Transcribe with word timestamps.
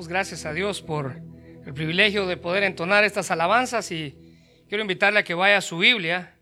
Gracias 0.00 0.46
a 0.46 0.54
Dios 0.54 0.80
por 0.80 1.20
el 1.66 1.74
privilegio 1.74 2.26
de 2.26 2.38
poder 2.38 2.62
entonar 2.62 3.04
estas 3.04 3.30
alabanzas 3.30 3.92
y 3.92 4.16
quiero 4.66 4.80
invitarle 4.80 5.20
a 5.20 5.22
que 5.22 5.34
vaya 5.34 5.58
a 5.58 5.60
su 5.60 5.76
Biblia 5.76 6.34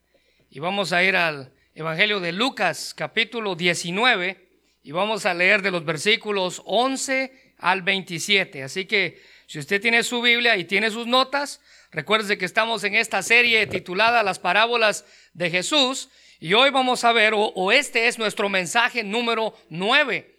y 0.50 0.61
vamos 0.61 0.92
a 0.92 1.03
ir 1.03 1.17
al 1.17 1.52
Evangelio 1.75 2.21
de 2.21 2.31
Lucas 2.31 2.94
capítulo 2.97 3.57
19 3.57 4.49
y 4.84 4.92
vamos 4.92 5.26
a 5.26 5.34
leer 5.34 5.63
de 5.63 5.73
los 5.73 5.84
versículos 5.84 6.63
11 6.65 7.55
al 7.58 7.83
27. 7.83 8.62
Así 8.62 8.84
que 8.86 9.21
si 9.46 9.59
usted 9.59 9.80
tiene 9.80 10.05
su 10.05 10.23
Biblia 10.23 10.57
y 10.57 10.64
tiene 10.64 10.89
sus 10.91 11.09
notas, 11.09 11.61
recuerde 11.91 12.39
que 12.39 12.45
estamos 12.45 12.85
en 12.85 12.95
esta 12.95 13.21
serie 13.21 13.67
titulada 13.67 14.23
Las 14.23 14.39
parábolas 14.39 15.05
de 15.35 15.51
Jesús 15.51 16.09
y 16.39 16.55
hoy 16.55 16.71
vamos 16.71 17.03
a 17.03 17.12
ver, 17.12 17.35
o, 17.35 17.41
o 17.41 17.73
este 17.73 18.07
es 18.07 18.17
nuestro 18.17 18.48
mensaje 18.48 19.03
número 19.03 19.55
9. 19.71 20.30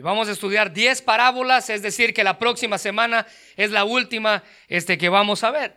Y 0.00 0.02
vamos 0.02 0.30
a 0.30 0.32
estudiar 0.32 0.72
10 0.72 1.02
parábolas, 1.02 1.68
es 1.68 1.82
decir, 1.82 2.14
que 2.14 2.24
la 2.24 2.38
próxima 2.38 2.78
semana 2.78 3.26
es 3.54 3.70
la 3.70 3.84
última 3.84 4.42
este, 4.66 4.96
que 4.96 5.10
vamos 5.10 5.44
a 5.44 5.50
ver. 5.50 5.76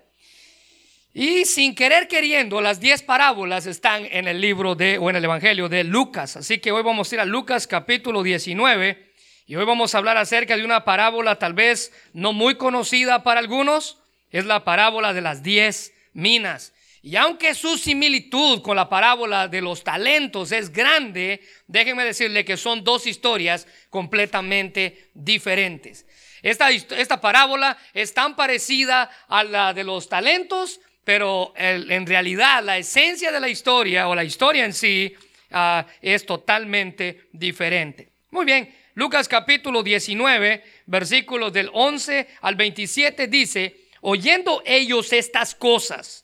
Y 1.14 1.44
sin 1.44 1.76
querer 1.76 2.08
queriendo, 2.08 2.62
las 2.62 2.80
10 2.80 3.04
parábolas 3.04 3.66
están 3.66 4.08
en 4.10 4.30
el 4.30 4.40
libro 4.40 4.76
de, 4.76 4.98
o 4.98 5.10
en 5.10 5.18
el 5.18 5.26
Evangelio 5.26 5.68
de 5.68 5.84
Lucas. 5.84 6.38
Así 6.38 6.60
que 6.60 6.72
hoy 6.72 6.84
vamos 6.84 7.12
a 7.12 7.16
ir 7.16 7.20
a 7.20 7.26
Lucas 7.26 7.68
capítulo 7.68 8.24
19 8.24 9.12
y 9.46 9.58
hoy 9.58 9.66
vamos 9.66 9.94
a 9.94 9.98
hablar 9.98 10.16
acerca 10.16 10.56
de 10.56 10.64
una 10.64 10.86
parábola 10.86 11.38
tal 11.38 11.54
vez 11.54 11.92
no 12.14 12.32
muy 12.32 12.56
conocida 12.56 13.24
para 13.24 13.42
algunos. 13.42 13.98
Es 14.32 14.46
la 14.46 14.64
parábola 14.64 15.12
de 15.12 15.20
las 15.20 15.44
10 15.44 15.92
minas. 16.14 16.72
Y 17.06 17.18
aunque 17.18 17.54
su 17.54 17.78
similitud 17.78 18.62
con 18.62 18.78
la 18.78 18.88
parábola 18.88 19.50
de 19.50 19.62
los 19.62 19.84
talentos 19.84 20.54
es 20.54 20.72
grande, 20.72 21.42
déjenme 21.68 22.06
decirle 22.06 22.46
que 22.46 22.56
son 22.56 22.82
dos 22.82 23.06
historias 23.06 23.68
completamente 23.90 25.10
diferentes. 25.14 26.06
Esta, 26.42 26.72
esta 26.72 27.20
parábola 27.20 27.78
es 27.94 28.14
tan 28.14 28.38
parecida 28.38 29.12
a 29.28 29.44
la 29.44 29.74
de 29.74 29.84
los 29.84 30.08
talentos, 30.08 30.80
pero 31.04 31.54
en 31.58 32.08
realidad 32.08 32.64
la 32.64 32.78
esencia 32.78 33.34
de 33.34 33.42
la 33.42 33.50
historia 33.50 34.08
o 34.08 34.16
la 34.16 34.24
historia 34.24 34.64
en 34.64 34.74
sí 34.74 35.14
uh, 35.52 35.84
es 36.02 36.26
totalmente 36.26 37.28
diferente. 37.34 38.14
Muy 38.32 38.46
bien, 38.46 38.74
Lucas 38.94 39.28
capítulo 39.28 39.84
19, 39.84 40.64
versículos 40.86 41.52
del 41.52 41.70
11 41.74 42.30
al 42.40 42.56
27 42.56 43.28
dice, 43.28 43.90
oyendo 44.00 44.64
ellos 44.66 45.12
estas 45.12 45.54
cosas, 45.54 46.23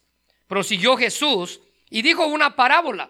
prosiguió 0.50 0.96
Jesús 0.96 1.60
y 1.90 2.02
dijo 2.02 2.26
una 2.26 2.56
parábola, 2.56 3.08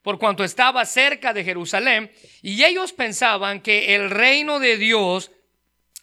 por 0.00 0.18
cuanto 0.18 0.42
estaba 0.42 0.86
cerca 0.86 1.34
de 1.34 1.44
Jerusalén, 1.44 2.10
y 2.40 2.64
ellos 2.64 2.94
pensaban 2.94 3.60
que 3.60 3.94
el 3.94 4.08
reino 4.08 4.58
de 4.58 4.78
Dios 4.78 5.30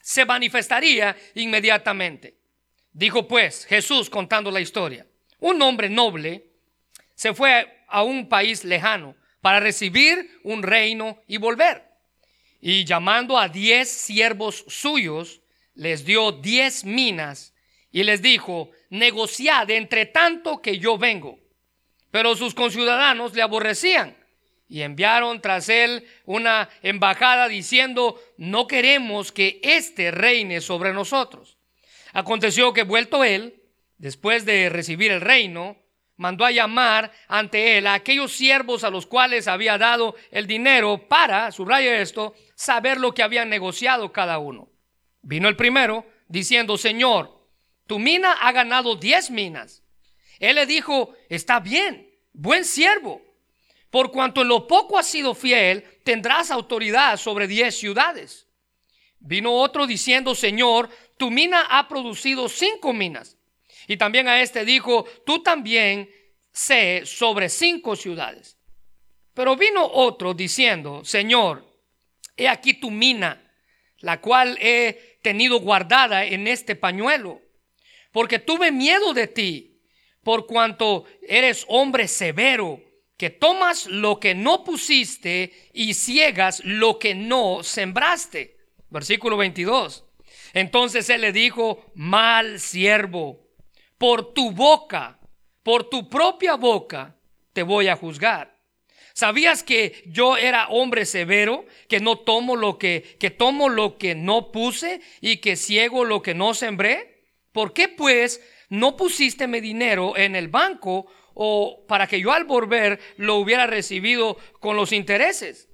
se 0.04 0.24
manifestaría 0.24 1.18
inmediatamente. 1.34 2.38
Dijo 2.94 3.28
pues 3.28 3.66
Jesús 3.66 4.08
contando 4.08 4.52
la 4.52 4.62
historia, 4.62 5.08
un 5.40 5.60
hombre 5.64 5.90
noble 5.90 6.46
se 7.16 7.34
fue 7.34 7.84
a 7.88 8.04
un 8.04 8.30
país 8.30 8.64
lejano 8.64 9.16
para 9.42 9.60
recibir 9.60 10.40
un 10.44 10.62
reino 10.62 11.24
y 11.28 11.38
volver. 11.38 11.86
Y 12.62 12.86
llamando 12.86 13.40
a 13.40 13.50
diez 13.50 13.90
siervos 13.90 14.64
suyos, 14.68 15.42
les 15.74 16.06
dio 16.06 16.34
diez 16.34 16.86
minas 16.86 17.56
y 17.92 18.04
les 18.04 18.22
dijo, 18.22 18.70
negociad 18.90 19.70
entre 19.70 20.06
tanto 20.06 20.62
que 20.62 20.80
yo 20.80 20.98
vengo. 20.98 21.40
Pero 22.12 22.36
sus 22.36 22.54
conciudadanos 22.54 23.34
le 23.34 23.42
aborrecían 23.42 24.16
y 24.70 24.82
enviaron 24.82 25.42
tras 25.42 25.70
él 25.70 26.06
una 26.26 26.70
embajada 26.82 27.48
diciendo, 27.48 28.20
no 28.38 28.68
queremos 28.68 29.32
que 29.32 29.60
éste 29.64 30.12
reine 30.12 30.62
sobre 30.62 30.94
nosotros. 30.94 31.58
Aconteció 32.14 32.74
que 32.74 32.84
vuelto 32.84 33.24
él, 33.24 33.62
después 33.98 34.46
de 34.46 34.70
recibir 34.70 35.12
el 35.12 35.22
reino, 35.22 35.78
mandó 36.18 36.46
a 36.46 36.52
llamar 36.52 37.12
ante 37.28 37.78
él 37.78 37.88
a 37.88 37.94
aquellos 37.94 38.32
siervos 38.34 38.84
a 38.84 38.90
los 38.90 39.06
cuales 39.06 39.48
había 39.48 39.78
dado 39.78 40.16
el 40.32 40.48
dinero 40.48 41.08
para, 41.08 41.52
subraya 41.52 42.02
esto, 42.02 42.34
saber 42.56 43.00
lo 43.00 43.14
que 43.14 43.24
habían 43.24 43.50
negociado 43.50 44.12
cada 44.12 44.40
uno. 44.40 44.70
Vino 45.22 45.48
el 45.48 45.56
primero 45.56 46.06
diciendo, 46.28 46.78
Señor, 46.78 47.37
tu 47.88 48.00
mina 48.00 48.34
ha 48.34 48.52
ganado 48.52 48.96
diez 48.96 49.32
minas. 49.32 49.82
Él 50.40 50.56
le 50.56 50.66
dijo, 50.66 51.14
está 51.30 51.60
bien, 51.60 52.10
buen 52.34 52.64
siervo. 52.66 53.22
Por 53.90 54.12
cuanto 54.12 54.42
en 54.42 54.50
lo 54.50 54.68
poco 54.68 55.00
has 55.00 55.08
sido 55.08 55.34
fiel, 55.34 55.84
tendrás 56.04 56.52
autoridad 56.52 57.18
sobre 57.18 57.48
diez 57.48 57.76
ciudades. 57.78 58.48
Vino 59.20 59.54
otro 59.54 59.88
diciendo, 59.88 60.36
Señor, 60.36 60.90
tu 61.18 61.32
mina 61.32 61.66
ha 61.70 61.88
producido 61.88 62.50
cinco 62.50 62.94
minas. 62.94 63.38
Y 63.88 63.98
también 63.98 64.28
a 64.28 64.42
este 64.42 64.66
dijo, 64.66 65.06
tú 65.26 65.42
también 65.42 66.10
sé 66.52 67.04
sobre 67.06 67.50
cinco 67.50 67.96
ciudades. 67.96 68.58
Pero 69.34 69.56
vino 69.56 69.86
otro 69.86 70.34
diciendo, 70.34 71.06
Señor, 71.06 71.66
he 72.36 72.50
aquí 72.50 72.74
tu 72.74 72.92
mina, 72.92 73.42
la 74.00 74.20
cual 74.20 74.58
he 74.62 75.20
tenido 75.24 75.60
guardada 75.60 76.26
en 76.26 76.48
este 76.48 76.76
pañuelo 76.76 77.42
porque 78.18 78.40
tuve 78.40 78.72
miedo 78.72 79.14
de 79.14 79.28
ti, 79.28 79.80
por 80.24 80.48
cuanto 80.48 81.06
eres 81.22 81.66
hombre 81.68 82.08
severo, 82.08 82.82
que 83.16 83.30
tomas 83.30 83.86
lo 83.86 84.20
que 84.20 84.34
no 84.34 84.64
pusiste 84.64 85.70
y 85.72 85.94
ciegas 85.94 86.64
lo 86.66 86.98
que 86.98 87.14
no 87.14 87.62
sembraste. 87.62 88.58
Versículo 88.90 89.38
22. 89.38 90.04
Entonces 90.56 91.12
él 91.12 91.22
le 91.22 91.32
dijo, 91.32 91.86
mal 91.94 92.60
siervo, 92.60 93.52
por 94.00 94.34
tu 94.34 94.50
boca, 94.50 95.20
por 95.62 95.88
tu 95.88 96.10
propia 96.10 96.56
boca, 96.56 97.16
te 97.54 97.62
voy 97.62 97.88
a 97.88 97.98
juzgar. 97.98 98.58
¿Sabías 99.14 99.62
que 99.62 100.02
yo 100.08 100.38
era 100.38 100.70
hombre 100.70 101.06
severo, 101.06 101.68
que 101.88 102.00
no 102.00 102.18
tomo 102.18 102.56
lo 102.56 102.80
que, 102.80 103.16
que 103.20 103.30
tomo 103.30 103.70
lo 103.70 104.00
que 104.00 104.16
no 104.16 104.52
puse 104.52 105.02
y 105.22 105.38
que 105.38 105.56
ciego 105.56 106.04
lo 106.04 106.24
que 106.24 106.34
no 106.34 106.56
sembré? 106.56 107.17
¿Por 107.58 107.74
qué 107.74 107.88
pues 107.88 108.40
no 108.70 108.96
pusiste 108.96 109.48
mi 109.48 109.60
dinero 109.62 110.16
en 110.16 110.36
el 110.36 110.48
banco 110.48 111.12
o 111.34 111.88
para 111.88 112.06
que 112.06 112.22
yo 112.22 112.32
al 112.32 112.44
volver 112.44 113.00
lo 113.16 113.38
hubiera 113.38 113.66
recibido 113.66 114.38
con 114.60 114.76
los 114.76 114.92
intereses? 114.92 115.68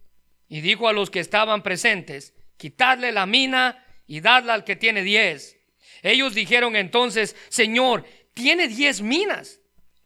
Y 0.48 0.62
dijo 0.62 0.88
a 0.88 0.94
los 0.94 1.10
que 1.10 1.20
estaban 1.20 1.62
presentes, 1.62 2.36
quitadle 2.56 3.12
la 3.12 3.26
mina 3.26 3.86
y 4.08 4.22
dadla 4.22 4.54
al 4.54 4.64
que 4.64 4.78
tiene 4.78 5.04
diez. 5.04 5.58
Ellos 6.04 6.34
dijeron 6.34 6.78
entonces, 6.78 7.36
Señor, 7.50 8.06
tiene 8.34 8.70
diez 8.70 9.02
minas. 9.02 9.60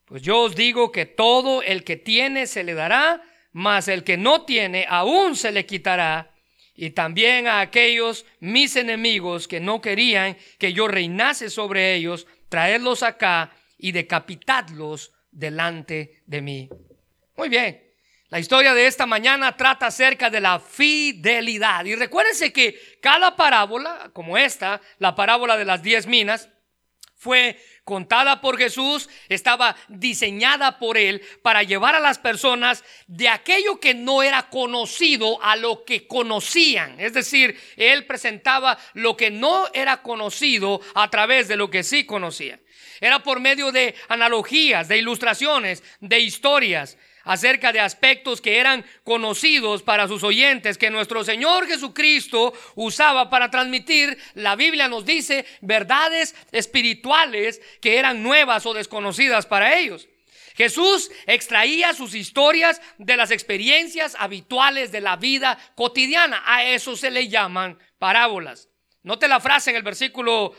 Pues 0.05 0.23
yo 0.23 0.39
os 0.39 0.55
digo 0.55 0.91
que 0.91 1.05
todo 1.05 1.61
el 1.61 1.83
que 1.83 1.95
tiene 1.95 2.47
se 2.47 2.63
le 2.63 2.73
dará, 2.73 3.21
mas 3.51 3.87
el 3.87 4.03
que 4.03 4.17
no 4.17 4.45
tiene 4.45 4.87
aún 4.89 5.35
se 5.35 5.51
le 5.51 5.67
quitará 5.67 6.33
y 6.77 6.91
también 6.91 7.47
a 7.47 7.59
aquellos 7.59 8.25
mis 8.39 8.75
enemigos 8.75 9.47
que 9.47 9.59
no 9.59 9.81
querían 9.81 10.37
que 10.59 10.71
yo 10.71 10.87
reinase 10.87 11.49
sobre 11.49 11.95
ellos, 11.95 12.27
traerlos 12.49 13.01
acá 13.01 13.51
y 13.79 13.91
decapitadlos 13.91 15.11
delante 15.31 16.21
de 16.27 16.41
mí. 16.41 16.69
Muy 17.35 17.49
bien. 17.49 17.83
La 18.29 18.39
historia 18.39 18.73
de 18.73 18.85
esta 18.87 19.05
mañana 19.05 19.57
trata 19.57 19.87
acerca 19.87 20.29
de 20.29 20.41
la 20.41 20.59
fidelidad. 20.59 21.85
Y 21.85 21.95
recuérdense 21.95 22.53
que 22.53 22.79
cada 23.01 23.35
parábola, 23.35 24.11
como 24.13 24.37
esta, 24.37 24.79
la 24.99 25.15
parábola 25.15 25.57
de 25.57 25.65
las 25.65 25.81
diez 25.81 26.05
minas, 26.05 26.49
fue 27.15 27.59
contada 27.87 28.41
por 28.41 28.57
Jesús, 28.57 29.07
estaba 29.29 29.77
diseñada 29.87 30.77
por 30.77 30.97
Él 30.97 31.21
para 31.41 31.63
llevar 31.63 31.95
a 31.95 32.01
las 32.01 32.19
personas 32.19 32.83
de 33.07 33.29
aquello 33.29 33.79
que 33.79 33.93
no 33.93 34.21
era 34.23 34.49
conocido 34.49 35.41
a 35.41 35.55
lo 35.55 35.85
que 35.85 36.05
conocían. 36.05 36.99
Es 36.99 37.13
decir, 37.13 37.57
Él 37.77 38.05
presentaba 38.05 38.77
lo 38.93 39.15
que 39.15 39.31
no 39.31 39.67
era 39.73 40.01
conocido 40.01 40.81
a 40.95 41.09
través 41.09 41.47
de 41.47 41.55
lo 41.55 41.71
que 41.71 41.83
sí 41.83 42.05
conocían. 42.05 42.59
Era 42.99 43.23
por 43.23 43.39
medio 43.39 43.71
de 43.71 43.95
analogías, 44.09 44.89
de 44.89 44.97
ilustraciones, 44.97 45.81
de 46.01 46.19
historias 46.19 46.97
acerca 47.27 47.71
de 47.71 47.79
aspectos 47.79 48.41
que 48.41 48.57
eran 48.57 48.83
conocidos 49.03 49.83
para 49.83 50.07
sus 50.07 50.23
oyentes, 50.23 50.77
que 50.77 50.89
nuestro 50.89 51.23
Señor 51.23 51.67
Jesucristo 51.67 52.53
usaba 52.75 53.29
para 53.29 53.51
transmitir, 53.51 54.17
la 54.33 54.55
Biblia 54.55 54.87
nos 54.87 55.05
dice, 55.05 55.45
verdades 55.61 56.35
espirituales 56.51 57.61
que 57.81 57.97
eran 57.97 58.23
nuevas 58.23 58.65
o 58.65 58.73
desconocidas 58.73 59.45
para 59.45 59.77
ellos. 59.77 60.07
Jesús 60.55 61.11
extraía 61.27 61.93
sus 61.93 62.15
historias 62.15 62.81
de 62.97 63.15
las 63.15 63.29
experiencias 63.29 64.15
habituales 64.17 64.91
de 64.91 65.01
la 65.01 65.15
vida 65.15 65.59
cotidiana. 65.75 66.41
A 66.45 66.63
eso 66.63 66.95
se 66.95 67.11
le 67.11 67.27
llaman 67.27 67.77
parábolas. 67.99 68.67
Note 69.03 69.27
la 69.27 69.39
frase 69.39 69.69
en 69.69 69.75
el 69.75 69.83
versículo 69.83 70.55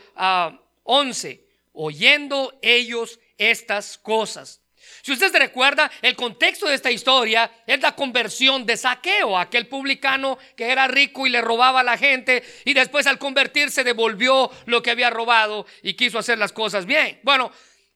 11. 0.83 1.41
Ah, 1.41 1.45
Oyendo 1.71 2.57
ellos 2.61 3.19
estas 3.37 3.97
cosas. 3.97 4.58
Si 5.01 5.11
usted 5.11 5.31
se 5.31 5.39
recuerda, 5.39 5.89
el 6.01 6.15
contexto 6.15 6.67
de 6.67 6.75
esta 6.75 6.91
historia 6.91 7.49
es 7.65 7.81
la 7.81 7.95
conversión 7.95 8.65
de 8.65 8.77
Saqueo, 8.77 9.37
aquel 9.37 9.67
publicano 9.67 10.37
que 10.55 10.71
era 10.71 10.87
rico 10.87 11.25
y 11.25 11.29
le 11.29 11.41
robaba 11.41 11.81
a 11.81 11.83
la 11.83 11.97
gente 11.97 12.43
y 12.65 12.73
después 12.73 13.07
al 13.07 13.19
convertirse 13.19 13.83
devolvió 13.83 14.51
lo 14.65 14.81
que 14.83 14.91
había 14.91 15.09
robado 15.09 15.65
y 15.81 15.93
quiso 15.93 16.19
hacer 16.19 16.37
las 16.37 16.51
cosas 16.51 16.85
bien. 16.85 17.19
Bueno, 17.23 17.51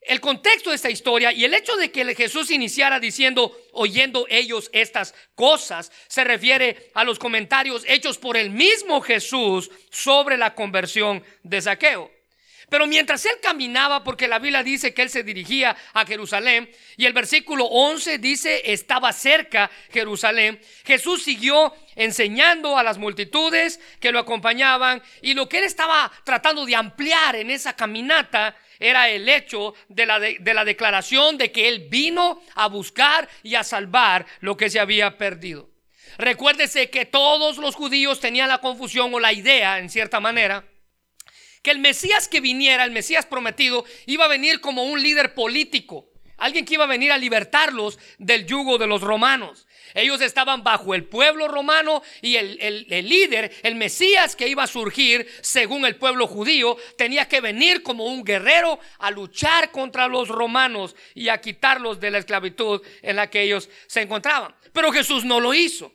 el 0.05 0.19
contexto 0.19 0.69
de 0.69 0.75
esta 0.75 0.89
historia 0.89 1.31
y 1.31 1.45
el 1.45 1.53
hecho 1.53 1.75
de 1.75 1.91
que 1.91 2.15
Jesús 2.15 2.51
iniciara 2.51 3.00
diciendo, 3.00 3.57
oyendo 3.71 4.25
ellos 4.29 4.69
estas 4.73 5.15
cosas, 5.35 5.91
se 6.07 6.23
refiere 6.23 6.91
a 6.94 7.03
los 7.03 7.19
comentarios 7.19 7.83
hechos 7.88 8.17
por 8.17 8.35
el 8.35 8.50
mismo 8.50 9.01
Jesús 9.01 9.71
sobre 9.89 10.38
la 10.38 10.55
conversión 10.55 11.23
de 11.44 11.61
Saqueo. 11.61 12.11
Pero 12.74 12.88
mientras 12.88 13.24
él 13.28 13.36
caminaba, 13.40 14.04
porque 14.04 14.28
la 14.28 14.40
Biblia 14.40 14.64
dice 14.64 14.96
que 14.96 15.04
él 15.04 15.10
se 15.12 15.22
dirigía 15.22 15.78
a 15.94 16.08
Jerusalén, 16.08 16.72
y 16.98 17.06
el 17.06 17.14
versículo 17.14 17.66
11 17.66 18.18
dice, 18.18 18.64
estaba 18.74 19.14
cerca 19.14 19.70
Jerusalén, 19.92 20.60
Jesús 20.84 21.22
siguió 21.22 21.72
enseñando 21.96 22.75
a 22.75 22.81
las 22.81 22.98
multitudes 22.98 23.80
que 24.00 24.12
lo 24.12 24.18
acompañaban, 24.18 25.04
y 25.22 25.36
lo 25.36 25.48
que 25.48 25.60
él 25.60 25.66
estaba 25.66 26.12
tratando 26.24 26.66
de 26.66 26.75
ampliar 26.75 27.36
en 27.36 27.52
esa 27.52 27.75
caminata 27.75 28.58
era 28.80 29.08
el 29.08 29.30
hecho 29.30 29.75
de 29.88 30.08
la, 30.08 30.20
de, 30.20 30.54
la 30.56 30.66
declaración 30.66 31.38
de 31.38 31.52
que 31.52 31.68
él 31.68 31.90
vino 31.92 32.42
a 32.56 32.66
buscar 32.70 33.30
y 33.44 33.54
a 33.54 33.64
salvar 33.64 34.25
lo 34.40 34.58
que 34.58 34.72
se 34.72 34.80
había 34.80 35.16
perdido. 35.16 35.70
Recuérdese 36.18 36.90
que 36.90 37.06
todos 37.06 37.60
los 37.60 37.75
judíos 37.75 38.20
tenían 38.20 38.50
la 38.50 38.62
confusión 38.62 39.14
o 39.14 39.20
la 39.20 39.31
idea, 39.31 39.78
en 39.78 39.92
cierta 39.92 40.20
manera, 40.20 40.66
que 41.63 41.71
el 41.71 41.80
Mesías 41.80 42.27
que 42.27 42.42
viniera, 42.42 42.83
el 42.83 42.92
Mesías 42.92 43.25
prometido, 43.25 43.86
iba 44.06 44.25
a 44.25 44.27
venir 44.27 44.60
como 44.60 44.83
un 44.83 45.01
líder 45.01 45.33
político, 45.33 46.10
alguien 46.38 46.65
que 46.65 46.74
iba 46.74 46.83
a 46.83 46.88
venir 46.88 47.12
a 47.12 47.18
libertarlos 47.18 47.98
del 48.19 48.45
yugo 48.45 48.77
de 48.77 48.86
los 48.86 49.01
romanos. 49.01 49.65
Ellos 49.94 50.21
estaban 50.21 50.63
bajo 50.63 50.94
el 50.94 51.06
pueblo 51.06 51.48
romano 51.48 52.04
y 52.21 52.36
el, 52.36 52.57
el, 52.60 53.07
líder, 53.07 53.54
el 53.63 53.75
Mesías 53.75 54.36
que 54.36 54.48
iba 54.48 54.63
a 54.63 54.68
surgir 54.68 55.27
según 55.42 55.86
el 55.86 55.95
pueblo 55.95 56.27
judío, 56.27 56.77
tenía 56.98 57.27
que 57.27 57.42
venir 57.42 57.81
como 57.81 58.07
un 58.07 58.24
guerrero 58.24 58.80
a 59.00 59.12
luchar 59.12 59.71
contra 59.71 60.07
los 60.07 60.27
romanos 60.27 60.95
y 61.15 61.30
a 61.30 61.39
quitarlos 61.39 62.00
de 62.00 62.12
la 62.12 62.18
esclavitud 62.18 62.81
en 63.01 63.15
la 63.15 63.30
que 63.30 63.44
ellos 63.44 63.69
se 63.88 64.01
encontraban. 64.01 64.54
Pero 64.74 64.92
Jesús 64.92 65.24
no 65.24 65.39
lo 65.39 65.54
hizo. 65.54 65.94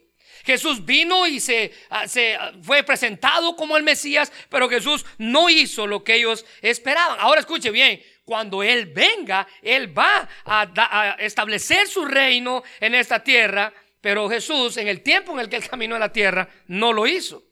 Jesús 0.48 0.82
vino 0.86 1.26
y 1.26 1.40
se, 1.40 1.74
ah, 1.90 2.08
se, 2.08 2.34
ah, 2.34 2.54
fue 2.62 2.82
presentado 2.82 3.54
como 3.54 3.76
el 3.76 3.82
Mesías, 3.82 4.32
pero 4.48 4.66
Jesús 4.66 5.04
no 5.18 5.50
hizo 5.50 5.86
lo 5.86 6.02
que 6.02 6.14
ellos 6.14 6.46
esperaban. 6.62 7.18
Ahora 7.20 7.40
escuche 7.40 7.70
bien, 7.70 8.02
cuando 8.24 8.62
Él 8.62 8.86
venga, 8.86 9.46
Él 9.60 9.96
va 9.96 10.26
a, 10.46 11.16
establecer 11.18 11.86
su 11.86 12.06
reino 12.06 12.62
en 12.80 12.94
esta 12.94 13.22
tierra, 13.22 13.74
pero 14.00 14.26
Jesús 14.30 14.78
en 14.78 14.88
el 14.88 15.02
tiempo 15.02 15.32
en 15.32 15.40
el 15.40 15.50
que 15.50 15.56
Él 15.56 15.68
caminó 15.68 15.96
en 15.96 16.00
la 16.00 16.12
tierra 16.14 16.48
no 16.66 16.94
lo 16.94 17.06
hizo. 17.06 17.42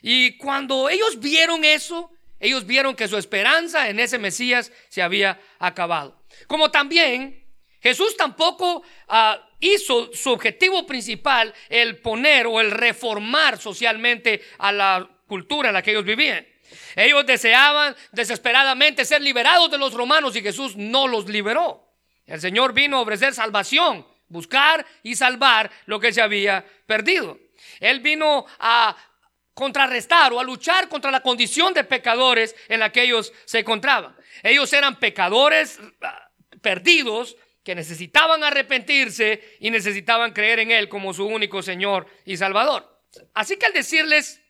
Y 0.00 0.38
cuando 0.38 0.88
ellos 0.88 1.20
vieron 1.20 1.66
eso, 1.66 2.10
ellos 2.40 2.64
vieron 2.64 2.96
que 2.96 3.08
su 3.08 3.18
esperanza 3.18 3.90
en 3.90 4.00
ese 4.00 4.16
Mesías 4.16 4.72
se 4.88 5.02
había 5.02 5.38
acabado. 5.58 6.24
Como 6.46 6.70
también 6.70 7.44
Jesús 7.82 8.16
tampoco 8.16 8.78
uh, 8.78 9.47
hizo 9.60 10.12
su 10.12 10.30
objetivo 10.30 10.86
principal 10.86 11.54
el 11.68 11.98
poner 11.98 12.46
o 12.46 12.60
el 12.60 12.70
reformar 12.70 13.58
socialmente 13.58 14.42
a 14.58 14.72
la 14.72 15.08
cultura 15.26 15.68
en 15.68 15.74
la 15.74 15.82
que 15.82 15.90
ellos 15.90 16.04
vivían. 16.04 16.46
Ellos 16.96 17.24
deseaban 17.26 17.94
desesperadamente 18.12 19.04
ser 19.04 19.22
liberados 19.22 19.70
de 19.70 19.78
los 19.78 19.94
romanos 19.94 20.36
y 20.36 20.42
Jesús 20.42 20.76
no 20.76 21.06
los 21.08 21.28
liberó. 21.28 21.84
El 22.26 22.40
Señor 22.40 22.72
vino 22.72 22.98
a 22.98 23.00
ofrecer 23.00 23.32
salvación, 23.34 24.06
buscar 24.28 24.84
y 25.02 25.14
salvar 25.14 25.70
lo 25.86 25.98
que 25.98 26.12
se 26.12 26.20
había 26.20 26.64
perdido. 26.86 27.38
Él 27.80 28.00
vino 28.00 28.44
a 28.58 28.96
contrarrestar 29.54 30.32
o 30.32 30.40
a 30.40 30.44
luchar 30.44 30.88
contra 30.88 31.10
la 31.10 31.20
condición 31.20 31.74
de 31.74 31.84
pecadores 31.84 32.54
en 32.68 32.80
la 32.80 32.92
que 32.92 33.02
ellos 33.02 33.32
se 33.44 33.60
encontraban. 33.60 34.14
Ellos 34.42 34.72
eran 34.72 35.00
pecadores 35.00 35.80
ah, 36.02 36.30
perdidos 36.60 37.36
que 37.68 37.74
necesitaban 37.74 38.42
arrepentirse 38.42 39.58
y 39.60 39.68
necesitaban 39.68 40.32
creer 40.32 40.60
en 40.60 40.70
Él 40.70 40.88
como 40.88 41.12
su 41.12 41.26
único 41.26 41.62
Señor 41.62 42.06
y 42.24 42.38
Salvador. 42.38 42.98
Así 43.34 43.58
que 43.58 43.66
al 43.66 43.74
decirles, 43.74 44.40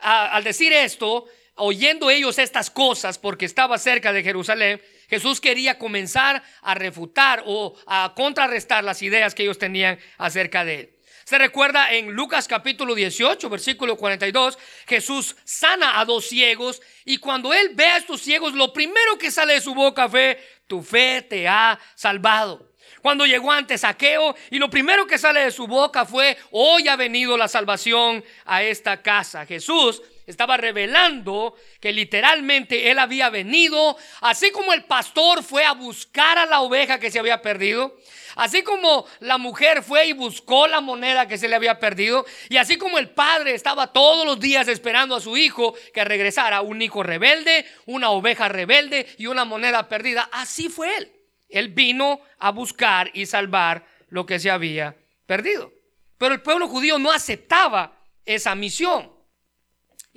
al 0.00 0.42
decir 0.42 0.72
esto, 0.72 1.26
oyendo 1.54 2.10
ellos 2.10 2.40
estas 2.40 2.70
cosas, 2.70 3.18
porque 3.18 3.44
estaba 3.44 3.78
cerca 3.78 4.12
de 4.12 4.24
Jerusalén, 4.24 4.82
Jesús 5.08 5.40
quería 5.40 5.78
comenzar 5.78 6.42
a 6.62 6.74
refutar 6.74 7.44
o 7.46 7.78
a 7.86 8.14
contrarrestar 8.16 8.82
las 8.82 9.00
ideas 9.00 9.32
que 9.32 9.44
ellos 9.44 9.58
tenían 9.58 9.96
acerca 10.16 10.64
de 10.64 10.74
Él. 10.74 10.97
Se 11.28 11.36
recuerda 11.36 11.92
en 11.92 12.12
Lucas 12.12 12.48
capítulo 12.48 12.94
18, 12.94 13.50
versículo 13.50 13.98
42, 13.98 14.58
Jesús 14.86 15.36
sana 15.44 16.00
a 16.00 16.06
dos 16.06 16.26
ciegos 16.26 16.80
y 17.04 17.18
cuando 17.18 17.52
él 17.52 17.72
ve 17.74 17.84
a 17.84 17.98
estos 17.98 18.22
ciegos, 18.22 18.54
lo 18.54 18.72
primero 18.72 19.18
que 19.18 19.30
sale 19.30 19.52
de 19.52 19.60
su 19.60 19.74
boca 19.74 20.08
fue, 20.08 20.42
tu 20.66 20.82
fe 20.82 21.20
te 21.20 21.46
ha 21.46 21.78
salvado. 21.94 22.70
Cuando 23.02 23.26
llegó 23.26 23.52
ante 23.52 23.76
Saqueo 23.76 24.34
y 24.50 24.58
lo 24.58 24.70
primero 24.70 25.06
que 25.06 25.18
sale 25.18 25.40
de 25.40 25.50
su 25.50 25.66
boca 25.66 26.06
fue, 26.06 26.38
hoy 26.50 26.88
ha 26.88 26.96
venido 26.96 27.36
la 27.36 27.46
salvación 27.46 28.24
a 28.46 28.62
esta 28.62 29.02
casa. 29.02 29.44
Jesús 29.44 30.00
estaba 30.28 30.56
revelando 30.56 31.54
que 31.80 31.92
literalmente 31.92 32.90
él 32.90 32.98
había 32.98 33.30
venido, 33.30 33.96
así 34.20 34.50
como 34.50 34.72
el 34.72 34.84
pastor 34.84 35.42
fue 35.42 35.64
a 35.64 35.72
buscar 35.72 36.38
a 36.38 36.46
la 36.46 36.60
oveja 36.60 37.00
que 37.00 37.10
se 37.10 37.18
había 37.18 37.42
perdido, 37.42 37.96
Así 38.38 38.62
como 38.62 39.04
la 39.18 39.36
mujer 39.36 39.82
fue 39.82 40.06
y 40.06 40.12
buscó 40.12 40.68
la 40.68 40.80
moneda 40.80 41.26
que 41.26 41.38
se 41.38 41.48
le 41.48 41.56
había 41.56 41.80
perdido, 41.80 42.24
y 42.48 42.56
así 42.56 42.76
como 42.76 42.98
el 42.98 43.10
padre 43.10 43.52
estaba 43.52 43.88
todos 43.88 44.24
los 44.24 44.38
días 44.38 44.68
esperando 44.68 45.16
a 45.16 45.20
su 45.20 45.36
hijo 45.36 45.74
que 45.92 46.04
regresara, 46.04 46.60
un 46.60 46.80
hijo 46.80 47.02
rebelde, 47.02 47.66
una 47.86 48.10
oveja 48.10 48.48
rebelde 48.48 49.08
y 49.18 49.26
una 49.26 49.44
moneda 49.44 49.88
perdida, 49.88 50.28
así 50.30 50.68
fue 50.68 50.96
él. 50.98 51.12
Él 51.48 51.70
vino 51.70 52.20
a 52.38 52.52
buscar 52.52 53.10
y 53.12 53.26
salvar 53.26 53.84
lo 54.08 54.24
que 54.24 54.38
se 54.38 54.52
había 54.52 54.94
perdido. 55.26 55.72
Pero 56.16 56.32
el 56.32 56.40
pueblo 56.40 56.68
judío 56.68 57.00
no 57.00 57.10
aceptaba 57.10 57.98
esa 58.24 58.54
misión. 58.54 59.17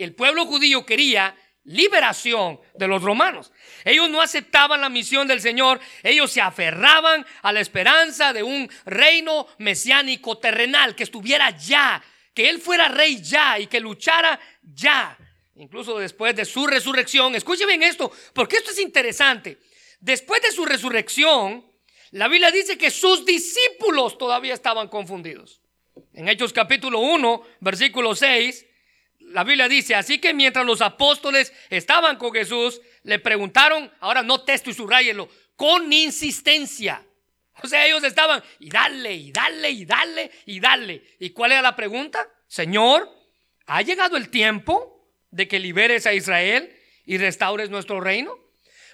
El 0.03 0.15
pueblo 0.15 0.45
judío 0.45 0.85
quería 0.85 1.35
liberación 1.63 2.59
de 2.73 2.87
los 2.87 3.01
romanos. 3.01 3.51
Ellos 3.85 4.09
no 4.09 4.21
aceptaban 4.21 4.81
la 4.81 4.89
misión 4.89 5.27
del 5.27 5.41
Señor, 5.41 5.79
ellos 6.01 6.31
se 6.31 6.41
aferraban 6.41 7.25
a 7.43 7.51
la 7.51 7.59
esperanza 7.59 8.33
de 8.33 8.43
un 8.43 8.69
reino 8.85 9.47
mesiánico 9.59 10.37
terrenal 10.39 10.95
que 10.95 11.03
estuviera 11.03 11.51
ya, 11.51 12.03
que 12.33 12.49
Él 12.49 12.59
fuera 12.59 12.87
rey 12.87 13.21
ya 13.21 13.59
y 13.59 13.67
que 13.67 13.79
luchara 13.79 14.39
ya. 14.63 15.17
Incluso 15.55 15.99
después 15.99 16.35
de 16.35 16.45
su 16.45 16.65
resurrección, 16.65 17.35
escuchen 17.35 17.67
bien 17.67 17.83
esto, 17.83 18.11
porque 18.33 18.57
esto 18.57 18.71
es 18.71 18.79
interesante. 18.79 19.59
Después 19.99 20.41
de 20.41 20.51
su 20.51 20.65
resurrección, 20.65 21.63
la 22.11 22.27
Biblia 22.27 22.49
dice 22.49 22.77
que 22.77 22.89
sus 22.89 23.23
discípulos 23.25 24.17
todavía 24.17 24.55
estaban 24.55 24.87
confundidos. 24.87 25.61
En 26.13 26.27
Hechos 26.27 26.51
capítulo 26.53 26.99
1, 26.99 27.43
versículo 27.59 28.15
6, 28.15 28.65
la 29.31 29.43
Biblia 29.43 29.67
dice, 29.67 29.95
así 29.95 30.19
que 30.19 30.33
mientras 30.33 30.65
los 30.65 30.81
apóstoles 30.81 31.53
estaban 31.69 32.17
con 32.17 32.33
Jesús, 32.33 32.81
le 33.03 33.19
preguntaron, 33.19 33.91
ahora 33.99 34.23
no 34.23 34.43
texto 34.43 34.69
y 34.69 34.73
subrayenlo, 34.73 35.29
con 35.55 35.91
insistencia. 35.91 37.05
O 37.63 37.67
sea, 37.67 37.85
ellos 37.85 38.03
estaban, 38.03 38.43
y 38.59 38.69
dale, 38.69 39.13
y 39.13 39.31
dale, 39.31 39.69
y 39.69 39.85
dale, 39.85 40.31
y 40.45 40.59
dale. 40.59 41.03
¿Y 41.19 41.29
cuál 41.31 41.51
era 41.51 41.61
la 41.61 41.75
pregunta? 41.75 42.27
Señor, 42.47 43.09
¿ha 43.65 43.81
llegado 43.81 44.17
el 44.17 44.29
tiempo 44.29 45.07
de 45.29 45.47
que 45.47 45.59
liberes 45.59 46.05
a 46.07 46.13
Israel 46.13 46.75
y 47.05 47.17
restaures 47.17 47.69
nuestro 47.69 48.01
reino? 48.01 48.40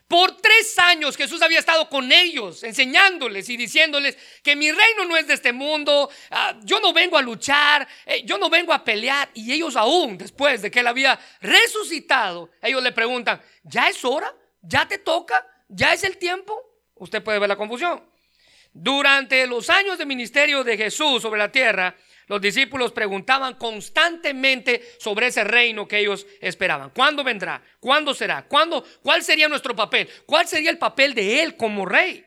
Por 0.07 0.37
tres 0.37 0.79
años 0.79 1.17
Jesús 1.17 1.41
había 1.41 1.59
estado 1.59 1.89
con 1.89 2.11
ellos, 2.11 2.63
enseñándoles 2.63 3.49
y 3.49 3.57
diciéndoles 3.57 4.17
que 4.41 4.55
mi 4.55 4.71
reino 4.71 5.03
no 5.05 5.17
es 5.17 5.27
de 5.27 5.33
este 5.33 5.51
mundo, 5.51 6.09
ah, 6.31 6.57
yo 6.63 6.79
no 6.79 6.93
vengo 6.93 7.17
a 7.17 7.21
luchar, 7.21 7.85
eh, 8.05 8.23
yo 8.23 8.37
no 8.37 8.49
vengo 8.49 8.71
a 8.71 8.85
pelear. 8.85 9.29
Y 9.33 9.51
ellos 9.51 9.75
aún, 9.75 10.17
después 10.17 10.61
de 10.61 10.71
que 10.71 10.79
él 10.79 10.87
había 10.87 11.19
resucitado, 11.41 12.51
ellos 12.61 12.81
le 12.81 12.93
preguntan, 12.93 13.41
¿ya 13.63 13.89
es 13.89 14.05
hora? 14.05 14.33
¿Ya 14.61 14.87
te 14.87 14.97
toca? 14.97 15.45
¿Ya 15.67 15.93
es 15.93 16.05
el 16.05 16.17
tiempo? 16.17 16.57
Usted 16.95 17.21
puede 17.21 17.39
ver 17.39 17.49
la 17.49 17.57
confusión. 17.57 18.01
Durante 18.71 19.45
los 19.45 19.69
años 19.69 19.97
de 19.97 20.05
ministerio 20.05 20.63
de 20.63 20.77
Jesús 20.77 21.21
sobre 21.21 21.39
la 21.39 21.51
tierra, 21.51 21.95
los 22.27 22.41
discípulos 22.41 22.91
preguntaban 22.91 23.55
constantemente 23.55 24.95
sobre 24.99 25.27
ese 25.27 25.43
reino 25.43 25.87
que 25.87 25.99
ellos 25.99 26.27
esperaban. 26.41 26.91
¿Cuándo 26.91 27.23
vendrá? 27.23 27.61
¿Cuándo 27.79 28.13
será? 28.13 28.45
¿Cuándo? 28.47 28.85
¿Cuál 29.01 29.23
sería 29.23 29.47
nuestro 29.47 29.75
papel? 29.75 30.09
¿Cuál 30.25 30.47
sería 30.47 30.69
el 30.69 30.77
papel 30.77 31.13
de 31.13 31.41
él 31.41 31.55
como 31.55 31.85
rey? 31.85 32.25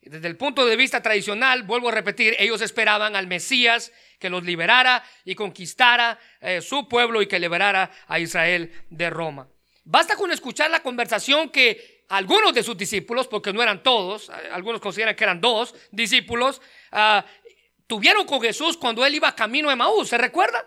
Desde 0.00 0.28
el 0.28 0.36
punto 0.36 0.66
de 0.66 0.76
vista 0.76 1.02
tradicional, 1.02 1.62
vuelvo 1.62 1.88
a 1.88 1.92
repetir, 1.92 2.36
ellos 2.38 2.60
esperaban 2.60 3.16
al 3.16 3.26
Mesías 3.26 3.92
que 4.18 4.30
los 4.30 4.44
liberara 4.44 5.02
y 5.24 5.34
conquistara 5.34 6.18
eh, 6.40 6.60
su 6.60 6.88
pueblo 6.88 7.22
y 7.22 7.26
que 7.26 7.38
liberara 7.38 7.90
a 8.06 8.18
Israel 8.18 8.72
de 8.90 9.10
Roma. 9.10 9.48
Basta 9.84 10.16
con 10.16 10.30
escuchar 10.30 10.70
la 10.70 10.82
conversación 10.82 11.50
que 11.50 12.04
algunos 12.08 12.54
de 12.54 12.62
sus 12.62 12.76
discípulos, 12.76 13.28
porque 13.28 13.52
no 13.52 13.62
eran 13.62 13.82
todos, 13.82 14.30
algunos 14.52 14.80
consideran 14.80 15.14
que 15.14 15.24
eran 15.24 15.40
dos 15.40 15.74
discípulos, 15.90 16.60
ah, 16.92 17.24
tuvieron 17.86 18.26
con 18.26 18.40
Jesús 18.40 18.76
cuando 18.76 19.04
él 19.04 19.14
iba 19.14 19.34
camino 19.34 19.70
a 19.70 19.76
Maús, 19.76 20.08
¿se 20.08 20.18
recuerda? 20.18 20.66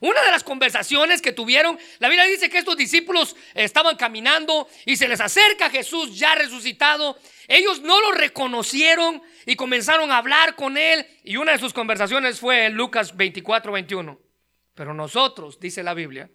Una 0.00 0.22
de 0.22 0.30
las 0.30 0.44
conversaciones 0.44 1.22
que 1.22 1.32
tuvieron, 1.32 1.78
la 1.98 2.08
Biblia 2.08 2.26
dice 2.26 2.50
que 2.50 2.58
estos 2.58 2.76
discípulos 2.76 3.34
estaban 3.54 3.96
caminando 3.96 4.68
y 4.84 4.96
se 4.96 5.08
les 5.08 5.20
acerca 5.20 5.70
Jesús 5.70 6.18
ya 6.18 6.34
resucitado. 6.34 7.18
Ellos 7.48 7.80
no 7.80 8.00
lo 8.00 8.12
reconocieron 8.12 9.22
y 9.46 9.56
comenzaron 9.56 10.10
a 10.10 10.18
hablar 10.18 10.54
con 10.54 10.76
él. 10.76 11.06
Y 11.24 11.38
una 11.38 11.52
de 11.52 11.58
sus 11.58 11.72
conversaciones 11.72 12.40
fue 12.40 12.66
en 12.66 12.74
Lucas 12.74 13.16
24, 13.16 13.72
21. 13.72 14.20
Pero 14.74 14.92
nosotros, 14.92 15.58
dice 15.58 15.82
la 15.82 15.94
Biblia, 15.94 16.30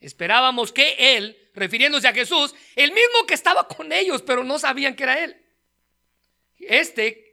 esperábamos 0.00 0.72
que 0.72 0.96
él, 1.16 1.38
refiriéndose 1.54 2.08
a 2.08 2.12
Jesús, 2.12 2.52
el 2.74 2.90
mismo 2.90 3.26
que 3.28 3.34
estaba 3.34 3.68
con 3.68 3.92
ellos, 3.92 4.22
pero 4.22 4.42
no 4.42 4.58
sabían 4.58 4.96
que 4.96 5.04
era 5.04 5.22
él, 5.22 5.36
este 6.58 7.23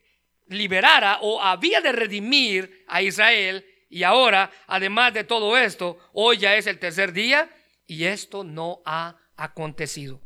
liberara 0.51 1.20
o 1.22 1.41
había 1.41 1.81
de 1.81 1.91
redimir 1.91 2.86
a 2.88 3.01
Israel 3.01 3.65
y 3.89 4.03
ahora, 4.03 4.50
además 4.67 5.13
de 5.13 5.25
todo 5.25 5.58
esto, 5.58 5.98
hoy 6.13 6.38
ya 6.38 6.55
es 6.55 6.65
el 6.65 6.79
tercer 6.79 7.12
día 7.12 7.50
y 7.86 8.05
esto 8.05 8.43
no 8.46 8.81
ha 8.86 9.17
acontecido. 9.36 10.22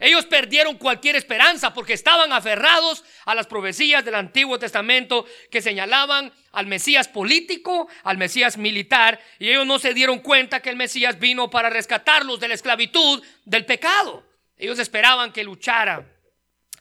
Ellos 0.00 0.24
perdieron 0.26 0.76
cualquier 0.76 1.16
esperanza 1.16 1.72
porque 1.72 1.92
estaban 1.92 2.32
aferrados 2.32 3.04
a 3.26 3.34
las 3.34 3.46
profecías 3.46 4.04
del 4.04 4.16
Antiguo 4.16 4.58
Testamento 4.58 5.26
que 5.50 5.62
señalaban 5.62 6.32
al 6.52 6.66
Mesías 6.66 7.08
político, 7.08 7.88
al 8.02 8.18
Mesías 8.18 8.56
militar, 8.56 9.20
y 9.38 9.50
ellos 9.50 9.66
no 9.66 9.78
se 9.78 9.94
dieron 9.94 10.18
cuenta 10.18 10.60
que 10.60 10.70
el 10.70 10.76
Mesías 10.76 11.18
vino 11.18 11.50
para 11.50 11.70
rescatarlos 11.70 12.40
de 12.40 12.48
la 12.48 12.54
esclavitud, 12.54 13.22
del 13.44 13.66
pecado. 13.66 14.26
Ellos 14.56 14.78
esperaban 14.78 15.32
que 15.32 15.44
luchara. 15.44 16.10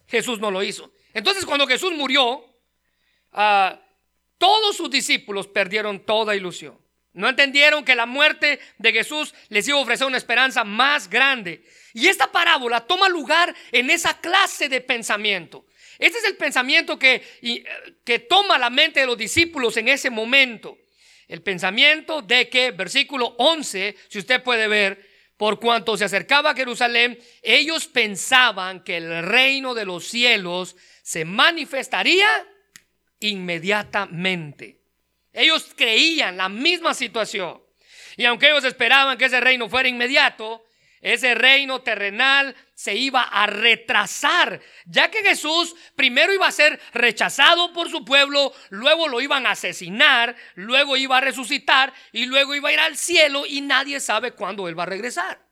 Jesús 0.07 0.39
no 0.39 0.51
lo 0.51 0.63
hizo. 0.63 0.91
Entonces 1.13 1.45
cuando 1.45 1.67
Jesús 1.67 1.91
murió, 1.93 2.52
uh, 3.33 3.77
todos 4.37 4.75
sus 4.75 4.89
discípulos 4.89 5.47
perdieron 5.47 5.99
toda 6.05 6.35
ilusión. 6.35 6.77
No 7.13 7.29
entendieron 7.29 7.85
que 7.85 7.95
la 7.95 8.07
muerte 8.07 8.59
de 8.79 8.91
Jesús 8.91 9.33
les 9.49 9.67
iba 9.67 9.77
a 9.77 9.81
ofrecer 9.81 10.07
una 10.07 10.17
esperanza 10.17 10.63
más 10.63 11.09
grande. 11.09 11.63
Y 11.93 12.07
esta 12.07 12.31
parábola 12.31 12.81
toma 12.81 13.07
lugar 13.07 13.53
en 13.71 13.91
esa 13.91 14.19
clase 14.19 14.67
de 14.67 14.81
pensamiento. 14.81 15.65
Este 15.99 16.17
es 16.17 16.25
el 16.25 16.35
pensamiento 16.37 16.97
que, 16.97 17.21
que 18.03 18.19
toma 18.19 18.57
la 18.57 18.71
mente 18.71 18.99
de 19.01 19.05
los 19.05 19.17
discípulos 19.17 19.77
en 19.77 19.89
ese 19.89 20.09
momento. 20.09 20.79
El 21.27 21.43
pensamiento 21.43 22.21
de 22.23 22.49
que, 22.49 22.71
versículo 22.71 23.35
11, 23.37 23.95
si 24.09 24.19
usted 24.19 24.41
puede 24.41 24.67
ver, 24.67 25.07
por 25.37 25.59
cuanto 25.59 25.95
se 25.95 26.05
acercaba 26.05 26.51
a 26.51 26.55
Jerusalén, 26.55 27.19
ellos 27.41 27.87
pensaban 27.87 28.83
que 28.83 28.97
el 28.97 29.23
reino 29.23 29.73
de 29.73 29.85
los 29.85 30.05
cielos 30.05 30.75
se 31.03 31.25
manifestaría 31.25 32.27
inmediatamente. 33.29 34.81
Ellos 35.31 35.73
creían 35.75 36.37
la 36.37 36.49
misma 36.49 36.93
situación. 36.93 37.61
Y 38.17 38.25
aunque 38.25 38.49
ellos 38.49 38.63
esperaban 38.63 39.17
que 39.17 39.25
ese 39.25 39.39
reino 39.39 39.67
fuera 39.67 39.89
inmediato, 39.89 40.63
ese 41.01 41.35
reino 41.35 41.81
terrenal 41.81 42.55
se 42.73 42.95
iba 42.95 43.23
a 43.23 43.45
retrasar, 43.45 44.61
ya 44.85 45.11
que 45.11 45.21
Jesús 45.21 45.75
primero 45.95 46.33
iba 46.33 46.47
a 46.47 46.51
ser 46.51 46.79
rechazado 46.93 47.73
por 47.73 47.89
su 47.89 48.05
pueblo, 48.05 48.53
luego 48.69 49.09
lo 49.09 49.19
iban 49.19 49.45
a 49.45 49.51
asesinar, 49.51 50.35
luego 50.55 50.95
iba 50.95 51.17
a 51.17 51.21
resucitar 51.21 51.93
y 52.13 52.25
luego 52.25 52.55
iba 52.55 52.69
a 52.69 52.73
ir 52.73 52.79
al 52.79 52.95
cielo 52.95 53.45
y 53.45 53.59
nadie 53.59 53.99
sabe 53.99 54.31
cuándo 54.31 54.69
él 54.69 54.79
va 54.79 54.83
a 54.83 54.87
regresar. 54.87 55.45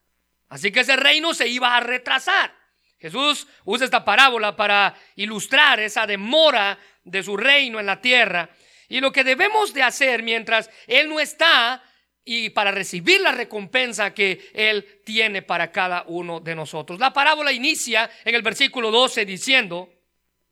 Así 0.47 0.71
que 0.71 0.81
ese 0.81 0.95
reino 0.95 1.33
se 1.33 1.49
iba 1.49 1.75
a 1.75 1.81
retrasar. 1.81 2.55
Jesús 2.97 3.47
usa 3.65 3.85
esta 3.85 4.05
parábola 4.05 4.55
para 4.55 4.95
ilustrar 5.15 5.79
esa 5.79 6.05
demora 6.05 6.77
de 7.03 7.23
su 7.23 7.37
reino 7.37 7.79
en 7.79 7.85
la 7.85 8.01
tierra. 8.01 8.49
Y 8.89 8.99
lo 8.99 9.11
que 9.11 9.23
debemos 9.23 9.73
de 9.73 9.83
hacer 9.83 10.23
mientras 10.23 10.69
Él 10.87 11.09
no 11.09 11.19
está 11.19 11.83
y 12.23 12.49
para 12.49 12.71
recibir 12.71 13.21
la 13.21 13.31
recompensa 13.31 14.13
que 14.13 14.51
Él 14.53 15.01
tiene 15.05 15.41
para 15.41 15.71
cada 15.71 16.03
uno 16.07 16.39
de 16.39 16.55
nosotros. 16.55 16.99
La 16.99 17.13
parábola 17.13 17.51
inicia 17.51 18.09
en 18.23 18.35
el 18.35 18.41
versículo 18.41 18.91
12 18.91 19.25
diciendo, 19.25 19.89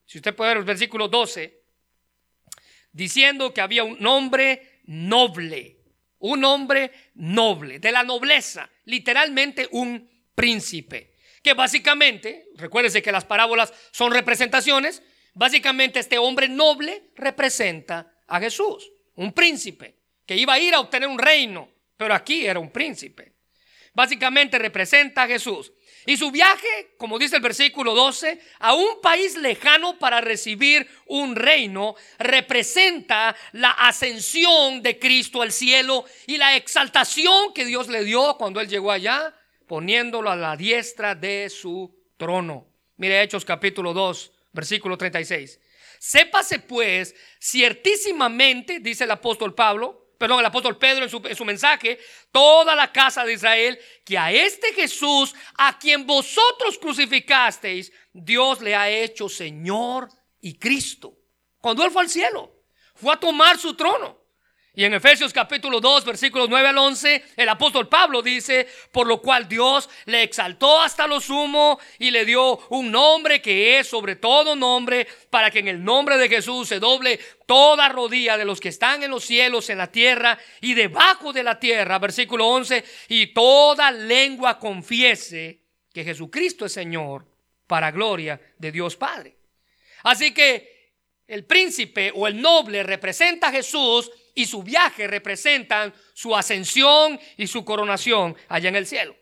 si 0.05 0.17
usted 0.17 0.35
puede 0.35 0.51
ver 0.51 0.57
el 0.57 0.63
versículo 0.63 1.07
12, 1.07 1.59
diciendo 2.91 3.53
que 3.53 3.61
había 3.61 3.83
un 3.83 4.03
hombre 4.05 4.81
noble, 4.85 5.77
un 6.19 6.43
hombre 6.43 6.91
noble, 7.15 7.79
de 7.79 7.91
la 7.91 8.03
nobleza, 8.03 8.69
literalmente 8.85 9.67
un 9.71 10.09
príncipe, 10.33 11.13
que 11.43 11.53
básicamente, 11.53 12.47
recuérdese 12.55 13.01
que 13.01 13.11
las 13.11 13.25
parábolas 13.25 13.73
son 13.91 14.11
representaciones, 14.11 15.03
Básicamente 15.33 15.99
este 15.99 16.17
hombre 16.17 16.47
noble 16.47 17.11
representa 17.15 18.13
a 18.27 18.39
Jesús, 18.39 18.91
un 19.15 19.33
príncipe 19.33 19.97
que 20.25 20.35
iba 20.35 20.53
a 20.53 20.59
ir 20.59 20.73
a 20.73 20.79
obtener 20.79 21.09
un 21.09 21.19
reino, 21.19 21.69
pero 21.97 22.13
aquí 22.13 22.45
era 22.45 22.59
un 22.59 22.71
príncipe. 22.71 23.33
Básicamente 23.93 24.59
representa 24.59 25.23
a 25.23 25.27
Jesús. 25.27 25.73
Y 26.05 26.15
su 26.17 26.31
viaje, 26.31 26.95
como 26.97 27.19
dice 27.19 27.35
el 27.35 27.41
versículo 27.41 27.93
12, 27.93 28.39
a 28.59 28.73
un 28.73 29.01
país 29.01 29.35
lejano 29.35 29.99
para 29.99 30.21
recibir 30.21 30.87
un 31.07 31.35
reino, 31.35 31.95
representa 32.17 33.35
la 33.51 33.71
ascensión 33.71 34.81
de 34.81 34.97
Cristo 34.97 35.41
al 35.41 35.51
cielo 35.51 36.05
y 36.27 36.37
la 36.37 36.55
exaltación 36.55 37.53
que 37.53 37.65
Dios 37.65 37.89
le 37.89 38.03
dio 38.03 38.37
cuando 38.37 38.61
él 38.61 38.69
llegó 38.69 38.91
allá, 38.91 39.35
poniéndolo 39.67 40.31
a 40.31 40.35
la 40.35 40.55
diestra 40.55 41.15
de 41.15 41.49
su 41.49 41.93
trono. 42.17 42.67
Mire 42.97 43.21
Hechos 43.21 43.43
capítulo 43.43 43.93
2, 43.93 44.31
Versículo 44.59 44.97
36. 44.97 45.57
Sépase 45.99 46.59
pues 46.59 47.15
ciertísimamente, 47.39 48.81
dice 48.81 49.05
el 49.05 49.11
apóstol 49.11 49.55
Pablo, 49.55 50.11
perdón, 50.17 50.41
el 50.41 50.45
apóstol 50.45 50.77
Pedro 50.77 51.05
en 51.05 51.09
su, 51.09 51.21
en 51.25 51.33
su, 51.33 51.45
mensaje, 51.45 51.97
toda 52.29 52.75
la 52.75 52.91
casa 52.91 53.23
de 53.23 53.31
Israel, 53.31 53.79
que 54.03 54.17
a 54.17 54.33
este 54.33 54.73
Jesús, 54.73 55.33
a 55.55 55.79
quien 55.79 56.05
vosotros 56.05 56.77
crucificasteis, 56.77 57.93
Dios 58.11 58.59
le 58.59 58.75
ha 58.75 58.89
hecho 58.89 59.29
Señor 59.29 60.09
y 60.41 60.57
Cristo. 60.57 61.17
Cuando 61.61 61.85
Él 61.85 61.91
fue 61.91 62.01
al 62.01 62.09
cielo, 62.09 62.51
fue 62.95 63.13
a 63.13 63.17
tomar 63.17 63.57
su 63.57 63.75
trono. 63.75 64.18
Y 64.75 64.83
en 64.83 64.93
Efesios 64.93 65.33
capítulo 65.33 65.81
2, 65.81 66.05
versículos 66.05 66.47
9 66.47 66.67
al 66.67 66.77
11, 66.77 67.23
el 67.37 67.49
apóstol 67.49 67.89
Pablo 67.89 68.21
dice, 68.21 68.67
por 68.91 69.07
lo 69.07 69.19
cual 69.19 69.47
Dios 69.49 69.89
le 70.05 70.21
exaltó 70.21 70.79
hasta 70.79 71.07
lo 71.07 71.19
sumo 71.19 71.79
y 71.97 72.11
le 72.11 72.23
dio 72.23 72.57
un 72.69 72.91
nombre 72.91 73.41
que 73.41 73.79
es 73.79 73.87
sobre 73.87 74.15
todo 74.15 74.55
nombre, 74.55 75.07
para 75.31 75.49
que 75.49 75.59
en 75.59 75.69
el 75.69 75.83
nombre 75.83 76.17
de 76.17 76.29
Jesús 76.29 76.67
se 76.67 76.79
doble 76.79 77.19
toda 77.47 77.89
rodilla 77.89 78.37
de 78.37 78.45
los 78.45 78.59
que 78.59 78.69
están 78.69 79.01
en 79.01 79.09
los 79.09 79.25
cielos, 79.25 79.71
en 79.71 79.79
la 79.79 79.91
tierra 79.91 80.37
y 80.61 80.75
debajo 80.75 81.33
de 81.33 81.43
la 81.43 81.59
tierra, 81.59 81.97
versículo 81.97 82.47
11, 82.47 82.83
y 83.07 83.33
toda 83.33 83.89
lengua 83.89 84.59
confiese 84.59 85.63
que 85.91 86.03
Jesucristo 86.03 86.65
es 86.67 86.73
Señor, 86.73 87.25
para 87.65 87.89
gloria 87.89 88.39
de 88.57 88.71
Dios 88.71 88.95
Padre. 88.95 89.35
Así 90.03 90.31
que 90.31 90.93
el 91.27 91.45
príncipe 91.45 92.11
o 92.15 92.27
el 92.27 92.41
noble 92.41 92.83
representa 92.83 93.49
a 93.49 93.51
Jesús 93.51 94.11
y 94.35 94.45
su 94.45 94.63
viaje 94.63 95.07
representan 95.07 95.93
su 96.13 96.35
ascensión 96.35 97.19
y 97.37 97.47
su 97.47 97.63
coronación 97.65 98.35
allá 98.47 98.69
en 98.69 98.75
el 98.75 98.87
cielo. 98.87 99.15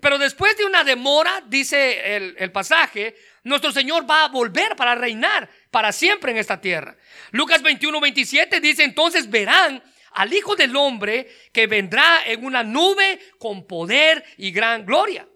Pero 0.00 0.18
después 0.18 0.56
de 0.56 0.64
una 0.64 0.84
demora, 0.84 1.42
dice 1.46 2.16
el, 2.16 2.52
pasaje, 2.52 3.16
nuestro 3.44 3.72
Señor 3.72 4.08
va 4.08 4.24
a 4.24 4.28
volver 4.28 4.76
para 4.76 4.94
reinar 4.94 5.48
para 5.70 5.92
siempre 5.92 6.30
en 6.30 6.38
esta 6.38 6.60
tierra. 6.60 6.96
Lucas 7.32 7.62
21, 7.62 8.00
27 8.00 8.60
dice, 8.60 8.84
entonces 8.84 9.28
verán 9.28 9.82
al 10.12 10.32
Hijo 10.32 10.54
del 10.54 10.76
Hombre 10.76 11.28
que 11.52 11.66
vendrá 11.66 12.22
en 12.26 12.44
una 12.44 12.62
nube 12.62 13.18
con 13.38 13.66
poder 13.66 14.24
y 14.36 14.52
gran 14.52 14.86
gloria. 14.86 15.26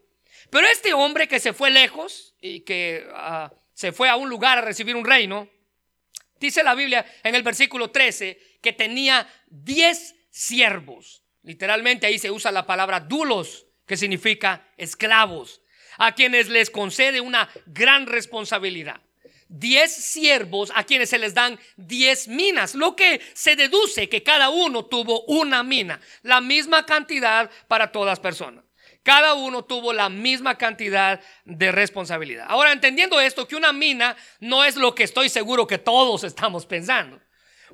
Pero 0.51 0.67
este 0.67 0.93
hombre 0.93 1.27
que 1.27 1.41
se 1.41 1.53
fue 1.53 1.71
lejos 1.71 2.35
y 2.41 2.61
que 2.61 3.07
ah, 3.15 3.53
se 3.73 3.91
fue 3.91 4.09
a 4.09 4.17
un 4.17 4.29
lugar 4.29 4.59
a 4.59 4.61
recibir 4.61 4.95
un 4.95 5.05
reino, 5.05 5.49
dice 6.39 6.63
la 6.63 6.75
Biblia 6.75 7.05
en 7.23 7.35
el 7.35 7.43
versículo 7.43 7.91
13, 7.91 8.52
que 8.63 8.73
tenía 8.73 9.29
10 9.49 10.15
siervos. 10.31 11.23
Literalmente 11.43 12.07
ahí 12.07 12.19
se 12.19 12.31
usa 12.31 12.51
la 12.53 12.67
palabra 12.67 13.01
dulos, 13.01 13.67
que 13.87 13.97
significa 13.97 14.67
esclavos, 14.77 15.61
a 15.99 16.15
quienes 16.15 16.49
les 16.49 16.71
concede 16.71 17.21
una 17.21 17.51
gran 17.67 18.07
responsabilidad. 18.07 19.03
10 19.49 19.95
siervos 19.95 20.73
a 20.75 20.85
quienes 20.85 21.11
se 21.11 21.19
les 21.19 21.35
dan 21.35 21.59
10 21.77 22.29
minas, 22.29 22.75
lo 22.75 22.97
que 22.97 23.21
se 23.35 23.55
deduce 23.55 24.09
que 24.09 24.23
cada 24.23 24.49
uno 24.49 24.87
tuvo 24.87 25.25
una 25.25 25.63
mina, 25.63 26.01
la 26.23 26.41
misma 26.41 26.87
cantidad 26.87 27.51
para 27.69 27.93
todas 27.93 28.19
personas. 28.19 28.65
Cada 29.03 29.35
uno 29.35 29.65
tuvo 29.65 29.93
la 29.93 30.09
misma 30.09 30.57
cantidad 30.57 31.21
de 31.45 31.73
responsabilidad. 31.73 32.47
Ahora, 32.49 32.73
entendiendo 32.73 33.21
esto, 33.21 33.49
que 33.49 33.57
una 33.57 33.73
mina 33.73 34.17
no 34.39 34.65
es 34.65 34.77
lo 34.77 34.95
que 34.95 35.03
estoy 35.03 35.29
seguro 35.29 35.67
que 35.67 35.79
todos 35.79 36.23
estamos 36.25 36.67
pensando. 36.67 37.21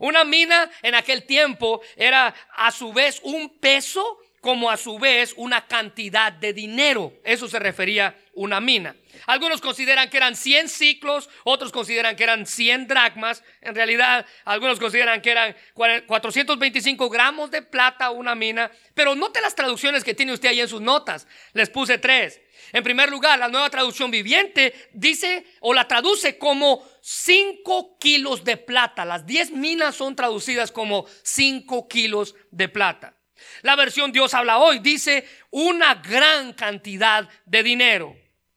Una 0.00 0.24
mina 0.24 0.70
en 0.82 0.94
aquel 0.94 1.24
tiempo 1.24 1.80
era 1.96 2.34
a 2.54 2.70
su 2.70 2.92
vez 2.92 3.20
un 3.22 3.58
peso 3.58 4.18
como 4.40 4.70
a 4.70 4.76
su 4.76 4.98
vez 4.98 5.34
una 5.36 5.66
cantidad 5.66 6.32
de 6.32 6.52
dinero. 6.52 7.12
Eso 7.24 7.48
se 7.48 7.58
refería 7.58 8.16
una 8.34 8.60
mina. 8.60 8.94
Algunos 9.26 9.60
consideran 9.60 10.08
que 10.08 10.16
eran 10.16 10.36
100 10.36 10.68
ciclos, 10.68 11.28
otros 11.44 11.72
consideran 11.72 12.14
que 12.14 12.22
eran 12.22 12.46
100 12.46 12.86
dracmas. 12.86 13.42
En 13.60 13.74
realidad, 13.74 14.24
algunos 14.44 14.78
consideran 14.78 15.20
que 15.20 15.32
eran 15.32 15.56
425 15.74 17.10
gramos 17.10 17.50
de 17.50 17.62
plata 17.62 18.10
una 18.10 18.34
mina. 18.34 18.70
Pero 18.94 19.16
note 19.16 19.40
las 19.40 19.56
traducciones 19.56 20.04
que 20.04 20.14
tiene 20.14 20.32
usted 20.32 20.50
ahí 20.50 20.60
en 20.60 20.68
sus 20.68 20.80
notas. 20.80 21.26
Les 21.52 21.68
puse 21.68 21.98
tres. 21.98 22.40
En 22.72 22.84
primer 22.84 23.08
lugar, 23.08 23.38
la 23.38 23.48
nueva 23.48 23.70
traducción 23.70 24.10
viviente 24.10 24.88
dice 24.92 25.46
o 25.60 25.72
la 25.72 25.88
traduce 25.88 26.38
como 26.38 26.86
5 27.00 27.98
kilos 27.98 28.44
de 28.44 28.56
plata. 28.56 29.04
Las 29.04 29.26
10 29.26 29.52
minas 29.52 29.94
son 29.94 30.14
traducidas 30.14 30.72
como 30.72 31.06
5 31.22 31.88
kilos 31.88 32.34
de 32.50 32.68
plata. 32.68 33.14
La 33.62 33.76
versión 33.76 34.12
Dios 34.12 34.34
habla 34.34 34.58
hoy 34.58 34.80
dice 34.80 35.26
una 35.50 35.96
gran 35.96 36.52
cantidad 36.52 37.28
de 37.46 37.62
dinero. 37.62 38.16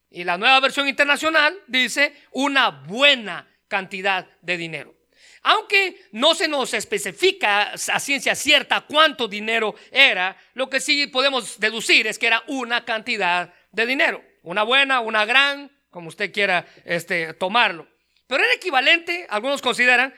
Y 0.10 0.24
la 0.24 0.38
nueva 0.38 0.60
versión 0.60 0.88
internacional 0.88 1.58
dice 1.68 2.13
una 2.32 2.70
buena 2.70 3.48
cantidad 3.68 4.27
de 4.41 4.58
dinero. 4.58 4.96
Aunque 5.44 6.06
no 6.12 6.36
se 6.36 6.48
nos 6.48 6.74
especifica 6.74 7.72
a 7.72 8.00
ciencia 8.00 8.36
cierta 8.36 8.82
cuánto 8.82 9.27
dinero 9.27 9.74
era, 9.91 10.38
lo 10.53 10.70
que 10.70 10.80
sí 10.80 11.08
podemos 11.08 11.60
deducir 11.60 12.06
es 12.06 12.20
que 12.20 12.27
era 12.27 12.44
una 12.48 12.86
cantidad 12.86 13.51
de 13.72 13.86
dinero. 13.86 14.24
Una 14.44 14.63
buena, 14.63 15.00
una 15.00 15.25
gran, 15.25 15.72
como 15.90 16.10
usted 16.10 16.32
quiera 16.32 16.66
este, 16.86 17.34
tomarlo. 17.34 17.88
Pero 18.28 18.44
era 18.44 18.54
equivalente, 18.54 19.25
algunos 19.30 19.62
consideran, 19.62 20.13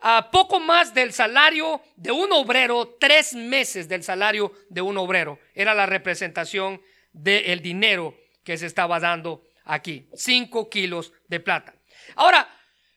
a 0.00 0.30
poco 0.30 0.60
más 0.60 0.94
del 0.94 1.12
salario 1.12 1.82
de 1.96 2.12
un 2.12 2.30
obrero, 2.32 2.96
tres 3.00 3.34
meses 3.34 3.88
del 3.88 4.04
salario 4.04 4.52
de 4.68 4.82
un 4.82 4.98
obrero. 4.98 5.38
Era 5.54 5.74
la 5.74 5.86
representación 5.86 6.82
del 7.12 7.62
dinero 7.62 8.16
que 8.44 8.58
se 8.58 8.66
estaba 8.66 9.00
dando 9.00 9.42
aquí. 9.64 10.08
Cinco 10.14 10.68
kilos 10.68 11.12
de 11.28 11.40
plata. 11.40 11.74
Ahora, 12.14 12.48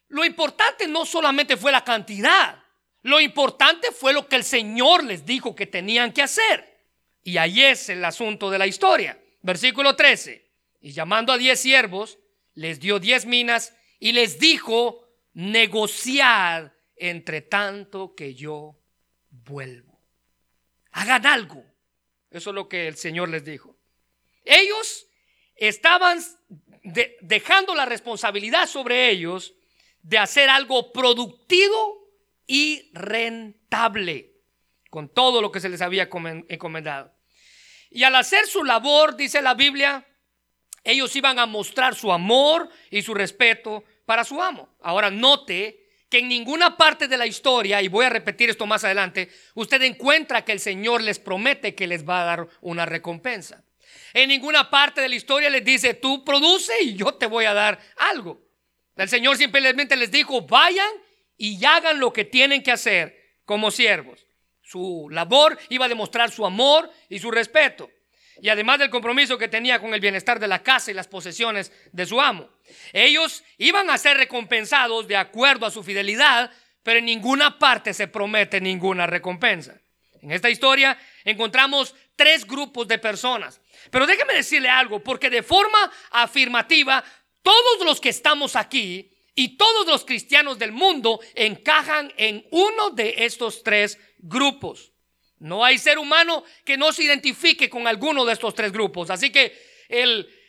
lo 0.09 0.25
importante 0.25 0.87
no 0.87 1.05
solamente 1.05 1.57
fue 1.57 1.71
la 1.71 1.83
cantidad, 1.83 2.63
lo 3.03 3.19
importante 3.19 3.91
fue 3.91 4.13
lo 4.13 4.27
que 4.27 4.35
el 4.35 4.43
Señor 4.43 5.03
les 5.03 5.25
dijo 5.25 5.55
que 5.55 5.67
tenían 5.67 6.11
que 6.11 6.21
hacer. 6.21 6.77
Y 7.23 7.37
ahí 7.37 7.63
es 7.63 7.89
el 7.89 8.03
asunto 8.03 8.49
de 8.49 8.57
la 8.57 8.67
historia. 8.67 9.18
Versículo 9.41 9.95
13. 9.95 10.49
Y 10.81 10.91
llamando 10.91 11.33
a 11.33 11.37
diez 11.37 11.59
siervos, 11.59 12.19
les 12.53 12.79
dio 12.79 12.99
diez 12.99 13.25
minas 13.25 13.75
y 13.99 14.11
les 14.11 14.39
dijo, 14.39 15.07
negociad 15.33 16.71
entre 16.95 17.41
tanto 17.41 18.15
que 18.15 18.35
yo 18.35 18.77
vuelvo. 19.29 20.01
Hagan 20.91 21.25
algo. 21.25 21.63
Eso 22.31 22.49
es 22.49 22.55
lo 22.55 22.67
que 22.67 22.87
el 22.87 22.95
Señor 22.95 23.29
les 23.29 23.43
dijo. 23.43 23.77
Ellos 24.43 25.07
estaban 25.55 26.19
dejando 27.21 27.75
la 27.75 27.85
responsabilidad 27.85 28.67
sobre 28.67 29.09
ellos 29.09 29.53
de 30.01 30.17
hacer 30.17 30.49
algo 30.49 30.91
productivo 30.91 32.09
y 32.47 32.89
rentable 32.93 34.33
con 34.89 35.09
todo 35.09 35.41
lo 35.41 35.51
que 35.51 35.59
se 35.59 35.69
les 35.69 35.81
había 35.81 36.09
encomendado. 36.47 37.13
Y 37.89 38.03
al 38.03 38.15
hacer 38.15 38.45
su 38.45 38.63
labor, 38.63 39.15
dice 39.15 39.41
la 39.41 39.53
Biblia, 39.53 40.05
ellos 40.83 41.15
iban 41.15 41.39
a 41.39 41.45
mostrar 41.45 41.95
su 41.95 42.11
amor 42.11 42.69
y 42.89 43.01
su 43.01 43.13
respeto 43.13 43.83
para 44.05 44.23
su 44.23 44.41
amo. 44.41 44.75
Ahora 44.81 45.09
note 45.09 45.87
que 46.09 46.19
en 46.19 46.27
ninguna 46.27 46.77
parte 46.77 47.07
de 47.07 47.17
la 47.17 47.27
historia, 47.27 47.81
y 47.81 47.87
voy 47.87 48.05
a 48.05 48.09
repetir 48.09 48.49
esto 48.49 48.65
más 48.65 48.83
adelante, 48.83 49.29
usted 49.53 49.81
encuentra 49.83 50.43
que 50.43 50.51
el 50.51 50.59
Señor 50.59 51.01
les 51.03 51.19
promete 51.19 51.75
que 51.75 51.87
les 51.87 52.07
va 52.07 52.21
a 52.21 52.25
dar 52.25 52.47
una 52.61 52.85
recompensa. 52.85 53.63
En 54.13 54.29
ninguna 54.29 54.69
parte 54.69 55.01
de 55.01 55.09
la 55.09 55.15
historia 55.15 55.49
les 55.49 55.63
dice, 55.63 55.93
tú 55.93 56.25
produce 56.25 56.73
y 56.81 56.95
yo 56.95 57.13
te 57.13 57.27
voy 57.27 57.45
a 57.45 57.53
dar 57.53 57.79
algo. 57.97 58.41
El 58.95 59.07
Señor 59.07 59.37
simplemente 59.37 59.95
les 59.95 60.11
dijo, 60.11 60.41
vayan 60.41 60.89
y 61.37 61.63
hagan 61.63 61.99
lo 61.99 62.11
que 62.11 62.25
tienen 62.25 62.63
que 62.63 62.71
hacer 62.71 63.37
como 63.45 63.71
siervos. 63.71 64.25
Su 64.69 65.07
labor 65.09 65.57
iba 65.69 65.85
a 65.85 65.89
demostrar 65.89 66.29
su 66.29 66.45
amor 66.45 66.91
y 67.09 67.17
su 67.17 67.31
respeto. 67.31 67.89
Y 68.39 68.49
además 68.49 68.77
del 68.77 68.91
compromiso 68.91 69.35
que 69.35 69.47
tenía 69.47 69.81
con 69.81 69.95
el 69.95 69.99
bienestar 69.99 70.39
de 70.39 70.47
la 70.47 70.61
casa 70.61 70.91
y 70.91 70.93
las 70.93 71.07
posesiones 71.07 71.71
de 71.91 72.05
su 72.05 72.21
amo. 72.21 72.47
Ellos 72.93 73.43
iban 73.57 73.89
a 73.89 73.97
ser 73.97 74.17
recompensados 74.17 75.07
de 75.07 75.17
acuerdo 75.17 75.65
a 75.65 75.71
su 75.71 75.83
fidelidad, 75.83 76.51
pero 76.83 76.99
en 76.99 77.05
ninguna 77.05 77.57
parte 77.57 77.95
se 77.95 78.07
promete 78.07 78.61
ninguna 78.61 79.07
recompensa. 79.07 79.81
En 80.21 80.31
esta 80.31 80.51
historia 80.51 80.95
encontramos 81.23 81.95
tres 82.15 82.45
grupos 82.45 82.87
de 82.87 82.99
personas. 82.99 83.61
Pero 83.89 84.05
déjeme 84.05 84.35
decirle 84.35 84.69
algo, 84.69 85.03
porque 85.03 85.31
de 85.31 85.41
forma 85.41 85.91
afirmativa, 86.11 87.03
todos 87.41 87.83
los 87.83 87.99
que 87.99 88.09
estamos 88.09 88.55
aquí 88.55 89.09
y 89.39 89.55
todos 89.55 89.87
los 89.87 90.03
cristianos 90.03 90.59
del 90.59 90.73
mundo 90.73 91.21
encajan 91.33 92.11
en 92.17 92.45
uno 92.51 92.89
de 92.89 93.13
estos 93.19 93.63
tres 93.63 93.97
grupos. 94.17 94.91
No 95.37 95.63
hay 95.63 95.77
ser 95.77 95.97
humano 95.97 96.43
que 96.65 96.75
no 96.75 96.91
se 96.91 97.05
identifique 97.05 97.69
con 97.69 97.87
alguno 97.87 98.25
de 98.25 98.33
estos 98.33 98.53
tres 98.53 98.73
grupos. 98.73 99.09
Así 99.09 99.31
que 99.31 99.57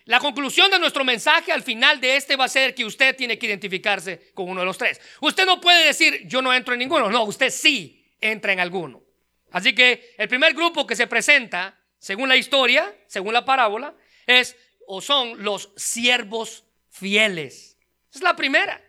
la 0.07 0.18
conclusión 0.18 0.72
de 0.72 0.81
nuestro 0.81 1.05
mensaje 1.05 1.53
al 1.53 1.62
final 1.62 2.00
de 2.00 2.16
este 2.16 2.35
va 2.35 2.46
a 2.46 2.48
ser 2.48 2.74
que 2.74 2.85
usted 2.85 3.14
tiene 3.14 3.38
que 3.38 3.46
identificarse 3.46 4.33
con 4.35 4.48
uno 4.48 4.59
de 4.59 4.66
los 4.66 4.76
tres. 4.76 5.00
Usted 5.20 5.46
no 5.46 5.61
puede 5.61 5.87
decir 5.87 6.26
yo 6.26 6.42
no 6.42 6.53
entro 6.53 6.74
en 6.74 6.81
ninguno. 6.81 7.09
No, 7.09 7.22
usted 7.22 7.50
sí 7.50 8.12
entra 8.20 8.53
en 8.53 8.59
alguno. 8.59 9.05
Así 9.53 9.72
que 9.72 10.16
el 10.18 10.26
primer 10.26 10.53
grupo 10.53 10.85
que 10.85 10.96
se 10.96 11.07
presenta, 11.07 11.79
según 12.00 12.29
la 12.29 12.37
historia, 12.37 12.92
según 13.07 13.35
la 13.35 13.44
parábola, 13.44 13.94
es 14.26 14.57
o 14.88 15.00
son 15.00 15.44
los 15.44 15.70
siervos 15.76 16.64
fieles. 16.90 17.69
Es 18.18 18.23
la 18.23 18.37
primera. 18.37 18.81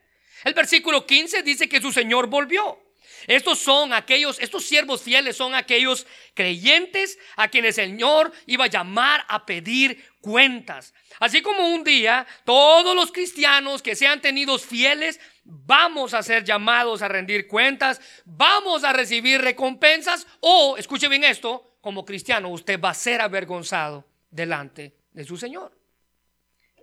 El 0.44 0.54
versículo 0.54 1.06
15 1.06 1.44
dice 1.44 1.70
que 1.70 1.82
su 1.82 1.92
Señor 1.92 2.28
volvió. 2.28 2.80
Estos 3.28 3.60
son 3.60 3.94
aquellos, 3.94 4.40
estos 4.40 4.64
siervos 4.64 5.02
fieles 5.02 5.38
son 5.38 5.54
aquellos 5.54 6.08
creyentes 6.34 7.20
a 7.36 7.50
quienes 7.50 7.78
el 7.78 7.92
Señor 7.92 8.32
iba 8.48 8.66
a 8.66 8.70
llamar 8.70 9.24
a 9.28 9.46
pedir 9.46 10.04
cuentas. 10.22 10.94
Así 11.20 11.42
como 11.42 11.70
un 11.70 11.84
día 11.84 12.26
todos 12.46 12.96
los 12.96 13.12
cristianos 13.12 13.82
que 13.82 13.96
sean 13.96 14.22
tenidos 14.22 14.66
fieles 14.66 15.20
vamos 15.44 16.14
a 16.14 16.24
ser 16.24 16.44
llamados 16.44 17.02
a 17.02 17.08
rendir 17.08 17.48
cuentas, 17.48 18.02
vamos 18.26 18.84
a 18.84 18.94
recibir 18.94 19.42
recompensas 19.42 20.26
o, 20.40 20.78
escuche 20.78 21.08
bien 21.08 21.24
esto, 21.24 21.78
como 21.82 22.06
cristiano 22.06 22.50
usted 22.50 22.80
va 22.80 22.92
a 22.92 22.96
ser 22.96 23.22
avergonzado 23.22 24.06
delante 24.30 24.96
de 25.12 25.24
su 25.24 25.38
Señor. 25.38 25.81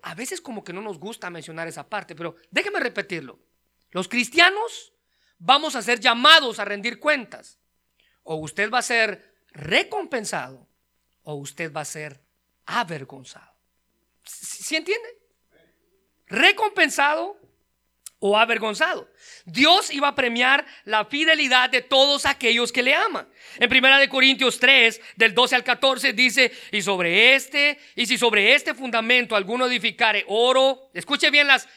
A 0.02 0.14
veces 0.14 0.40
como 0.40 0.64
que 0.64 0.72
no 0.72 0.80
nos 0.80 0.98
gusta 0.98 1.30
mencionar 1.30 1.68
esa 1.68 1.88
parte, 1.88 2.14
pero 2.14 2.36
déjeme 2.50 2.80
repetirlo. 2.80 3.38
Los 3.90 4.08
cristianos 4.08 4.92
vamos 5.38 5.76
a 5.76 5.82
ser 5.82 6.00
llamados 6.00 6.58
a 6.58 6.64
rendir 6.64 6.98
cuentas. 6.98 7.58
O 8.22 8.36
usted 8.36 8.70
va 8.70 8.78
a 8.78 8.82
ser 8.82 9.34
recompensado 9.52 10.68
o 11.22 11.34
usted 11.34 11.72
va 11.72 11.82
a 11.82 11.86
ser 11.86 12.20
avergonzado. 12.66 13.52
¿Sí 14.24 14.76
entiende? 14.76 15.08
Recompensado 16.26 17.38
o 18.20 18.36
avergonzado. 18.36 19.08
Dios 19.44 19.92
iba 19.92 20.08
a 20.08 20.14
premiar 20.14 20.66
la 20.84 21.04
fidelidad 21.04 21.70
de 21.70 21.82
todos 21.82 22.26
aquellos 22.26 22.72
que 22.72 22.82
le 22.82 22.94
aman. 22.94 23.28
En 23.58 23.68
primera 23.68 23.98
de 23.98 24.08
Corintios 24.08 24.58
3, 24.58 25.00
del 25.16 25.34
12 25.34 25.54
al 25.54 25.64
14 25.64 26.12
dice, 26.12 26.52
"Y 26.72 26.82
sobre 26.82 27.34
este, 27.34 27.78
y 27.94 28.06
si 28.06 28.18
sobre 28.18 28.54
este 28.54 28.74
fundamento 28.74 29.36
alguno 29.36 29.66
edificare 29.66 30.24
oro, 30.28 30.90
escuche 30.94 31.30
bien 31.30 31.46
las 31.46 31.68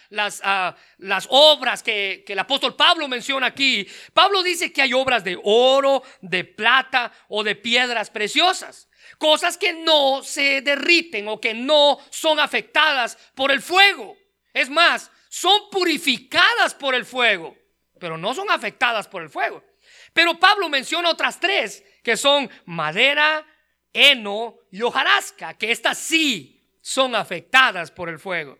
ah, 0.43 0.75
las 0.97 1.27
obras 1.29 1.83
que, 1.83 2.23
que 2.25 2.33
el 2.33 2.39
apóstol 2.39 2.75
Pablo 2.75 3.07
menciona 3.07 3.47
aquí. 3.47 3.87
Pablo 4.13 4.43
dice 4.43 4.71
que 4.71 4.81
hay 4.81 4.93
obras 4.93 5.23
de 5.23 5.39
oro, 5.43 6.03
de 6.21 6.43
plata 6.43 7.11
o 7.27 7.43
de 7.43 7.55
piedras 7.55 8.09
preciosas 8.09 8.87
cosas 9.17 9.57
que 9.57 9.73
no 9.73 10.23
se 10.23 10.61
derriten 10.61 11.27
o 11.27 11.39
que 11.39 11.53
no 11.53 11.99
son 12.09 12.39
afectadas 12.39 13.17
por 13.35 13.51
el 13.51 13.61
fuego. 13.61 14.17
Es 14.53 14.69
más, 14.69 15.10
son 15.31 15.69
purificadas 15.71 16.73
por 16.73 16.93
el 16.93 17.05
fuego, 17.05 17.55
pero 17.97 18.17
no 18.17 18.33
son 18.33 18.51
afectadas 18.51 19.07
por 19.07 19.23
el 19.23 19.29
fuego. 19.29 19.63
Pero 20.11 20.37
Pablo 20.37 20.67
menciona 20.67 21.09
otras 21.09 21.39
tres, 21.39 21.85
que 22.03 22.17
son 22.17 22.49
madera, 22.65 23.45
heno 23.93 24.57
y 24.71 24.81
hojarasca, 24.81 25.53
que 25.53 25.71
estas 25.71 25.97
sí 25.97 26.61
son 26.81 27.15
afectadas 27.15 27.91
por 27.91 28.09
el 28.09 28.19
fuego. 28.19 28.59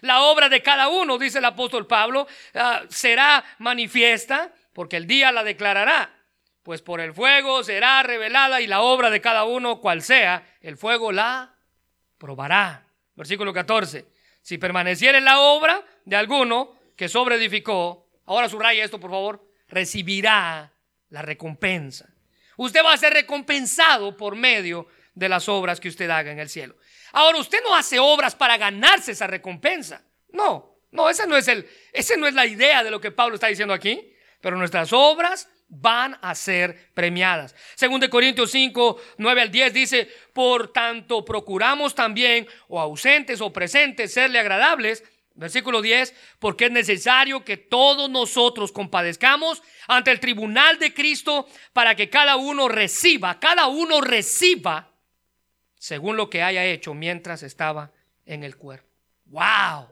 La 0.00 0.22
obra 0.22 0.48
de 0.48 0.60
cada 0.60 0.88
uno, 0.88 1.16
dice 1.16 1.38
el 1.38 1.44
apóstol 1.44 1.86
Pablo, 1.86 2.26
ah, 2.54 2.82
será 2.88 3.44
manifiesta 3.58 4.52
porque 4.72 4.96
el 4.96 5.06
día 5.06 5.30
la 5.30 5.44
declarará. 5.44 6.12
Pues 6.64 6.82
por 6.82 7.00
el 7.00 7.14
fuego 7.14 7.62
será 7.62 8.02
revelada 8.02 8.60
y 8.60 8.66
la 8.66 8.80
obra 8.80 9.10
de 9.10 9.20
cada 9.20 9.44
uno, 9.44 9.80
cual 9.80 10.02
sea, 10.02 10.56
el 10.60 10.76
fuego 10.76 11.12
la 11.12 11.54
probará. 12.18 12.88
Versículo 13.14 13.52
14. 13.52 14.19
Si 14.42 14.58
permaneciera 14.58 15.18
en 15.18 15.24
la 15.24 15.40
obra 15.40 15.84
de 16.04 16.16
alguno 16.16 16.76
que 16.96 17.08
sobreedificó, 17.08 18.08
ahora 18.26 18.48
subraya 18.48 18.84
esto 18.84 19.00
por 19.00 19.10
favor, 19.10 19.46
recibirá 19.68 20.72
la 21.10 21.22
recompensa. 21.22 22.08
Usted 22.56 22.84
va 22.84 22.92
a 22.92 22.98
ser 22.98 23.12
recompensado 23.12 24.16
por 24.16 24.36
medio 24.36 24.86
de 25.14 25.28
las 25.28 25.48
obras 25.48 25.80
que 25.80 25.88
usted 25.88 26.10
haga 26.10 26.30
en 26.30 26.38
el 26.38 26.48
cielo. 26.48 26.76
Ahora, 27.12 27.38
usted 27.38 27.58
no 27.64 27.74
hace 27.74 27.98
obras 27.98 28.34
para 28.34 28.56
ganarse 28.56 29.12
esa 29.12 29.26
recompensa. 29.26 30.04
No, 30.32 30.76
no, 30.92 31.08
esa 31.08 31.26
no 31.26 31.36
es 31.36 31.48
el, 31.48 31.68
esa 31.92 32.16
no 32.16 32.26
es 32.26 32.34
la 32.34 32.46
idea 32.46 32.84
de 32.84 32.90
lo 32.90 33.00
que 33.00 33.10
Pablo 33.10 33.34
está 33.34 33.48
diciendo 33.48 33.74
aquí. 33.74 34.14
Pero 34.40 34.56
nuestras 34.56 34.92
obras 34.92 35.48
van 35.70 36.18
a 36.20 36.34
ser 36.34 36.90
premiadas. 36.92 37.54
Según 37.76 38.00
de 38.00 38.10
Corintios 38.10 38.50
5, 38.50 39.00
9 39.18 39.40
al 39.40 39.50
10 39.50 39.72
dice, 39.72 40.08
por 40.32 40.72
tanto 40.72 41.24
procuramos 41.24 41.94
también, 41.94 42.46
o 42.68 42.78
ausentes 42.80 43.40
o 43.40 43.52
presentes, 43.52 44.12
serle 44.12 44.38
agradables. 44.38 45.02
Versículo 45.32 45.80
10, 45.80 46.14
porque 46.38 46.66
es 46.66 46.70
necesario 46.70 47.44
que 47.44 47.56
todos 47.56 48.10
nosotros 48.10 48.72
compadezcamos 48.72 49.62
ante 49.86 50.10
el 50.10 50.20
tribunal 50.20 50.78
de 50.78 50.92
Cristo 50.92 51.48
para 51.72 51.94
que 51.94 52.10
cada 52.10 52.36
uno 52.36 52.68
reciba, 52.68 53.38
cada 53.38 53.68
uno 53.68 54.02
reciba 54.02 54.90
según 55.78 56.16
lo 56.16 56.28
que 56.28 56.42
haya 56.42 56.66
hecho 56.66 56.92
mientras 56.92 57.42
estaba 57.42 57.90
en 58.26 58.44
el 58.44 58.56
cuerpo. 58.56 58.86
¡Wow! 59.26 59.88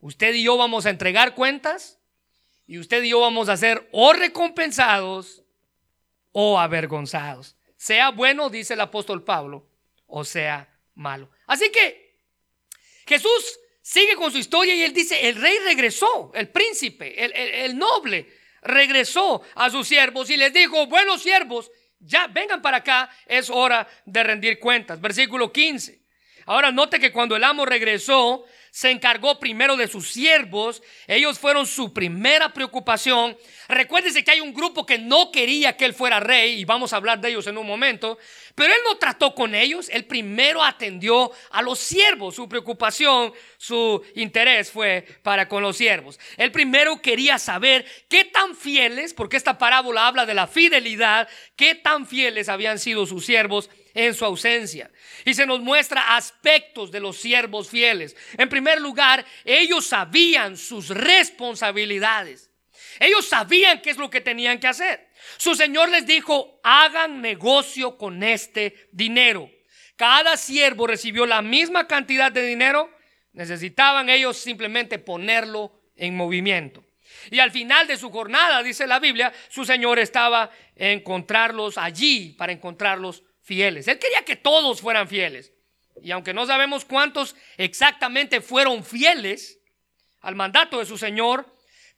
Usted 0.00 0.32
y 0.34 0.44
yo 0.44 0.56
vamos 0.56 0.86
a 0.86 0.90
entregar 0.90 1.34
cuentas 1.34 1.98
y 2.66 2.78
usted 2.78 3.02
y 3.02 3.10
yo 3.10 3.20
vamos 3.20 3.48
a 3.48 3.56
ser 3.56 3.88
o 3.92 4.12
recompensados 4.12 5.42
o 6.32 6.58
avergonzados. 6.58 7.56
Sea 7.76 8.10
bueno, 8.10 8.48
dice 8.48 8.74
el 8.74 8.80
apóstol 8.80 9.22
Pablo, 9.22 9.68
o 10.06 10.24
sea 10.24 10.68
malo. 10.94 11.30
Así 11.46 11.70
que 11.70 12.18
Jesús 13.06 13.58
sigue 13.82 14.16
con 14.16 14.32
su 14.32 14.38
historia 14.38 14.74
y 14.74 14.82
él 14.82 14.94
dice, 14.94 15.28
el 15.28 15.36
rey 15.36 15.58
regresó, 15.64 16.32
el 16.34 16.48
príncipe, 16.48 17.22
el, 17.64 17.76
noble, 17.76 18.32
regresó 18.62 19.42
a 19.54 19.68
sus 19.68 19.86
siervos 19.86 20.30
y 20.30 20.38
les 20.38 20.52
dijo, 20.54 20.86
buenos 20.86 21.22
siervos, 21.22 21.70
ya 22.00 22.26
vengan 22.28 22.62
para 22.62 22.78
acá, 22.78 23.10
es 23.26 23.50
hora 23.50 23.86
de 24.06 24.22
rendir 24.22 24.58
cuentas. 24.58 25.00
Versículo 25.00 25.52
15. 25.52 26.00
Ahora 26.46 26.72
note 26.72 26.98
que 26.98 27.12
cuando 27.12 27.36
el 27.36 27.44
amo 27.44 27.64
regresó, 27.64 28.44
se 28.74 28.90
encargó 28.90 29.38
primero 29.38 29.76
de 29.76 29.86
sus 29.86 30.10
siervos. 30.10 30.82
Ellos 31.06 31.38
fueron 31.38 31.64
su 31.64 31.94
primera 31.94 32.52
preocupación. 32.52 33.38
Recuérdese 33.68 34.24
que 34.24 34.32
hay 34.32 34.40
un 34.40 34.52
grupo 34.52 34.84
que 34.84 34.98
no 34.98 35.30
quería 35.30 35.76
que 35.76 35.84
él 35.84 35.94
fuera 35.94 36.18
rey 36.18 36.58
y 36.58 36.64
vamos 36.64 36.92
a 36.92 36.96
hablar 36.96 37.20
de 37.20 37.28
ellos 37.28 37.46
en 37.46 37.56
un 37.56 37.68
momento. 37.68 38.18
Pero 38.56 38.72
él 38.74 38.80
no 38.84 38.96
trató 38.96 39.32
con 39.32 39.54
ellos. 39.54 39.88
Él 39.90 40.06
primero 40.06 40.60
atendió 40.60 41.30
a 41.52 41.62
los 41.62 41.78
siervos. 41.78 42.34
Su 42.34 42.48
preocupación, 42.48 43.32
su 43.58 44.02
interés 44.16 44.72
fue 44.72 45.06
para 45.22 45.46
con 45.46 45.62
los 45.62 45.76
siervos. 45.76 46.18
Él 46.36 46.50
primero 46.50 47.00
quería 47.00 47.38
saber 47.38 47.86
qué 48.08 48.24
tan 48.24 48.56
fieles, 48.56 49.14
porque 49.14 49.36
esta 49.36 49.56
parábola 49.56 50.08
habla 50.08 50.26
de 50.26 50.34
la 50.34 50.48
fidelidad, 50.48 51.28
qué 51.54 51.76
tan 51.76 52.08
fieles 52.08 52.48
habían 52.48 52.80
sido 52.80 53.06
sus 53.06 53.24
siervos 53.24 53.70
en 53.94 54.12
su 54.12 54.24
ausencia. 54.24 54.90
Y 55.24 55.34
se 55.34 55.46
nos 55.46 55.60
muestra 55.60 56.16
aspectos 56.16 56.90
de 56.90 57.00
los 57.00 57.16
siervos 57.16 57.70
fieles. 57.70 58.16
En 58.36 58.48
primer 58.48 58.80
lugar, 58.80 59.24
ellos 59.44 59.86
sabían 59.86 60.56
sus 60.56 60.88
responsabilidades. 60.88 62.50
Ellos 63.00 63.26
sabían 63.26 63.80
qué 63.80 63.90
es 63.90 63.96
lo 63.96 64.10
que 64.10 64.20
tenían 64.20 64.58
que 64.58 64.66
hacer. 64.66 65.08
Su 65.36 65.54
Señor 65.54 65.88
les 65.88 66.06
dijo, 66.06 66.60
hagan 66.62 67.20
negocio 67.20 67.96
con 67.96 68.22
este 68.22 68.88
dinero. 68.92 69.50
Cada 69.96 70.36
siervo 70.36 70.86
recibió 70.86 71.24
la 71.24 71.40
misma 71.40 71.86
cantidad 71.86 72.30
de 72.30 72.44
dinero. 72.44 72.90
Necesitaban 73.32 74.08
ellos 74.08 74.36
simplemente 74.36 74.98
ponerlo 74.98 75.72
en 75.96 76.16
movimiento. 76.16 76.84
Y 77.30 77.38
al 77.38 77.52
final 77.52 77.86
de 77.86 77.96
su 77.96 78.10
jornada, 78.10 78.62
dice 78.62 78.86
la 78.86 78.98
Biblia, 78.98 79.32
su 79.48 79.64
Señor 79.64 79.98
estaba 79.98 80.50
en 80.74 80.98
encontrarlos 80.98 81.78
allí 81.78 82.34
para 82.36 82.52
encontrarlos 82.52 83.22
fieles. 83.44 83.86
Él 83.86 83.98
quería 83.98 84.24
que 84.24 84.34
todos 84.34 84.80
fueran 84.80 85.06
fieles. 85.06 85.52
Y 86.02 86.10
aunque 86.10 86.34
no 86.34 86.46
sabemos 86.46 86.84
cuántos 86.84 87.36
exactamente 87.56 88.40
fueron 88.40 88.82
fieles 88.84 89.60
al 90.20 90.34
mandato 90.34 90.80
de 90.80 90.86
su 90.86 90.98
Señor, 90.98 91.46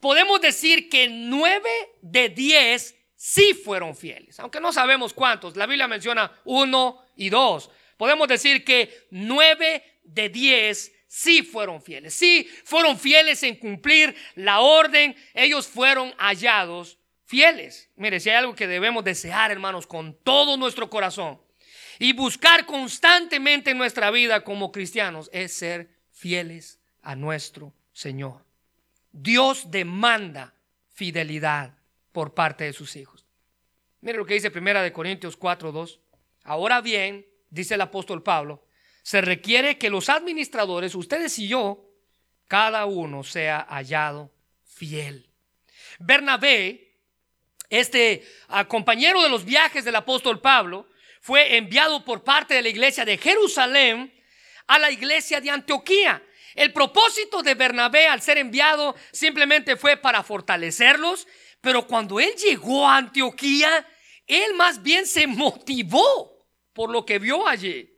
podemos 0.00 0.40
decir 0.40 0.90
que 0.90 1.08
nueve 1.08 1.70
de 2.02 2.28
diez 2.28 2.94
sí 3.14 3.54
fueron 3.54 3.96
fieles. 3.96 4.38
Aunque 4.40 4.60
no 4.60 4.72
sabemos 4.72 5.14
cuántos. 5.14 5.56
La 5.56 5.66
Biblia 5.66 5.88
menciona 5.88 6.30
uno 6.44 7.02
y 7.16 7.30
dos. 7.30 7.70
Podemos 7.96 8.28
decir 8.28 8.64
que 8.64 9.06
nueve 9.10 9.82
de 10.04 10.28
diez 10.28 10.92
sí 11.06 11.42
fueron 11.42 11.80
fieles. 11.80 12.12
Sí 12.12 12.50
fueron 12.64 12.98
fieles 12.98 13.42
en 13.44 13.54
cumplir 13.54 14.14
la 14.34 14.60
orden. 14.60 15.16
Ellos 15.32 15.66
fueron 15.66 16.12
hallados 16.18 16.98
fieles. 17.26 17.90
Mire, 17.96 18.20
si 18.20 18.30
hay 18.30 18.36
algo 18.36 18.54
que 18.54 18.66
debemos 18.66 19.04
desear, 19.04 19.50
hermanos, 19.50 19.86
con 19.86 20.14
todo 20.22 20.56
nuestro 20.56 20.88
corazón 20.88 21.40
y 21.98 22.12
buscar 22.12 22.64
constantemente 22.64 23.72
en 23.72 23.78
nuestra 23.78 24.10
vida 24.10 24.44
como 24.44 24.72
cristianos, 24.72 25.28
es 25.32 25.52
ser 25.52 25.90
fieles 26.12 26.80
a 27.02 27.14
nuestro 27.16 27.74
Señor. 27.92 28.44
Dios 29.12 29.70
demanda 29.70 30.54
fidelidad 30.94 31.74
por 32.12 32.34
parte 32.34 32.64
de 32.64 32.72
sus 32.72 32.96
hijos. 32.96 33.26
Mire 34.00 34.18
lo 34.18 34.26
que 34.26 34.34
dice 34.34 34.50
Primera 34.50 34.82
de 34.82 34.92
Corintios 34.92 35.38
4:2. 35.38 35.98
Ahora 36.44 36.80
bien, 36.80 37.26
dice 37.50 37.74
el 37.74 37.80
apóstol 37.80 38.22
Pablo, 38.22 38.64
se 39.02 39.20
requiere 39.20 39.78
que 39.78 39.90
los 39.90 40.08
administradores, 40.08 40.94
ustedes 40.94 41.38
y 41.38 41.48
yo, 41.48 41.90
cada 42.46 42.86
uno 42.86 43.24
sea 43.24 43.66
hallado 43.68 44.32
fiel. 44.64 45.28
Bernabé 45.98 46.85
este 47.70 48.26
ah, 48.48 48.66
compañero 48.66 49.22
de 49.22 49.28
los 49.28 49.44
viajes 49.44 49.84
del 49.84 49.96
apóstol 49.96 50.40
Pablo 50.40 50.88
fue 51.20 51.56
enviado 51.56 52.04
por 52.04 52.22
parte 52.22 52.54
de 52.54 52.62
la 52.62 52.68
iglesia 52.68 53.04
de 53.04 53.18
Jerusalén 53.18 54.12
a 54.66 54.78
la 54.78 54.90
iglesia 54.90 55.40
de 55.40 55.50
Antioquía. 55.50 56.22
El 56.54 56.72
propósito 56.72 57.42
de 57.42 57.54
Bernabé 57.54 58.06
al 58.06 58.22
ser 58.22 58.38
enviado 58.38 58.94
simplemente 59.12 59.76
fue 59.76 59.96
para 59.96 60.22
fortalecerlos, 60.22 61.26
pero 61.60 61.86
cuando 61.86 62.18
él 62.18 62.34
llegó 62.36 62.86
a 62.86 62.96
Antioquía, 62.96 63.86
él 64.26 64.54
más 64.54 64.82
bien 64.82 65.06
se 65.06 65.26
motivó 65.26 66.46
por 66.72 66.90
lo 66.90 67.04
que 67.04 67.18
vio 67.18 67.46
allí. 67.46 67.92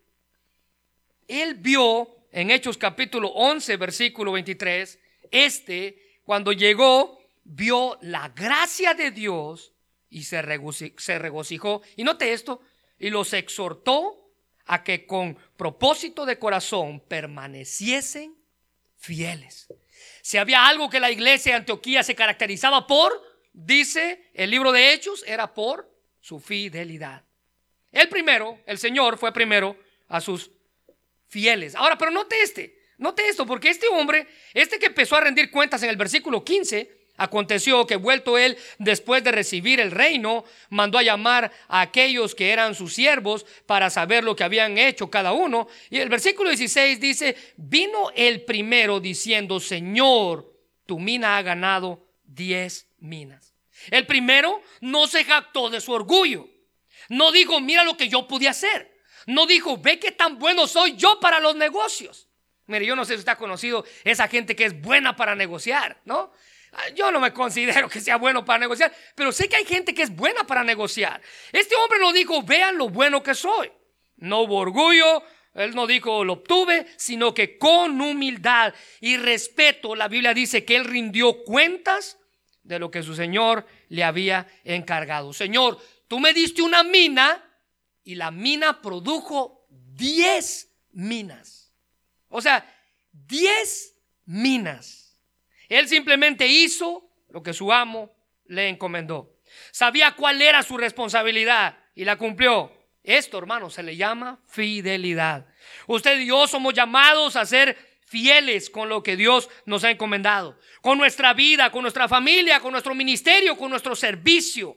Él 1.26 1.54
vio 1.54 2.26
en 2.32 2.50
Hechos 2.50 2.78
capítulo 2.78 3.28
11, 3.28 3.76
versículo 3.76 4.32
23, 4.32 4.98
este, 5.30 6.20
cuando 6.24 6.52
llegó, 6.52 7.17
vio 7.48 7.98
la 8.02 8.28
gracia 8.28 8.94
de 8.94 9.10
Dios 9.10 9.72
y 10.10 10.24
se, 10.24 10.42
regocijó. 10.42 11.82
Y 11.96 12.04
note 12.04 12.32
esto, 12.32 12.60
y 12.98 13.10
los 13.10 13.32
exhortó 13.32 14.30
a 14.66 14.84
que 14.84 15.06
con 15.06 15.36
propósito 15.56 16.26
de 16.26 16.38
corazón 16.38 17.00
permaneciesen 17.00 18.36
fieles. 18.96 19.72
Si 20.22 20.36
había 20.36 20.66
algo 20.66 20.90
que 20.90 21.00
la 21.00 21.10
iglesia 21.10 21.52
de 21.52 21.58
Antioquía 21.58 22.02
se 22.02 22.14
caracterizaba 22.14 22.86
por, 22.86 23.12
dice 23.52 24.30
el 24.34 24.50
libro 24.50 24.70
de 24.70 24.92
Hechos, 24.92 25.24
era 25.26 25.54
por 25.54 25.90
su 26.20 26.40
fidelidad. 26.40 27.24
El 27.90 28.10
primero, 28.10 28.60
el 28.66 28.78
Señor 28.78 29.16
fue 29.16 29.32
primero 29.32 29.74
a 30.08 30.20
sus 30.20 30.50
fieles. 31.28 31.74
Ahora, 31.74 31.96
pero 31.96 32.10
note 32.10 32.42
este, 32.42 32.78
note 32.98 33.26
esto, 33.26 33.46
porque 33.46 33.70
este 33.70 33.88
hombre, 33.88 34.26
este 34.52 34.78
que 34.78 34.86
empezó 34.86 35.16
a 35.16 35.20
rendir 35.20 35.50
cuentas 35.50 35.82
en 35.82 35.88
el 35.88 35.96
versículo 35.96 36.44
15, 36.44 36.97
Aconteció 37.18 37.86
que 37.86 37.96
vuelto 37.96 38.38
él 38.38 38.56
después 38.78 39.22
de 39.24 39.32
recibir 39.32 39.80
el 39.80 39.90
reino, 39.90 40.44
mandó 40.70 40.98
a 40.98 41.02
llamar 41.02 41.52
a 41.66 41.80
aquellos 41.80 42.34
que 42.34 42.50
eran 42.52 42.76
sus 42.76 42.94
siervos 42.94 43.44
para 43.66 43.90
saber 43.90 44.22
lo 44.22 44.36
que 44.36 44.44
habían 44.44 44.78
hecho 44.78 45.10
cada 45.10 45.32
uno. 45.32 45.66
Y 45.90 45.98
el 45.98 46.08
versículo 46.08 46.48
16 46.48 47.00
dice, 47.00 47.36
vino 47.56 48.10
el 48.14 48.42
primero 48.42 49.00
diciendo, 49.00 49.58
Señor, 49.58 50.54
tu 50.86 51.00
mina 51.00 51.36
ha 51.36 51.42
ganado 51.42 52.06
diez 52.22 52.88
minas. 52.98 53.52
El 53.90 54.06
primero 54.06 54.62
no 54.80 55.08
se 55.08 55.24
jactó 55.24 55.70
de 55.70 55.80
su 55.80 55.92
orgullo. 55.92 56.48
No 57.08 57.32
dijo, 57.32 57.60
mira 57.60 57.82
lo 57.82 57.96
que 57.96 58.08
yo 58.08 58.28
pude 58.28 58.48
hacer. 58.48 58.96
No 59.26 59.46
dijo, 59.46 59.76
ve 59.76 59.98
qué 59.98 60.12
tan 60.12 60.38
bueno 60.38 60.66
soy 60.66 60.94
yo 60.96 61.18
para 61.20 61.40
los 61.40 61.56
negocios. 61.56 62.28
Mire, 62.66 62.86
yo 62.86 62.94
no 62.94 63.04
sé 63.04 63.14
si 63.14 63.20
usted 63.20 63.32
ha 63.32 63.36
conocido 63.36 63.84
esa 64.04 64.28
gente 64.28 64.54
que 64.54 64.66
es 64.66 64.80
buena 64.80 65.16
para 65.16 65.34
negociar, 65.34 66.00
¿no? 66.04 66.32
Yo 66.94 67.10
no 67.10 67.20
me 67.20 67.32
considero 67.32 67.88
que 67.88 68.00
sea 68.00 68.16
bueno 68.16 68.44
para 68.44 68.60
negociar, 68.60 68.94
pero 69.14 69.32
sé 69.32 69.48
que 69.48 69.56
hay 69.56 69.64
gente 69.64 69.94
que 69.94 70.02
es 70.02 70.14
buena 70.14 70.44
para 70.46 70.64
negociar. 70.64 71.20
Este 71.52 71.74
hombre 71.76 71.98
no 72.00 72.12
dijo, 72.12 72.42
vean 72.42 72.78
lo 72.78 72.88
bueno 72.88 73.22
que 73.22 73.34
soy. 73.34 73.70
No 74.16 74.42
hubo 74.42 74.58
orgullo, 74.58 75.22
él 75.54 75.74
no 75.74 75.86
dijo 75.86 76.24
lo 76.24 76.34
obtuve, 76.34 76.86
sino 76.96 77.34
que 77.34 77.58
con 77.58 78.00
humildad 78.00 78.74
y 79.00 79.16
respeto, 79.16 79.94
la 79.94 80.08
Biblia 80.08 80.34
dice 80.34 80.64
que 80.64 80.76
él 80.76 80.84
rindió 80.84 81.42
cuentas 81.44 82.18
de 82.62 82.78
lo 82.78 82.90
que 82.90 83.02
su 83.02 83.14
Señor 83.14 83.66
le 83.88 84.04
había 84.04 84.46
encargado. 84.64 85.32
Señor, 85.32 85.78
tú 86.06 86.20
me 86.20 86.32
diste 86.32 86.62
una 86.62 86.82
mina 86.82 87.44
y 88.04 88.14
la 88.14 88.30
mina 88.30 88.80
produjo 88.80 89.66
10 89.70 90.68
minas. 90.92 91.72
O 92.28 92.40
sea, 92.40 92.64
10 93.12 93.94
minas. 94.26 95.07
Él 95.68 95.88
simplemente 95.88 96.46
hizo 96.46 97.10
lo 97.28 97.42
que 97.42 97.52
su 97.52 97.72
amo 97.72 98.14
le 98.46 98.68
encomendó. 98.68 99.36
Sabía 99.70 100.12
cuál 100.12 100.40
era 100.42 100.62
su 100.62 100.76
responsabilidad 100.76 101.78
y 101.94 102.04
la 102.04 102.16
cumplió. 102.16 102.72
Esto, 103.02 103.38
hermano, 103.38 103.70
se 103.70 103.82
le 103.82 103.96
llama 103.96 104.40
fidelidad. 104.46 105.46
Usted 105.86 106.20
y 106.20 106.26
yo 106.26 106.46
somos 106.46 106.74
llamados 106.74 107.36
a 107.36 107.46
ser 107.46 107.76
fieles 108.06 108.70
con 108.70 108.88
lo 108.88 109.02
que 109.02 109.16
Dios 109.16 109.48
nos 109.66 109.84
ha 109.84 109.90
encomendado, 109.90 110.58
con 110.80 110.98
nuestra 110.98 111.34
vida, 111.34 111.70
con 111.70 111.82
nuestra 111.82 112.08
familia, 112.08 112.60
con 112.60 112.72
nuestro 112.72 112.94
ministerio, 112.94 113.56
con 113.56 113.70
nuestro 113.70 113.94
servicio. 113.94 114.76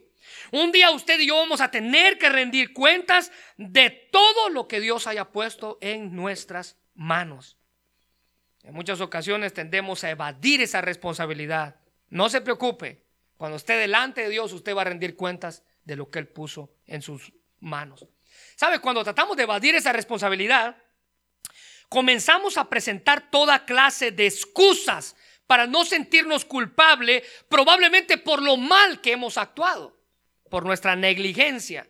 Un 0.51 0.71
día 0.71 0.91
usted 0.91 1.19
y 1.19 1.27
yo 1.27 1.38
vamos 1.38 1.62
a 1.62 1.71
tener 1.71 2.17
que 2.17 2.30
rendir 2.30 2.73
cuentas 2.73 3.32
de 3.58 3.89
todo 4.12 4.49
lo 4.49 4.67
que 4.67 4.82
Dios 4.82 5.08
haya 5.08 5.25
puesto 5.32 5.77
en 5.82 6.13
nuestras 6.15 6.77
manos. 6.93 7.58
En 8.63 8.74
muchas 8.74 9.02
ocasiones 9.02 9.54
tendemos 9.54 10.04
a 10.04 10.10
evadir 10.10 10.62
esa 10.62 10.82
responsabilidad. 10.82 11.76
No 12.10 12.30
se 12.30 12.41
preocupe, 12.41 13.04
cuando 13.38 13.58
esté 13.58 13.74
delante 13.74 14.21
de 14.21 14.30
Dios 14.30 14.54
usted 14.54 14.76
va 14.76 14.82
a 14.82 14.86
rendir 14.86 15.15
cuentas 15.15 15.63
de 15.84 15.95
lo 15.95 16.10
que 16.10 16.19
Él 16.19 16.28
puso 16.28 16.76
en 16.86 17.02
sus 17.02 17.34
manos. 17.60 18.06
¿Sabe? 18.56 18.80
Cuando 18.80 19.04
tratamos 19.04 19.36
de 19.36 19.43
evadir 19.43 19.76
esa 19.76 19.91
responsabilidad, 19.91 20.78
comenzamos 21.89 22.58
a 22.58 22.69
presentar 22.69 23.32
toda 23.32 23.65
clase 23.65 24.12
de 24.12 24.28
excusas 24.28 25.15
para 25.47 25.67
no 25.67 25.84
sentirnos 25.84 26.45
culpables, 26.45 27.24
probablemente 27.50 28.17
por 28.17 28.41
lo 28.41 28.58
mal 28.58 29.02
que 29.02 29.13
hemos 29.13 29.38
actuado, 29.38 30.00
por 30.50 30.65
nuestra 30.65 30.95
negligencia. 30.95 31.89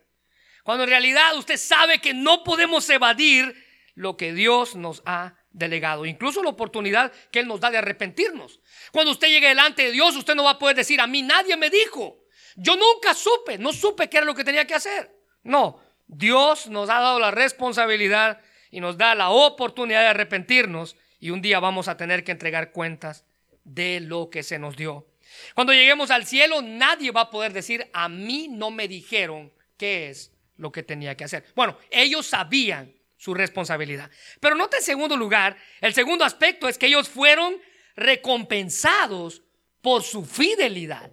Cuando 0.63 0.85
en 0.85 0.89
realidad 0.89 1.37
usted 1.37 1.57
sabe 1.57 1.99
que 1.99 2.13
no 2.13 2.43
podemos 2.43 2.89
evadir 2.89 3.55
lo 3.93 4.15
que 4.17 4.33
Dios 4.33 4.75
nos 4.75 5.03
ha 5.05 5.35
delegado, 5.51 6.05
incluso 6.05 6.43
la 6.43 6.49
oportunidad 6.49 7.11
que 7.31 7.39
Él 7.39 7.47
nos 7.47 7.59
da 7.59 7.71
de 7.71 7.77
arrepentirnos. 7.77 8.59
Cuando 8.91 9.11
usted 9.11 9.27
llegue 9.27 9.49
delante 9.49 9.83
de 9.83 9.91
Dios, 9.91 10.15
usted 10.15 10.35
no 10.35 10.43
va 10.43 10.51
a 10.51 10.59
poder 10.59 10.75
decir, 10.75 11.01
a 11.01 11.07
mí 11.07 11.21
nadie 11.21 11.57
me 11.57 11.69
dijo. 11.69 12.19
Yo 12.55 12.75
nunca 12.75 13.13
supe, 13.13 13.57
no 13.57 13.73
supe 13.73 14.09
qué 14.09 14.17
era 14.17 14.25
lo 14.25 14.35
que 14.35 14.43
tenía 14.43 14.65
que 14.65 14.75
hacer. 14.75 15.15
No, 15.43 15.79
Dios 16.07 16.67
nos 16.67 16.89
ha 16.89 16.99
dado 16.99 17.19
la 17.19 17.31
responsabilidad 17.31 18.41
y 18.69 18.79
nos 18.79 18.97
da 18.97 19.15
la 19.15 19.29
oportunidad 19.29 20.01
de 20.01 20.07
arrepentirnos 20.07 20.95
y 21.19 21.29
un 21.29 21.41
día 21.41 21.59
vamos 21.59 21.87
a 21.87 21.97
tener 21.97 22.23
que 22.23 22.31
entregar 22.31 22.71
cuentas 22.71 23.25
de 23.63 23.99
lo 23.99 24.29
que 24.29 24.43
se 24.43 24.59
nos 24.59 24.75
dio. 24.75 25.07
Cuando 25.55 25.73
lleguemos 25.73 26.11
al 26.11 26.25
cielo, 26.25 26.61
nadie 26.61 27.11
va 27.11 27.21
a 27.21 27.29
poder 27.29 27.53
decir, 27.53 27.89
a 27.93 28.09
mí 28.09 28.47
no 28.49 28.71
me 28.71 28.87
dijeron 28.87 29.53
qué 29.77 30.09
es 30.09 30.33
lo 30.57 30.71
que 30.71 30.83
tenía 30.83 31.15
que 31.15 31.23
hacer. 31.23 31.45
Bueno, 31.55 31.77
ellos 31.89 32.27
sabían 32.27 32.93
su 33.21 33.35
responsabilidad. 33.35 34.09
Pero 34.39 34.55
note 34.55 34.77
en 34.77 34.83
segundo 34.83 35.15
lugar, 35.15 35.55
el 35.79 35.93
segundo 35.93 36.25
aspecto 36.25 36.67
es 36.67 36.79
que 36.79 36.87
ellos 36.87 37.07
fueron 37.07 37.55
recompensados 37.95 39.43
por 39.79 40.01
su 40.01 40.25
fidelidad. 40.25 41.11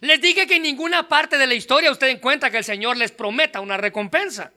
Les 0.00 0.22
dije 0.22 0.46
que 0.46 0.56
en 0.56 0.62
ninguna 0.62 1.06
parte 1.06 1.36
de 1.36 1.46
la 1.46 1.52
historia 1.52 1.90
usted 1.90 2.08
encuentra 2.08 2.50
que 2.50 2.56
el 2.56 2.64
Señor 2.64 2.96
les 2.96 3.12
prometa 3.12 3.60
una 3.60 3.76
recompensa. 3.76 4.54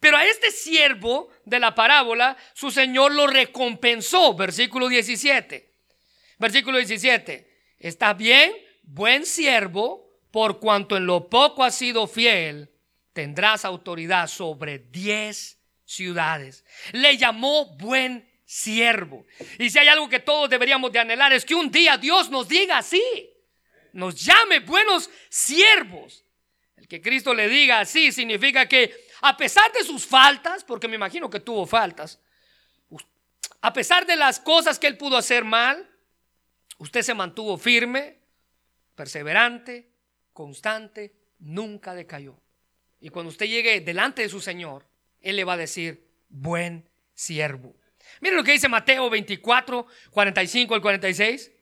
Pero 0.00 0.18
a 0.18 0.26
este 0.26 0.50
siervo 0.50 1.30
de 1.46 1.60
la 1.60 1.74
parábola, 1.74 2.36
su 2.52 2.70
Señor 2.70 3.12
lo 3.12 3.26
recompensó. 3.26 4.34
Versículo 4.34 4.88
17. 4.88 5.72
Versículo 6.38 6.76
17. 6.76 7.50
Está 7.78 8.12
bien, 8.12 8.52
buen 8.82 9.24
siervo, 9.24 10.10
por 10.30 10.60
cuanto 10.60 10.98
en 10.98 11.06
lo 11.06 11.30
poco 11.30 11.64
has 11.64 11.74
sido 11.74 12.06
fiel, 12.06 12.70
tendrás 13.14 13.64
autoridad 13.64 14.26
sobre 14.26 14.78
diez 14.78 15.57
ciudades. 15.88 16.64
Le 16.92 17.16
llamó 17.16 17.64
buen 17.76 18.30
siervo. 18.44 19.26
Y 19.58 19.70
si 19.70 19.78
hay 19.78 19.88
algo 19.88 20.08
que 20.08 20.20
todos 20.20 20.50
deberíamos 20.50 20.92
de 20.92 20.98
anhelar 20.98 21.32
es 21.32 21.44
que 21.44 21.54
un 21.54 21.70
día 21.70 21.96
Dios 21.96 22.30
nos 22.30 22.46
diga 22.46 22.78
así, 22.78 23.02
nos 23.92 24.22
llame 24.22 24.60
buenos 24.60 25.10
siervos. 25.30 26.24
El 26.76 26.86
que 26.86 27.00
Cristo 27.00 27.32
le 27.34 27.48
diga 27.48 27.80
así 27.80 28.12
significa 28.12 28.68
que 28.68 29.08
a 29.22 29.36
pesar 29.36 29.72
de 29.72 29.82
sus 29.82 30.06
faltas, 30.06 30.62
porque 30.62 30.86
me 30.86 30.96
imagino 30.96 31.28
que 31.28 31.40
tuvo 31.40 31.66
faltas, 31.66 32.20
a 33.60 33.72
pesar 33.72 34.06
de 34.06 34.14
las 34.14 34.38
cosas 34.38 34.78
que 34.78 34.86
él 34.86 34.96
pudo 34.96 35.16
hacer 35.16 35.44
mal, 35.44 35.88
usted 36.76 37.02
se 37.02 37.14
mantuvo 37.14 37.58
firme, 37.58 38.18
perseverante, 38.94 39.90
constante, 40.32 41.16
nunca 41.38 41.94
decayó. 41.94 42.38
Y 43.00 43.08
cuando 43.08 43.30
usted 43.30 43.46
llegue 43.46 43.80
delante 43.80 44.22
de 44.22 44.28
su 44.28 44.40
Señor, 44.40 44.86
él 45.28 45.36
le 45.36 45.44
va 45.44 45.54
a 45.54 45.58
decir, 45.58 46.04
buen 46.28 46.88
siervo. 47.14 47.74
Miren 48.20 48.36
lo 48.36 48.44
que 48.44 48.52
dice 48.52 48.68
Mateo 48.68 49.10
24, 49.10 49.86
45 50.10 50.74
al 50.74 50.80
46. 50.80 51.52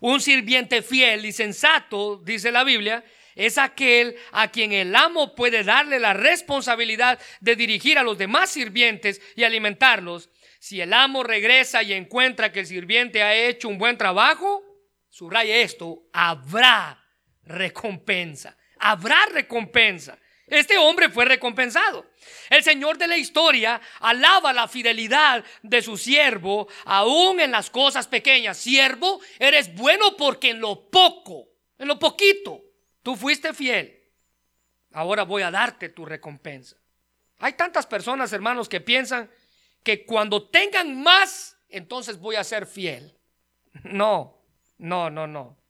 Un 0.00 0.20
sirviente 0.20 0.82
fiel 0.82 1.24
y 1.24 1.32
sensato, 1.32 2.16
dice 2.16 2.50
la 2.50 2.64
Biblia, 2.64 3.04
es 3.34 3.56
aquel 3.58 4.16
a 4.32 4.48
quien 4.48 4.72
el 4.72 4.94
amo 4.94 5.34
puede 5.34 5.62
darle 5.64 5.98
la 5.98 6.12
responsabilidad 6.12 7.18
de 7.40 7.56
dirigir 7.56 7.98
a 7.98 8.02
los 8.02 8.18
demás 8.18 8.50
sirvientes 8.50 9.20
y 9.36 9.44
alimentarlos. 9.44 10.28
Si 10.58 10.80
el 10.80 10.92
amo 10.92 11.22
regresa 11.22 11.82
y 11.82 11.92
encuentra 11.92 12.52
que 12.52 12.60
el 12.60 12.66
sirviente 12.66 13.22
ha 13.22 13.34
hecho 13.34 13.68
un 13.68 13.78
buen 13.78 13.96
trabajo, 13.96 14.62
subraya 15.08 15.56
esto, 15.56 16.02
habrá 16.12 17.02
recompensa. 17.44 18.56
Habrá 18.78 19.26
recompensa. 19.26 20.18
Este 20.46 20.76
hombre 20.76 21.08
fue 21.08 21.24
recompensado. 21.24 22.06
El 22.50 22.62
Señor 22.62 22.98
de 22.98 23.06
la 23.06 23.16
historia 23.16 23.80
alaba 24.00 24.52
la 24.52 24.68
fidelidad 24.68 25.44
de 25.62 25.82
su 25.82 25.96
siervo, 25.96 26.68
aún 26.84 27.40
en 27.40 27.52
las 27.52 27.70
cosas 27.70 28.06
pequeñas. 28.06 28.58
Siervo, 28.58 29.20
eres 29.38 29.74
bueno 29.74 30.16
porque 30.16 30.50
en 30.50 30.60
lo 30.60 30.90
poco, 30.90 31.48
en 31.78 31.88
lo 31.88 31.98
poquito, 31.98 32.62
tú 33.02 33.16
fuiste 33.16 33.54
fiel. 33.54 34.02
Ahora 34.92 35.22
voy 35.22 35.42
a 35.42 35.50
darte 35.50 35.88
tu 35.88 36.04
recompensa. 36.04 36.76
Hay 37.38 37.54
tantas 37.54 37.86
personas, 37.86 38.32
hermanos, 38.32 38.68
que 38.68 38.80
piensan 38.80 39.30
que 39.82 40.04
cuando 40.04 40.48
tengan 40.48 41.02
más, 41.02 41.56
entonces 41.68 42.18
voy 42.18 42.36
a 42.36 42.44
ser 42.44 42.66
fiel. 42.66 43.16
No, 43.84 44.38
no, 44.76 45.08
no, 45.08 45.26
no. 45.26 45.61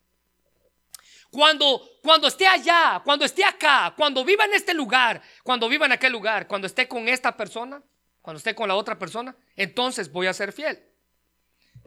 Cuando, 1.33 1.99
cuando 2.03 2.29
esté 2.29 2.47
allá, 2.47 3.01
cuando 3.03 3.25
esté 3.25 3.42
acá, 3.42 3.95
cuando 3.97 4.23
viva 4.23 4.45
en 4.45 4.53
este 4.53 4.75
lugar, 4.75 5.23
cuando 5.42 5.66
viva 5.66 5.87
en 5.87 5.92
aquel 5.92 6.12
lugar, 6.12 6.47
cuando 6.47 6.66
esté 6.66 6.87
con 6.87 7.09
esta 7.09 7.35
persona, 7.35 7.83
cuando 8.21 8.37
esté 8.37 8.55
con 8.55 8.68
la 8.68 8.75
otra 8.75 8.99
persona, 8.99 9.35
entonces 9.57 10.12
voy 10.12 10.27
a 10.27 10.35
ser 10.35 10.53
fiel. 10.53 10.79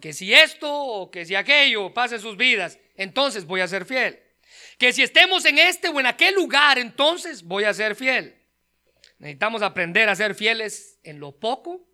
Que 0.02 0.14
si 0.14 0.34
esto 0.34 0.68
o 0.74 1.12
que 1.12 1.28
si 1.28 1.36
aquello 1.36 1.94
pase 1.94 2.18
sus 2.18 2.38
vidas, 2.38 2.80
entonces 2.96 3.46
voy 3.46 3.62
a 3.62 3.68
ser 3.68 3.86
fiel. 3.86 4.20
Que 4.80 4.92
si 4.92 5.04
estemos 5.04 5.46
en 5.46 5.60
este 5.60 5.90
o 5.90 6.00
en 6.00 6.08
aquel 6.08 6.34
lugar, 6.34 6.80
entonces 6.80 7.44
voy 7.44 7.66
a 7.66 7.74
ser 7.76 7.96
fiel. 7.96 8.42
Necesitamos 9.20 9.62
aprender 9.62 10.10
a 10.10 10.16
ser 10.16 10.34
fieles 10.34 10.98
en 11.04 11.20
lo 11.20 11.34
poco 11.34 11.88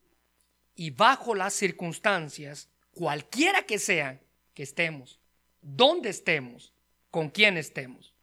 y 0.74 0.92
bajo 0.92 1.36
las 1.36 1.54
circunstancias, 1.54 2.70
cualquiera 2.92 3.64
que 3.64 3.78
sean 3.78 4.22
que 4.54 4.64
estemos, 4.64 5.20
donde 5.60 6.12
estemos 6.12 6.74
con 7.12 7.30
quien 7.30 7.58
estemos. 7.58 8.14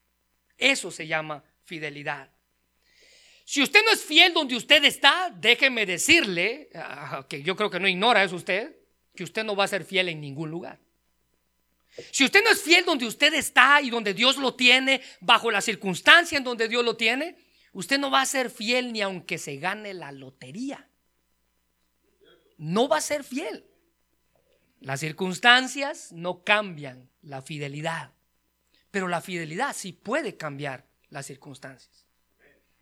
Eso 0.56 0.90
se 0.90 1.06
llama 1.06 1.44
fidelidad. 1.64 2.30
Si 3.44 3.62
usted 3.62 3.80
no 3.84 3.92
es 3.92 4.02
fiel 4.02 4.34
donde 4.34 4.56
usted 4.56 4.84
está, 4.84 5.32
déjeme 5.34 5.86
decirle, 5.86 6.68
ah, 6.74 7.24
que 7.28 7.42
yo 7.42 7.56
creo 7.56 7.70
que 7.70 7.80
no 7.80 7.88
ignora 7.88 8.24
eso 8.24 8.36
usted, 8.36 8.76
que 9.14 9.24
usted 9.24 9.44
no 9.44 9.56
va 9.56 9.64
a 9.64 9.68
ser 9.68 9.84
fiel 9.84 10.08
en 10.08 10.20
ningún 10.20 10.50
lugar. 10.50 10.80
Si 12.12 12.24
usted 12.24 12.42
no 12.44 12.50
es 12.50 12.62
fiel 12.62 12.84
donde 12.84 13.06
usted 13.06 13.32
está 13.34 13.80
y 13.80 13.90
donde 13.90 14.14
Dios 14.14 14.36
lo 14.36 14.54
tiene, 14.54 15.00
bajo 15.20 15.50
la 15.50 15.60
circunstancia 15.60 16.36
en 16.36 16.44
donde 16.44 16.68
Dios 16.68 16.84
lo 16.84 16.96
tiene, 16.96 17.36
usted 17.72 17.98
no 17.98 18.10
va 18.10 18.20
a 18.20 18.26
ser 18.26 18.50
fiel 18.50 18.92
ni 18.92 19.00
aunque 19.00 19.38
se 19.38 19.56
gane 19.56 19.94
la 19.94 20.12
lotería. 20.12 20.88
No 22.58 22.88
va 22.88 22.98
a 22.98 23.00
ser 23.00 23.24
fiel. 23.24 23.64
Las 24.80 25.00
circunstancias 25.00 26.12
no 26.12 26.44
cambian 26.44 27.10
la 27.22 27.42
fidelidad. 27.42 28.12
Pero 28.98 29.06
la 29.06 29.20
fidelidad 29.20 29.76
sí 29.76 29.92
puede 29.92 30.36
cambiar 30.36 30.84
las 31.10 31.26
circunstancias. 31.26 32.04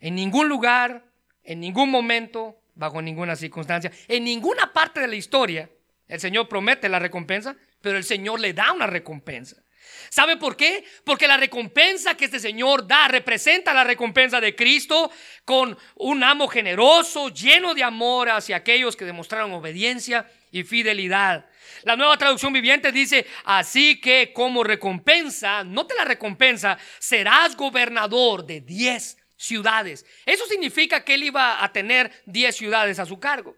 En 0.00 0.14
ningún 0.14 0.48
lugar, 0.48 1.04
en 1.44 1.60
ningún 1.60 1.90
momento, 1.90 2.58
bajo 2.74 3.02
ninguna 3.02 3.36
circunstancia, 3.36 3.92
en 4.08 4.24
ninguna 4.24 4.72
parte 4.72 5.00
de 5.00 5.08
la 5.08 5.16
historia, 5.16 5.68
el 6.08 6.18
Señor 6.18 6.48
promete 6.48 6.88
la 6.88 6.98
recompensa, 6.98 7.54
pero 7.82 7.98
el 7.98 8.04
Señor 8.04 8.40
le 8.40 8.54
da 8.54 8.72
una 8.72 8.86
recompensa. 8.86 9.62
¿Sabe 10.08 10.38
por 10.38 10.56
qué? 10.56 10.86
Porque 11.04 11.28
la 11.28 11.36
recompensa 11.36 12.16
que 12.16 12.24
este 12.24 12.40
Señor 12.40 12.86
da 12.86 13.08
representa 13.08 13.74
la 13.74 13.84
recompensa 13.84 14.40
de 14.40 14.56
Cristo 14.56 15.10
con 15.44 15.76
un 15.96 16.24
amo 16.24 16.48
generoso, 16.48 17.28
lleno 17.28 17.74
de 17.74 17.84
amor 17.84 18.30
hacia 18.30 18.56
aquellos 18.56 18.96
que 18.96 19.04
demostraron 19.04 19.52
obediencia 19.52 20.26
y 20.50 20.64
fidelidad. 20.64 21.46
La 21.82 21.96
nueva 21.96 22.16
traducción 22.16 22.52
viviente 22.52 22.92
dice, 22.92 23.26
así 23.44 24.00
que 24.00 24.32
como 24.32 24.64
recompensa, 24.64 25.64
no 25.64 25.86
te 25.86 25.94
la 25.94 26.04
recompensa, 26.04 26.78
serás 26.98 27.56
gobernador 27.56 28.44
de 28.44 28.60
10 28.60 29.18
ciudades. 29.36 30.06
Eso 30.24 30.46
significa 30.46 31.04
que 31.04 31.14
él 31.14 31.24
iba 31.24 31.62
a 31.62 31.72
tener 31.72 32.10
10 32.26 32.56
ciudades 32.56 32.98
a 32.98 33.06
su 33.06 33.18
cargo. 33.18 33.56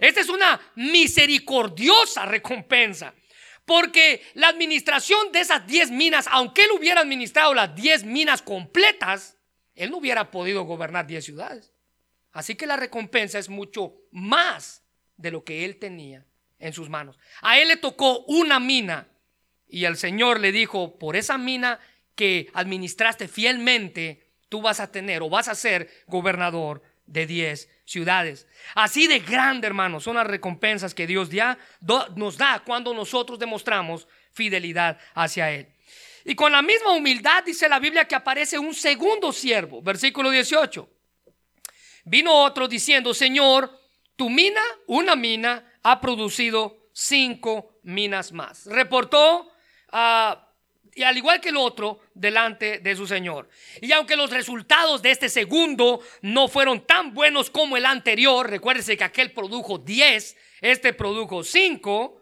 Esta 0.00 0.20
es 0.20 0.28
una 0.28 0.60
misericordiosa 0.74 2.26
recompensa. 2.26 3.14
Porque 3.64 4.22
la 4.34 4.48
administración 4.48 5.30
de 5.32 5.40
esas 5.40 5.66
10 5.66 5.92
minas, 5.92 6.26
aunque 6.30 6.64
él 6.64 6.70
hubiera 6.72 7.02
administrado 7.02 7.54
las 7.54 7.74
10 7.74 8.04
minas 8.04 8.42
completas, 8.42 9.36
él 9.74 9.90
no 9.90 9.98
hubiera 9.98 10.30
podido 10.30 10.64
gobernar 10.64 11.06
10 11.06 11.24
ciudades. 11.24 11.72
Así 12.32 12.56
que 12.56 12.66
la 12.66 12.76
recompensa 12.76 13.38
es 13.38 13.48
mucho 13.48 13.94
más 14.10 14.82
de 15.16 15.30
lo 15.30 15.44
que 15.44 15.64
él 15.64 15.78
tenía 15.78 16.26
en 16.60 16.72
sus 16.72 16.88
manos. 16.88 17.18
A 17.40 17.58
él 17.58 17.68
le 17.68 17.76
tocó 17.76 18.20
una 18.26 18.60
mina 18.60 19.08
y 19.68 19.84
el 19.84 19.96
Señor 19.96 20.40
le 20.40 20.52
dijo, 20.52 20.98
por 20.98 21.16
esa 21.16 21.38
mina 21.38 21.80
que 22.14 22.50
administraste 22.54 23.28
fielmente, 23.28 24.26
tú 24.48 24.60
vas 24.60 24.80
a 24.80 24.92
tener 24.92 25.22
o 25.22 25.30
vas 25.30 25.48
a 25.48 25.54
ser 25.54 25.90
gobernador 26.06 26.82
de 27.06 27.26
10 27.26 27.68
ciudades. 27.84 28.46
Así 28.74 29.06
de 29.06 29.20
grande, 29.20 29.66
hermanos, 29.66 30.04
son 30.04 30.16
las 30.16 30.26
recompensas 30.26 30.94
que 30.94 31.06
Dios 31.06 31.30
ya 31.30 31.58
nos 32.14 32.36
da 32.36 32.62
cuando 32.64 32.94
nosotros 32.94 33.38
demostramos 33.38 34.06
fidelidad 34.32 34.98
hacia 35.14 35.50
Él. 35.50 35.68
Y 36.24 36.34
con 36.34 36.52
la 36.52 36.62
misma 36.62 36.92
humildad 36.92 37.42
dice 37.44 37.68
la 37.68 37.80
Biblia 37.80 38.06
que 38.06 38.14
aparece 38.14 38.58
un 38.58 38.74
segundo 38.74 39.32
siervo, 39.32 39.82
versículo 39.82 40.30
18. 40.30 40.88
Vino 42.04 42.32
otro 42.32 42.68
diciendo, 42.68 43.14
Señor, 43.14 43.80
tu 44.16 44.28
mina, 44.28 44.60
una 44.86 45.16
mina, 45.16 45.69
ha 45.82 46.00
producido 46.00 46.88
cinco 46.92 47.78
minas 47.82 48.32
más. 48.32 48.66
Reportó 48.66 49.50
a 49.90 50.46
y 50.94 51.02
al 51.02 51.16
igual 51.16 51.40
que 51.40 51.50
el 51.50 51.56
otro, 51.56 52.00
delante 52.14 52.78
de 52.78 52.96
su 52.96 53.06
Señor. 53.06 53.48
Y 53.80 53.92
aunque 53.92 54.16
los 54.16 54.30
resultados 54.30 55.02
de 55.02 55.10
este 55.10 55.28
segundo 55.28 56.00
no 56.22 56.48
fueron 56.48 56.86
tan 56.86 57.14
buenos 57.14 57.50
como 57.50 57.76
el 57.76 57.86
anterior, 57.86 58.48
recuérdese 58.48 58.96
que 58.96 59.04
aquel 59.04 59.32
produjo 59.32 59.78
10, 59.78 60.36
este 60.60 60.92
produjo 60.92 61.44
5, 61.44 62.20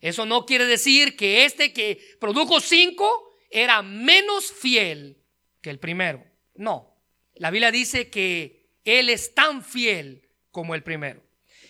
eso 0.00 0.26
no 0.26 0.46
quiere 0.46 0.66
decir 0.66 1.16
que 1.16 1.44
este 1.44 1.72
que 1.72 2.16
produjo 2.20 2.60
5 2.60 3.36
era 3.50 3.82
menos 3.82 4.52
fiel 4.52 5.22
que 5.60 5.70
el 5.70 5.78
primero. 5.78 6.24
No, 6.54 7.02
la 7.34 7.50
Biblia 7.50 7.70
dice 7.70 8.10
que 8.10 8.70
Él 8.84 9.08
es 9.08 9.34
tan 9.34 9.62
fiel 9.62 10.28
como 10.50 10.74
el 10.74 10.82
primero. 10.82 11.22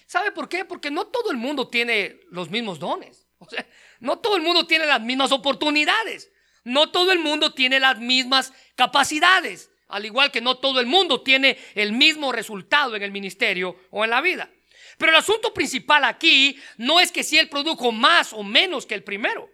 ¿Sabe 0.08 0.32
por 0.32 0.48
qué? 0.48 0.64
Porque 0.64 0.90
no 0.90 1.06
todo 1.06 1.30
el 1.30 1.36
mundo 1.36 1.68
tiene 1.68 2.20
los 2.30 2.48
mismos 2.48 2.78
dones. 2.78 3.28
No 4.00 4.20
todo 4.20 4.36
el 4.36 4.42
mundo 4.42 4.66
tiene 4.66 4.86
las 4.86 5.00
mismas 5.00 5.32
oportunidades. 5.32 6.30
No 6.64 6.90
todo 6.90 7.12
el 7.12 7.18
mundo 7.18 7.52
tiene 7.52 7.78
las 7.78 7.98
mismas 7.98 8.52
capacidades, 8.74 9.70
al 9.88 10.06
igual 10.06 10.30
que 10.30 10.40
no 10.40 10.56
todo 10.58 10.80
el 10.80 10.86
mundo 10.86 11.22
tiene 11.22 11.58
el 11.74 11.92
mismo 11.92 12.30
resultado 12.32 12.96
en 12.96 13.02
el 13.02 13.10
ministerio 13.10 13.76
o 13.90 14.04
en 14.04 14.10
la 14.10 14.20
vida. 14.20 14.50
Pero 14.98 15.12
el 15.12 15.18
asunto 15.18 15.52
principal 15.52 16.04
aquí 16.04 16.58
no 16.76 17.00
es 17.00 17.12
que 17.12 17.22
si 17.22 17.36
él 17.38 17.48
produjo 17.48 17.92
más 17.92 18.32
o 18.32 18.42
menos 18.42 18.86
que 18.86 18.94
el 18.94 19.04
primero. 19.04 19.50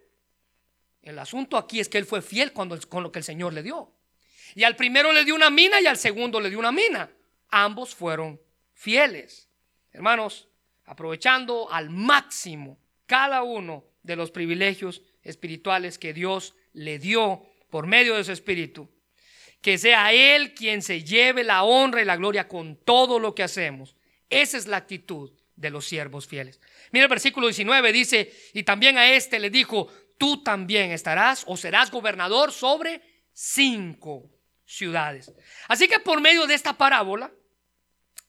El 1.02 1.18
asunto 1.18 1.56
aquí 1.56 1.80
es 1.80 1.88
que 1.88 1.98
él 1.98 2.04
fue 2.04 2.22
fiel 2.22 2.52
cuando, 2.52 2.78
con 2.88 3.02
lo 3.02 3.10
que 3.10 3.18
el 3.18 3.24
Señor 3.24 3.52
le 3.54 3.62
dio. 3.62 3.92
Y 4.54 4.62
al 4.62 4.76
primero 4.76 5.12
le 5.12 5.24
dio 5.24 5.34
una 5.34 5.50
mina 5.50 5.80
y 5.80 5.86
al 5.86 5.96
segundo 5.96 6.40
le 6.40 6.50
dio 6.50 6.58
una 6.58 6.72
mina. 6.72 7.10
Ambos 7.48 7.94
fueron 7.94 8.40
fieles. 8.72 9.48
Hermanos, 9.94 10.48
aprovechando 10.84 11.72
al 11.72 11.88
máximo 11.88 12.78
cada 13.06 13.44
uno 13.44 13.84
de 14.02 14.16
los 14.16 14.32
privilegios 14.32 15.02
espirituales 15.22 15.98
que 15.98 16.12
Dios 16.12 16.54
le 16.72 16.98
dio 16.98 17.46
por 17.70 17.86
medio 17.86 18.16
de 18.16 18.24
su 18.24 18.32
Espíritu. 18.32 18.90
Que 19.62 19.78
sea 19.78 20.12
Él 20.12 20.52
quien 20.52 20.82
se 20.82 21.04
lleve 21.04 21.44
la 21.44 21.62
honra 21.62 22.02
y 22.02 22.04
la 22.04 22.16
gloria 22.16 22.48
con 22.48 22.76
todo 22.76 23.20
lo 23.20 23.34
que 23.34 23.44
hacemos. 23.44 23.96
Esa 24.28 24.58
es 24.58 24.66
la 24.66 24.78
actitud 24.78 25.32
de 25.54 25.70
los 25.70 25.86
siervos 25.86 26.26
fieles. 26.26 26.60
Mira 26.90 27.04
el 27.04 27.10
versículo 27.10 27.46
19, 27.46 27.92
dice, 27.92 28.32
y 28.52 28.64
también 28.64 28.98
a 28.98 29.12
este 29.12 29.38
le 29.38 29.48
dijo, 29.48 29.88
tú 30.18 30.42
también 30.42 30.90
estarás 30.90 31.44
o 31.46 31.56
serás 31.56 31.92
gobernador 31.92 32.52
sobre 32.52 33.00
cinco 33.32 34.28
ciudades. 34.66 35.32
Así 35.68 35.86
que 35.86 36.00
por 36.00 36.20
medio 36.20 36.48
de 36.48 36.54
esta 36.54 36.76
parábola, 36.76 37.32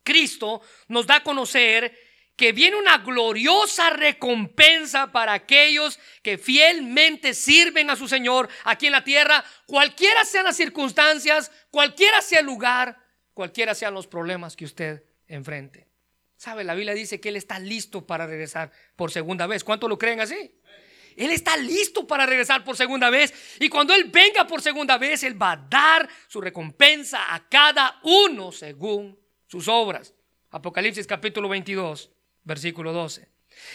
Cristo 0.06 0.62
nos 0.88 1.06
da 1.06 1.18
a 1.18 1.24
conocer 1.24 2.06
que 2.36 2.52
viene 2.52 2.78
una 2.78 3.00
gloriosa 3.00 3.90
recompensa 3.90 5.12
para 5.12 5.34
aquellos 5.34 6.00
que 6.22 6.38
fielmente 6.38 7.34
sirven 7.34 7.90
a 7.90 7.96
su 7.96 8.08
Señor 8.08 8.50
aquí 8.66 8.86
en 8.86 8.92
la 8.92 9.04
tierra, 9.04 9.44
cualquiera 9.66 10.24
sean 10.26 10.46
las 10.46 10.58
circunstancias, 10.58 11.52
cualquiera 11.72 12.22
sea 12.22 12.40
el 12.40 12.46
lugar, 12.46 12.98
cualquiera 13.34 13.74
sean 13.74 13.94
los 13.94 14.08
problemas 14.08 14.56
que 14.56 14.66
usted 14.66 15.04
enfrente. 15.28 15.88
¿Sabe? 16.38 16.66
La 16.66 16.76
Biblia 16.76 16.94
dice 16.94 17.22
que 17.22 17.30
Él 17.30 17.38
está 17.38 17.60
listo 17.60 18.06
para 18.06 18.28
regresar 18.28 18.72
por 18.96 19.12
segunda 19.12 19.48
vez. 19.48 19.64
¿Cuánto 19.64 19.88
lo 19.88 19.98
creen 19.98 20.20
así? 20.20 20.54
Él 21.16 21.32
está 21.32 21.56
listo 21.56 22.06
para 22.06 22.26
regresar 22.26 22.66
por 22.66 22.76
segunda 22.76 23.10
vez. 23.10 23.34
Y 23.62 23.70
cuando 23.70 23.94
Él 23.94 24.06
venga 24.12 24.46
por 24.46 24.62
segunda 24.62 24.98
vez, 24.98 25.24
Él 25.24 25.42
va 25.42 25.54
a 25.54 25.58
dar 25.58 26.10
su 26.28 26.42
recompensa 26.42 27.34
a 27.34 27.48
cada 27.48 28.00
uno 28.04 28.52
según 28.52 29.18
sus 29.48 29.68
obras. 29.68 30.14
Apocalipsis 30.52 31.08
capítulo 31.08 31.50
22 31.50 32.12
versículo 32.46 32.94
12. 32.94 33.28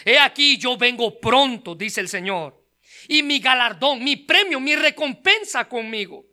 He 0.05 0.17
aquí 0.17 0.57
yo 0.57 0.77
vengo 0.77 1.19
pronto, 1.19 1.75
dice 1.75 2.01
el 2.01 2.07
Señor, 2.07 2.59
y 3.07 3.21
mi 3.21 3.39
galardón, 3.39 4.03
mi 4.03 4.15
premio, 4.15 4.59
mi 4.59 4.75
recompensa 4.75 5.67
conmigo, 5.67 6.25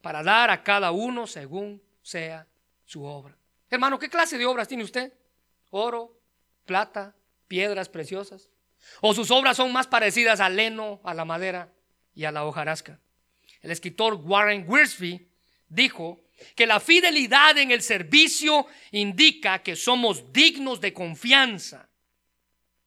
para 0.00 0.22
dar 0.22 0.50
a 0.50 0.62
cada 0.62 0.90
uno 0.92 1.26
según 1.26 1.82
sea 2.02 2.46
su 2.84 3.04
obra. 3.04 3.36
Hermano, 3.68 3.98
¿qué 3.98 4.08
clase 4.08 4.38
de 4.38 4.46
obras 4.46 4.68
tiene 4.68 4.84
usted? 4.84 5.12
Oro, 5.70 6.18
plata, 6.64 7.14
piedras 7.46 7.88
preciosas. 7.88 8.50
¿O 9.00 9.14
sus 9.14 9.30
obras 9.30 9.56
son 9.56 9.72
más 9.72 9.86
parecidas 9.86 10.40
al 10.40 10.58
heno, 10.58 11.00
a 11.04 11.14
la 11.14 11.24
madera 11.24 11.72
y 12.14 12.24
a 12.24 12.32
la 12.32 12.44
hojarasca? 12.44 12.98
El 13.60 13.70
escritor 13.70 14.14
Warren 14.14 14.64
Wiersbe 14.66 15.28
dijo 15.68 16.20
que 16.54 16.66
la 16.66 16.80
fidelidad 16.80 17.56
en 17.58 17.70
el 17.70 17.82
servicio 17.82 18.66
indica 18.90 19.62
que 19.62 19.76
somos 19.76 20.32
dignos 20.32 20.80
de 20.80 20.92
confianza 20.92 21.88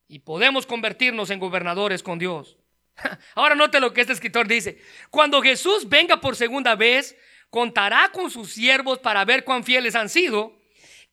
y 0.07 0.19
podemos 0.19 0.65
convertirnos 0.65 1.29
en 1.29 1.39
gobernadores 1.39 2.03
con 2.03 2.19
Dios. 2.19 2.57
Ahora 3.35 3.55
note 3.55 3.79
lo 3.79 3.93
que 3.93 4.01
este 4.01 4.13
escritor 4.13 4.47
dice. 4.47 4.79
Cuando 5.09 5.41
Jesús 5.41 5.89
venga 5.89 6.21
por 6.21 6.35
segunda 6.35 6.75
vez, 6.75 7.15
contará 7.49 8.11
con 8.11 8.29
sus 8.29 8.51
siervos 8.51 8.99
para 8.99 9.25
ver 9.25 9.43
cuán 9.43 9.63
fieles 9.63 9.95
han 9.95 10.09
sido. 10.09 10.59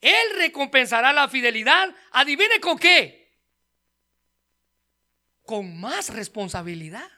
Él 0.00 0.36
recompensará 0.36 1.12
la 1.12 1.28
fidelidad. 1.28 1.94
Adivine 2.12 2.60
con 2.60 2.78
qué. 2.78 3.38
Con 5.44 5.80
más 5.80 6.12
responsabilidad. 6.14 7.10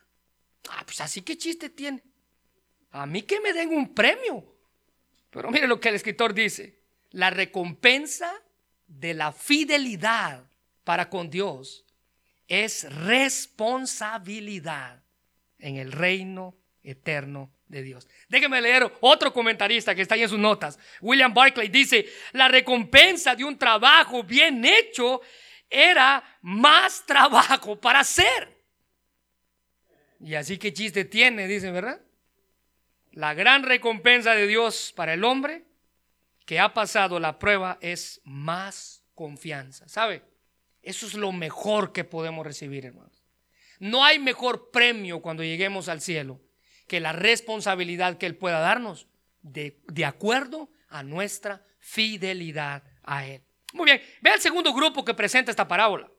Ah, 0.70 0.82
pues 0.84 1.00
así 1.00 1.22
que 1.22 1.36
chiste 1.36 1.70
tiene. 1.70 2.02
A 2.90 3.06
mí 3.06 3.22
que 3.22 3.40
me 3.40 3.52
den 3.52 3.70
un 3.70 3.94
premio. 3.94 4.51
Pero 5.32 5.50
mire 5.50 5.66
lo 5.66 5.80
que 5.80 5.88
el 5.88 5.96
escritor 5.96 6.34
dice. 6.34 6.78
La 7.10 7.30
recompensa 7.30 8.32
de 8.86 9.14
la 9.14 9.32
fidelidad 9.32 10.44
para 10.84 11.08
con 11.08 11.30
Dios 11.30 11.86
es 12.46 12.92
responsabilidad 12.92 15.02
en 15.58 15.76
el 15.76 15.90
reino 15.90 16.54
eterno 16.82 17.50
de 17.66 17.82
Dios. 17.82 18.06
Déjeme 18.28 18.60
leer 18.60 18.92
otro 19.00 19.32
comentarista 19.32 19.94
que 19.94 20.02
está 20.02 20.16
ahí 20.16 20.22
en 20.22 20.28
sus 20.28 20.38
notas. 20.38 20.78
William 21.00 21.32
Barclay 21.32 21.68
dice, 21.68 22.06
la 22.32 22.48
recompensa 22.48 23.34
de 23.34 23.44
un 23.44 23.56
trabajo 23.56 24.22
bien 24.22 24.62
hecho 24.64 25.22
era 25.70 26.22
más 26.42 27.06
trabajo 27.06 27.80
para 27.80 28.00
hacer. 28.00 28.54
Y 30.20 30.34
así 30.34 30.58
que 30.58 30.74
chiste 30.74 31.06
tiene, 31.06 31.46
dice, 31.46 31.70
¿verdad? 31.70 32.02
La 33.12 33.34
gran 33.34 33.62
recompensa 33.62 34.34
de 34.34 34.46
Dios 34.46 34.92
para 34.96 35.14
el 35.14 35.24
hombre 35.24 35.64
que 36.46 36.58
ha 36.58 36.74
pasado 36.74 37.20
la 37.20 37.38
prueba 37.38 37.78
es 37.80 38.20
más 38.24 39.04
confianza. 39.14 39.88
¿Sabe? 39.88 40.22
Eso 40.82 41.06
es 41.06 41.14
lo 41.14 41.30
mejor 41.32 41.92
que 41.92 42.04
podemos 42.04 42.46
recibir, 42.46 42.86
hermanos. 42.86 43.22
No 43.78 44.04
hay 44.04 44.18
mejor 44.18 44.70
premio 44.70 45.20
cuando 45.20 45.42
lleguemos 45.42 45.88
al 45.88 46.00
cielo 46.00 46.40
que 46.86 47.00
la 47.00 47.12
responsabilidad 47.12 48.18
que 48.18 48.26
Él 48.26 48.36
pueda 48.36 48.60
darnos 48.60 49.06
de, 49.42 49.80
de 49.88 50.04
acuerdo 50.04 50.70
a 50.88 51.02
nuestra 51.02 51.64
fidelidad 51.78 52.82
a 53.02 53.26
Él. 53.26 53.42
Muy 53.72 53.86
bien, 53.86 54.02
ve 54.20 54.32
el 54.34 54.40
segundo 54.40 54.72
grupo 54.72 55.04
que 55.04 55.14
presenta 55.14 55.50
esta 55.50 55.66
parábola. 55.66 56.10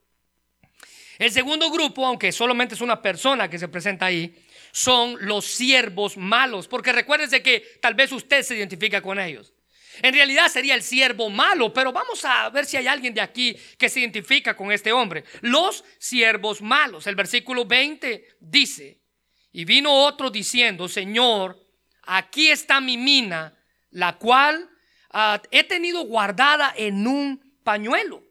El 1.19 1.31
segundo 1.31 1.69
grupo, 1.69 2.05
aunque 2.05 2.31
solamente 2.31 2.75
es 2.75 2.81
una 2.81 3.01
persona 3.01 3.49
que 3.49 3.59
se 3.59 3.67
presenta 3.67 4.07
ahí, 4.07 4.35
son 4.73 5.17
los 5.21 5.45
siervos 5.45 6.17
malos, 6.17 6.67
porque 6.67 6.91
recuérdense 6.91 7.43
que 7.43 7.77
tal 7.79 7.93
vez 7.93 8.11
usted 8.11 8.41
se 8.41 8.57
identifica 8.57 9.03
con 9.03 9.19
ellos. 9.19 9.53
En 10.01 10.15
realidad 10.15 10.47
sería 10.47 10.73
el 10.73 10.81
siervo 10.81 11.29
malo, 11.29 11.71
pero 11.71 11.93
vamos 11.93 12.25
a 12.25 12.49
ver 12.49 12.65
si 12.65 12.77
hay 12.77 12.87
alguien 12.87 13.13
de 13.13 13.21
aquí 13.21 13.55
que 13.77 13.87
se 13.87 13.99
identifica 13.99 14.55
con 14.55 14.71
este 14.71 14.91
hombre. 14.91 15.25
Los 15.41 15.85
siervos 15.99 16.59
malos. 16.63 17.05
El 17.05 17.13
versículo 17.13 17.65
20 17.65 18.37
dice, 18.39 18.99
y 19.51 19.63
vino 19.63 19.93
otro 19.93 20.31
diciendo, 20.31 20.89
Señor, 20.89 21.55
aquí 22.01 22.49
está 22.49 22.81
mi 22.81 22.97
mina, 22.97 23.55
la 23.91 24.17
cual 24.17 24.71
ah, 25.11 25.39
he 25.51 25.63
tenido 25.65 26.01
guardada 26.05 26.73
en 26.75 27.05
un 27.05 27.59
pañuelo. 27.63 28.23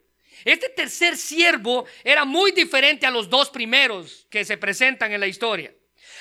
Este 0.45 0.70
tercer 0.70 1.16
siervo 1.16 1.86
era 2.03 2.24
muy 2.24 2.51
diferente 2.51 3.07
a 3.07 3.12
los 3.12 3.30
dos 3.30 3.49
primeros 3.49 4.26
que 4.28 4.45
se 4.45 4.57
presentan 4.57 5.12
en 5.12 5.20
la 5.20 5.28
historia. 5.28 5.72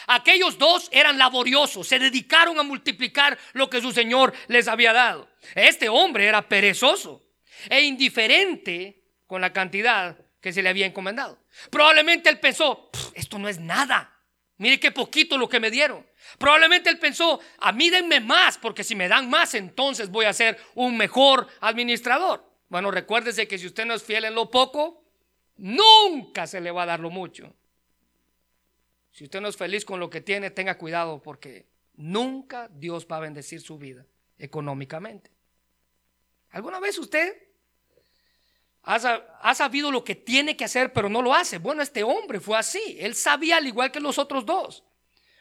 Aquellos 0.08 0.58
dos 0.58 0.90
eran 0.92 1.18
laboriosos, 1.18 1.88
se 1.88 2.00
dedicaron 2.00 2.60
a 2.60 2.64
multiplicar 2.64 3.38
lo 3.54 3.70
que 3.70 3.82
su 3.82 3.92
Señor 3.92 4.34
les 4.48 4.68
había 4.68 4.94
dado. 4.94 5.30
Este 5.56 5.90
hombre 5.90 6.26
era 6.26 6.48
perezoso. 6.48 7.24
e 7.70 7.82
indiferente 7.82 9.04
con 9.28 9.40
la 9.40 9.54
cantidad 9.54 10.18
que 10.42 10.52
se 10.52 10.64
le 10.64 10.70
había 10.70 10.88
encomendado. 10.88 11.38
Probablemente 11.70 12.30
él 12.30 12.40
pensó, 12.40 12.90
esto 13.14 13.38
no 13.38 13.48
es 13.48 13.60
nada. 13.60 14.12
Mire 14.58 14.80
qué 14.80 14.92
poquito 14.92 15.38
lo 15.38 15.48
que 15.48 15.60
me 15.60 15.72
dieron. 15.72 16.06
Probablemente 16.38 16.90
él 16.90 17.00
pensó, 17.00 17.40
a 17.60 17.72
mí 17.72 17.90
denme 17.90 18.20
más, 18.20 18.58
porque 18.58 18.84
si 18.84 18.96
me 18.96 19.08
dan 19.08 19.30
más, 19.30 19.54
entonces 19.54 20.10
voy 20.10 20.26
a 20.26 20.34
ser 20.34 20.60
un 20.76 20.98
mejor 20.98 21.48
administrador. 21.62 22.44
Bueno, 22.70 22.92
recuérdese 22.92 23.48
que 23.48 23.58
si 23.58 23.68
usted 23.68 23.86
no 23.86 23.94
es 23.94 24.04
fiel 24.04 24.26
en 24.26 24.36
lo 24.36 24.50
poco, 24.50 25.04
nunca 25.58 26.48
se 26.48 26.62
le 26.62 26.72
va 26.72 26.84
a 26.84 26.88
dar 26.88 27.00
lo 27.00 27.10
mucho. 27.10 27.56
Si 29.12 29.26
usted 29.26 29.42
no 29.42 29.50
es 29.50 29.58
feliz 29.58 29.86
con 29.86 30.00
lo 30.00 30.10
que 30.10 30.22
tiene, 30.22 30.52
tenga 30.52 30.78
cuidado 30.78 31.22
porque 31.22 31.68
nunca 31.96 32.70
Dios 32.70 33.06
va 33.12 33.18
a 33.18 33.22
bendecir 33.22 33.62
su 33.62 33.78
vida 33.78 34.06
económicamente. 34.38 35.32
¿Alguna 36.52 36.80
vez 36.80 36.98
usted 36.98 37.34
ha, 38.84 39.56
sabido 39.56 39.92
lo 39.92 40.04
que 40.04 40.16
tiene 40.16 40.58
que 40.58 40.66
hacer, 40.66 40.92
pero 40.94 41.10
no 41.10 41.22
lo 41.22 41.34
hace? 41.34 41.60
Bueno, 41.60 41.82
este 41.82 42.04
hombre 42.04 42.40
fue 42.40 42.58
así. 42.58 42.98
Él 43.00 43.16
sabía 43.16 43.58
al 43.58 43.68
igual 43.68 43.92
que 43.92 44.00
los 44.00 44.18
otros 44.18 44.46
dos. 44.46 44.84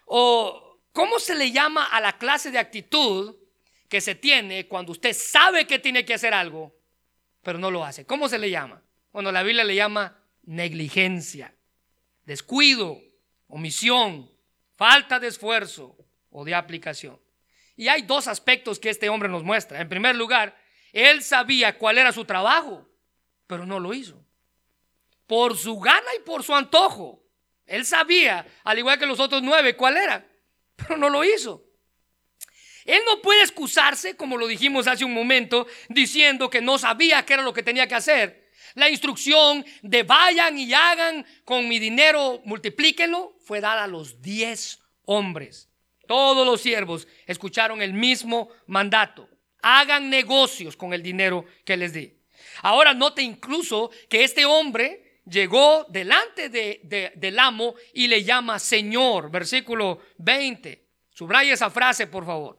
O, 0.04 0.80
¿cómo 0.92 1.18
se 1.18 1.34
le 1.34 1.50
llama 1.50 1.86
a 1.86 2.00
la 2.00 2.18
clase 2.18 2.50
de 2.50 2.58
actitud 2.58 3.36
que 3.88 4.00
se 4.00 4.14
tiene 4.14 4.68
cuando 4.68 4.92
usted 4.92 5.12
sabe 5.14 5.66
que 5.66 5.78
tiene 5.78 6.04
que 6.04 6.14
hacer 6.14 6.34
algo, 6.34 6.76
pero 7.42 7.58
no 7.58 7.70
lo 7.70 7.84
hace? 7.84 8.04
¿Cómo 8.04 8.28
se 8.28 8.38
le 8.38 8.50
llama? 8.50 8.82
Bueno, 9.12 9.32
la 9.32 9.42
Biblia 9.42 9.64
le 9.64 9.74
llama 9.74 10.22
negligencia, 10.42 11.54
descuido, 12.24 13.00
omisión, 13.50 14.30
falta 14.76 15.18
de 15.18 15.28
esfuerzo 15.28 15.96
o 16.30 16.44
de 16.44 16.54
aplicación. 16.54 17.20
Y 17.76 17.88
hay 17.88 18.02
dos 18.02 18.28
aspectos 18.28 18.78
que 18.78 18.90
este 18.90 19.08
hombre 19.08 19.28
nos 19.28 19.42
muestra. 19.42 19.80
En 19.80 19.88
primer 19.88 20.16
lugar, 20.16 20.56
él 20.92 21.22
sabía 21.22 21.78
cuál 21.78 21.98
era 21.98 22.12
su 22.12 22.24
trabajo, 22.24 22.88
pero 23.46 23.66
no 23.66 23.80
lo 23.80 23.94
hizo. 23.94 24.24
Por 25.26 25.56
su 25.56 25.78
gana 25.78 26.08
y 26.18 26.22
por 26.22 26.42
su 26.42 26.54
antojo. 26.54 27.22
Él 27.66 27.86
sabía, 27.86 28.46
al 28.64 28.78
igual 28.78 28.98
que 28.98 29.06
los 29.06 29.20
otros 29.20 29.42
nueve, 29.42 29.76
cuál 29.76 29.96
era, 29.96 30.26
pero 30.76 30.96
no 30.96 31.08
lo 31.08 31.24
hizo. 31.24 31.64
Él 32.84 33.00
no 33.06 33.22
puede 33.22 33.42
excusarse, 33.42 34.16
como 34.16 34.36
lo 34.36 34.46
dijimos 34.46 34.86
hace 34.86 35.04
un 35.04 35.14
momento, 35.14 35.66
diciendo 35.88 36.50
que 36.50 36.60
no 36.60 36.78
sabía 36.78 37.24
qué 37.24 37.34
era 37.34 37.42
lo 37.42 37.52
que 37.52 37.62
tenía 37.62 37.86
que 37.86 37.94
hacer. 37.94 38.50
La 38.74 38.88
instrucción 38.88 39.64
de 39.82 40.02
vayan 40.02 40.58
y 40.58 40.72
hagan 40.72 41.26
con 41.44 41.68
mi 41.68 41.78
dinero, 41.78 42.40
multiplíquenlo, 42.44 43.36
fue 43.50 43.60
dada 43.60 43.82
a 43.82 43.88
los 43.88 44.22
diez 44.22 44.78
hombres. 45.06 45.68
Todos 46.06 46.46
los 46.46 46.60
siervos 46.60 47.08
escucharon 47.26 47.82
el 47.82 47.92
mismo 47.92 48.48
mandato. 48.68 49.28
Hagan 49.60 50.08
negocios 50.08 50.76
con 50.76 50.92
el 50.92 51.02
dinero 51.02 51.44
que 51.64 51.76
les 51.76 51.92
di. 51.92 52.16
Ahora 52.62 52.94
note 52.94 53.22
incluso 53.22 53.90
que 54.08 54.22
este 54.22 54.44
hombre 54.44 55.22
llegó 55.26 55.84
delante 55.88 56.48
de, 56.48 57.12
del 57.16 57.38
amo 57.40 57.74
y 57.92 58.06
le 58.06 58.22
llama 58.22 58.60
Señor. 58.60 59.32
Versículo 59.32 59.98
20. 60.18 60.86
Subraya 61.12 61.52
esa 61.52 61.70
frase, 61.70 62.06
por 62.06 62.24
favor. 62.24 62.56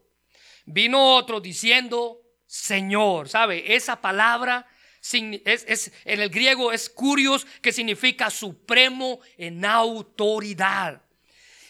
Vino 0.65 1.15
otro 1.15 1.39
diciendo 1.39 2.19
Señor. 2.45 3.29
¿Sabe? 3.29 3.75
Esa 3.75 4.01
palabra 4.01 4.67
es, 5.01 5.91
en 6.05 6.21
el 6.21 6.29
griego 6.29 6.71
es 6.71 6.89
curios, 6.89 7.45
que 7.61 7.71
significa 7.71 8.29
supremo 8.29 9.19
en 9.37 9.65
autoridad. 9.65 11.01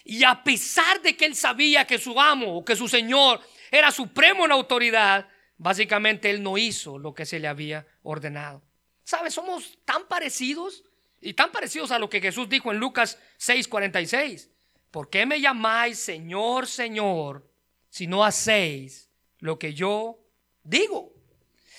Y 0.04 0.24
a 0.24 0.44
pesar 0.44 1.02
de 1.02 1.16
que 1.16 1.26
él 1.26 1.36
sabía 1.36 1.86
que 1.86 1.98
su 1.98 2.20
amo 2.20 2.58
o 2.58 2.66
que 2.66 2.76
su 2.76 2.88
señor 2.88 3.40
era 3.70 3.92
supremo 3.92 4.46
en 4.46 4.52
autoridad, 4.52 5.30
básicamente 5.58 6.30
él 6.30 6.44
no 6.44 6.58
hizo 6.58 6.98
lo 6.98 7.14
que 7.14 7.26
se 7.26 7.40
le 7.40 7.48
había 7.48 7.86
ordenado. 8.04 8.62
¿Sabe? 9.04 9.32
Somos 9.32 9.78
tan 9.86 10.08
parecidos 10.08 10.84
y 11.22 11.34
tan 11.34 11.52
parecidos 11.52 11.92
a 11.92 12.00
lo 12.00 12.10
que 12.10 12.20
Jesús 12.20 12.50
dijo 12.50 12.72
en 12.72 12.80
Lucas 12.80 13.20
6:46. 13.38 14.50
¿Por 14.90 15.10
qué 15.10 15.26
me 15.26 15.40
llamáis 15.40 16.00
Señor, 16.00 16.68
Señor, 16.68 17.50
si 17.90 18.08
no 18.08 18.26
hacéis 18.26 19.10
lo 19.40 19.58
que 19.58 19.74
yo 19.74 20.20
digo? 20.64 21.14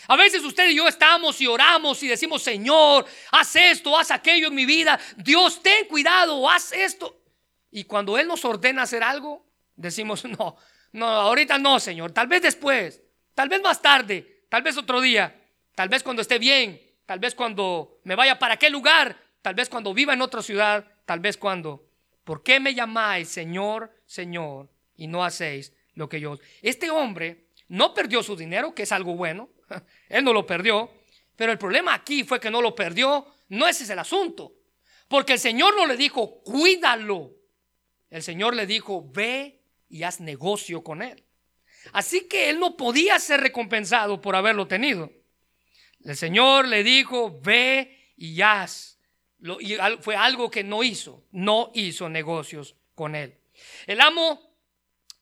A 0.08 0.16
veces 0.16 0.42
usted 0.42 0.68
y 0.70 0.76
yo 0.76 0.88
estamos 0.88 1.40
y 1.40 1.46
oramos 1.46 2.02
y 2.02 2.08
decimos, 2.08 2.42
Señor, 2.42 3.06
haz 3.30 3.56
esto, 3.56 3.96
haz 3.96 4.10
aquello 4.10 4.48
en 4.48 4.54
mi 4.54 4.66
vida. 4.66 4.98
Dios, 5.16 5.62
ten 5.62 5.86
cuidado, 5.86 6.48
haz 6.48 6.72
esto. 6.72 7.20
Y 7.70 7.84
cuando 7.84 8.18
Él 8.18 8.26
nos 8.26 8.44
ordena 8.44 8.82
hacer 8.82 9.02
algo, 9.02 9.46
decimos, 9.76 10.24
no, 10.38 10.56
no, 10.92 11.06
ahorita 11.06 11.58
no, 11.58 11.80
Señor. 11.80 12.12
Tal 12.12 12.26
vez 12.26 12.42
después, 12.42 13.02
tal 13.34 13.48
vez 13.48 13.62
más 13.62 13.80
tarde, 13.80 14.44
tal 14.48 14.62
vez 14.62 14.76
otro 14.76 15.00
día, 15.00 15.40
tal 15.74 15.88
vez 15.88 16.02
cuando 16.02 16.22
esté 16.22 16.38
bien, 16.38 16.80
tal 17.06 17.18
vez 17.18 17.34
cuando 17.34 18.00
me 18.04 18.14
vaya 18.14 18.38
para 18.38 18.56
qué 18.56 18.70
lugar, 18.70 19.16
tal 19.40 19.54
vez 19.54 19.68
cuando 19.68 19.94
viva 19.94 20.12
en 20.12 20.22
otra 20.22 20.42
ciudad, 20.42 20.86
tal 21.06 21.20
vez 21.20 21.36
cuando. 21.36 21.88
¿Por 22.24 22.42
qué 22.44 22.60
me 22.60 22.74
llamáis 22.74 23.28
Señor, 23.28 23.92
Señor 24.06 24.70
y 24.96 25.08
no 25.08 25.24
hacéis 25.24 25.72
lo 25.94 26.08
que 26.08 26.20
yo? 26.20 26.38
Este 26.60 26.88
hombre 26.90 27.48
no 27.68 27.94
perdió 27.94 28.22
su 28.22 28.36
dinero, 28.36 28.74
que 28.74 28.84
es 28.84 28.92
algo 28.92 29.16
bueno. 29.16 29.48
Él 30.08 30.24
no 30.24 30.32
lo 30.32 30.46
perdió. 30.46 30.90
Pero 31.36 31.52
el 31.52 31.58
problema 31.58 31.94
aquí 31.94 32.24
fue 32.24 32.40
que 32.40 32.50
no 32.50 32.60
lo 32.60 32.74
perdió. 32.74 33.26
No 33.48 33.66
ese 33.66 33.84
es 33.84 33.90
el 33.90 33.98
asunto. 33.98 34.54
Porque 35.08 35.34
el 35.34 35.38
Señor 35.38 35.76
no 35.76 35.86
le 35.86 35.96
dijo, 35.96 36.42
cuídalo. 36.42 37.32
El 38.10 38.22
Señor 38.22 38.54
le 38.54 38.66
dijo, 38.66 39.10
ve 39.12 39.60
y 39.88 40.02
haz 40.02 40.20
negocio 40.20 40.82
con 40.82 41.02
él. 41.02 41.22
Así 41.92 42.28
que 42.28 42.50
él 42.50 42.60
no 42.60 42.76
podía 42.76 43.18
ser 43.18 43.40
recompensado 43.40 44.20
por 44.20 44.36
haberlo 44.36 44.66
tenido. 44.66 45.12
El 46.04 46.16
Señor 46.16 46.68
le 46.68 46.82
dijo, 46.82 47.40
ve 47.42 48.12
y 48.16 48.40
haz. 48.40 48.98
y 49.60 49.76
fue 50.00 50.16
algo 50.16 50.50
que 50.50 50.64
no 50.64 50.82
hizo. 50.82 51.24
No 51.32 51.70
hizo 51.74 52.08
negocios 52.08 52.76
con 52.94 53.14
él. 53.14 53.36
El 53.86 54.00
amo 54.00 54.40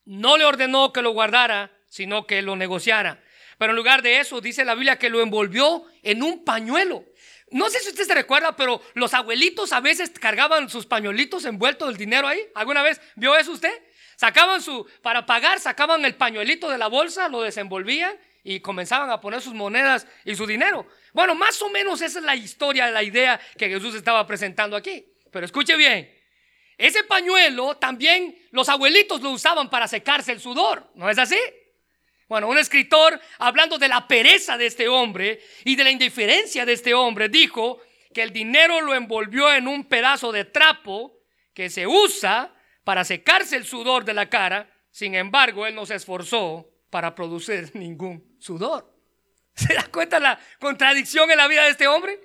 no 0.05 0.37
le 0.37 0.45
ordenó 0.45 0.93
que 0.93 1.01
lo 1.01 1.11
guardara, 1.11 1.71
sino 1.87 2.25
que 2.25 2.41
lo 2.41 2.55
negociara. 2.55 3.21
Pero 3.61 3.73
en 3.73 3.77
lugar 3.77 4.01
de 4.01 4.19
eso, 4.19 4.41
dice 4.41 4.65
la 4.65 4.73
Biblia 4.73 4.97
que 4.97 5.07
lo 5.07 5.21
envolvió 5.21 5.83
en 6.01 6.23
un 6.23 6.43
pañuelo. 6.43 7.05
No 7.51 7.69
sé 7.69 7.79
si 7.79 7.89
usted 7.89 8.05
se 8.05 8.15
recuerda, 8.15 8.55
pero 8.55 8.81
los 8.95 9.13
abuelitos 9.13 9.71
a 9.71 9.79
veces 9.79 10.09
cargaban 10.09 10.67
sus 10.67 10.87
pañuelitos 10.87 11.45
envueltos 11.45 11.89
del 11.89 11.97
dinero 11.97 12.27
ahí. 12.27 12.41
¿Alguna 12.55 12.81
vez 12.81 12.99
vio 13.15 13.37
eso 13.37 13.51
usted? 13.51 13.71
Sacaban 14.15 14.63
su, 14.63 14.87
para 15.03 15.27
pagar, 15.27 15.59
sacaban 15.59 16.03
el 16.05 16.15
pañuelito 16.15 16.71
de 16.71 16.79
la 16.79 16.87
bolsa, 16.87 17.29
lo 17.29 17.43
desenvolvían 17.43 18.17
y 18.43 18.61
comenzaban 18.61 19.11
a 19.11 19.21
poner 19.21 19.43
sus 19.43 19.53
monedas 19.53 20.07
y 20.25 20.35
su 20.35 20.47
dinero. 20.47 20.87
Bueno, 21.13 21.35
más 21.35 21.61
o 21.61 21.69
menos 21.69 22.01
esa 22.01 22.17
es 22.17 22.25
la 22.25 22.35
historia, 22.35 22.89
la 22.89 23.03
idea 23.03 23.39
que 23.59 23.69
Jesús 23.69 23.93
estaba 23.93 24.25
presentando 24.25 24.75
aquí. 24.75 25.05
Pero 25.31 25.45
escuche 25.45 25.77
bien, 25.77 26.11
ese 26.79 27.03
pañuelo 27.03 27.77
también 27.77 28.35
los 28.49 28.69
abuelitos 28.69 29.21
lo 29.21 29.29
usaban 29.29 29.69
para 29.69 29.87
secarse 29.87 30.31
el 30.31 30.39
sudor, 30.39 30.89
¿no 30.95 31.11
es 31.11 31.19
así? 31.19 31.37
Bueno, 32.31 32.47
un 32.47 32.57
escritor 32.57 33.19
hablando 33.39 33.77
de 33.77 33.89
la 33.89 34.07
pereza 34.07 34.57
de 34.57 34.67
este 34.67 34.87
hombre 34.87 35.41
y 35.65 35.75
de 35.75 35.83
la 35.83 35.91
indiferencia 35.91 36.65
de 36.65 36.71
este 36.71 36.93
hombre 36.93 37.27
dijo 37.27 37.81
que 38.13 38.23
el 38.23 38.31
dinero 38.31 38.79
lo 38.79 38.95
envolvió 38.95 39.53
en 39.53 39.67
un 39.67 39.83
pedazo 39.83 40.31
de 40.31 40.45
trapo 40.45 41.11
que 41.53 41.69
se 41.69 41.85
usa 41.85 42.55
para 42.85 43.03
secarse 43.03 43.57
el 43.57 43.65
sudor 43.65 44.05
de 44.05 44.13
la 44.13 44.29
cara. 44.29 44.73
Sin 44.91 45.13
embargo, 45.13 45.67
él 45.67 45.75
no 45.75 45.85
se 45.85 45.95
esforzó 45.95 46.71
para 46.89 47.13
producir 47.13 47.69
ningún 47.73 48.37
sudor. 48.39 48.89
¿Se 49.53 49.73
da 49.73 49.87
cuenta 49.91 50.17
la 50.17 50.39
contradicción 50.57 51.29
en 51.31 51.37
la 51.37 51.49
vida 51.49 51.65
de 51.65 51.71
este 51.71 51.87
hombre? 51.89 52.17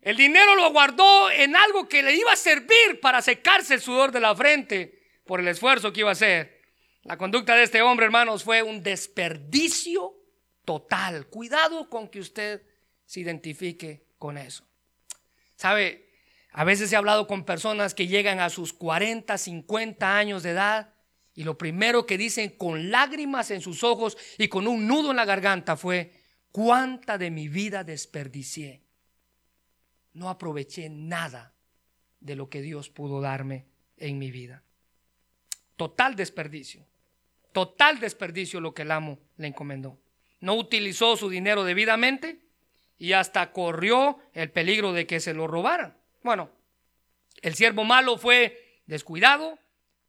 El 0.00 0.16
dinero 0.16 0.54
lo 0.54 0.70
guardó 0.70 1.30
en 1.30 1.54
algo 1.54 1.86
que 1.86 2.02
le 2.02 2.14
iba 2.14 2.32
a 2.32 2.36
servir 2.36 2.98
para 3.02 3.20
secarse 3.20 3.74
el 3.74 3.82
sudor 3.82 4.10
de 4.10 4.20
la 4.20 4.34
frente 4.34 5.02
por 5.26 5.38
el 5.40 5.48
esfuerzo 5.48 5.92
que 5.92 6.00
iba 6.00 6.08
a 6.08 6.12
hacer. 6.12 6.59
La 7.02 7.16
conducta 7.16 7.54
de 7.54 7.62
este 7.62 7.82
hombre, 7.82 8.06
hermanos, 8.06 8.44
fue 8.44 8.62
un 8.62 8.82
desperdicio 8.82 10.14
total. 10.64 11.26
Cuidado 11.28 11.88
con 11.88 12.08
que 12.08 12.20
usted 12.20 12.62
se 13.06 13.20
identifique 13.20 14.06
con 14.18 14.36
eso. 14.36 14.64
¿Sabe? 15.56 16.10
A 16.52 16.64
veces 16.64 16.92
he 16.92 16.96
hablado 16.96 17.26
con 17.26 17.44
personas 17.44 17.94
que 17.94 18.06
llegan 18.06 18.40
a 18.40 18.50
sus 18.50 18.72
40, 18.72 19.38
50 19.38 20.16
años 20.16 20.42
de 20.42 20.50
edad 20.50 20.94
y 21.34 21.44
lo 21.44 21.56
primero 21.56 22.06
que 22.06 22.18
dicen 22.18 22.50
con 22.50 22.90
lágrimas 22.90 23.50
en 23.50 23.60
sus 23.60 23.82
ojos 23.84 24.18
y 24.36 24.48
con 24.48 24.66
un 24.66 24.86
nudo 24.86 25.10
en 25.10 25.16
la 25.16 25.24
garganta 25.24 25.76
fue, 25.76 26.12
¿cuánta 26.50 27.18
de 27.18 27.30
mi 27.30 27.48
vida 27.48 27.84
desperdicié? 27.84 28.82
No 30.12 30.28
aproveché 30.28 30.90
nada 30.90 31.54
de 32.18 32.36
lo 32.36 32.50
que 32.50 32.60
Dios 32.60 32.90
pudo 32.90 33.20
darme 33.20 33.66
en 33.96 34.18
mi 34.18 34.30
vida. 34.30 34.64
Total 35.76 36.16
desperdicio. 36.16 36.89
Total 37.52 37.98
desperdicio 37.98 38.60
lo 38.60 38.74
que 38.74 38.82
el 38.82 38.90
amo 38.90 39.18
le 39.36 39.48
encomendó. 39.48 39.98
No 40.40 40.54
utilizó 40.54 41.16
su 41.16 41.28
dinero 41.28 41.64
debidamente 41.64 42.40
y 42.98 43.12
hasta 43.12 43.52
corrió 43.52 44.18
el 44.32 44.50
peligro 44.50 44.92
de 44.92 45.06
que 45.06 45.20
se 45.20 45.34
lo 45.34 45.46
robaran. 45.46 45.96
Bueno, 46.22 46.50
el 47.42 47.54
siervo 47.54 47.84
malo 47.84 48.18
fue 48.18 48.80
descuidado, 48.86 49.58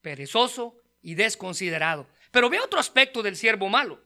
perezoso 0.01 0.75
y 1.01 1.15
desconsiderado. 1.15 2.07
Pero 2.31 2.49
ve 2.49 2.59
otro 2.59 2.79
aspecto 2.79 3.23
del 3.23 3.35
siervo 3.35 3.69
malo. 3.69 4.01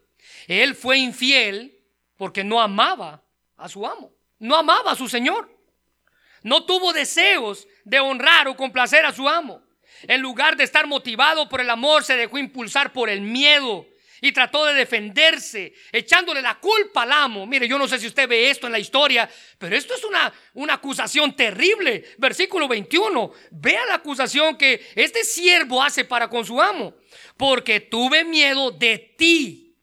Él 0.48 0.76
fue 0.76 0.98
infiel 0.98 1.80
porque 2.18 2.44
no 2.44 2.62
amaba 2.62 3.24
a 3.58 3.70
su 3.70 3.86
amo, 3.86 4.14
no 4.40 4.56
amaba 4.56 4.92
a 4.92 4.96
su 4.96 5.08
señor. 5.08 5.52
No 6.44 6.66
tuvo 6.66 6.94
deseos 6.94 7.68
de 7.84 8.00
honrar 8.00 8.48
o 8.48 8.56
complacer 8.56 9.06
a 9.06 9.12
su 9.12 9.28
amo. 9.28 9.64
En 10.04 10.22
lugar 10.22 10.56
de 10.58 10.64
estar 10.64 10.88
motivado 10.88 11.50
por 11.50 11.62
el 11.62 11.70
amor, 11.70 12.04
se 12.04 12.16
dejó 12.16 12.38
impulsar 12.38 12.94
por 12.94 13.10
el 13.10 13.22
miedo 13.22 13.88
y 14.22 14.32
trató 14.32 14.66
de 14.66 14.74
defenderse, 14.74 15.74
echándole 15.92 16.42
la 16.42 16.60
culpa 16.60 17.04
al 17.04 17.12
amo. 17.12 17.46
Mire, 17.46 17.68
yo 17.68 17.78
no 17.78 17.88
sé 17.88 18.00
si 18.00 18.08
usted 18.08 18.28
ve 18.28 18.50
esto 18.50 18.66
en 18.66 18.72
la 18.72 18.80
historia, 18.80 19.30
pero 19.58 19.76
esto 19.76 19.94
es 19.94 20.04
una, 20.04 20.34
una 20.54 20.76
acusación 20.76 21.36
terrible. 21.36 22.04
Versículo 22.18 22.68
21. 22.68 23.32
Vea 23.52 23.86
la 23.86 23.96
acusación 23.96 24.58
que 24.58 24.86
este 24.96 25.24
siervo 25.24 25.84
hace 25.84 26.06
para 26.06 26.30
con 26.30 26.46
su 26.46 26.62
amo. 26.62 26.96
Porque 27.38 27.82
tuve 27.82 28.24
miedo 28.24 28.72
de 28.72 28.98
ti. 29.18 29.78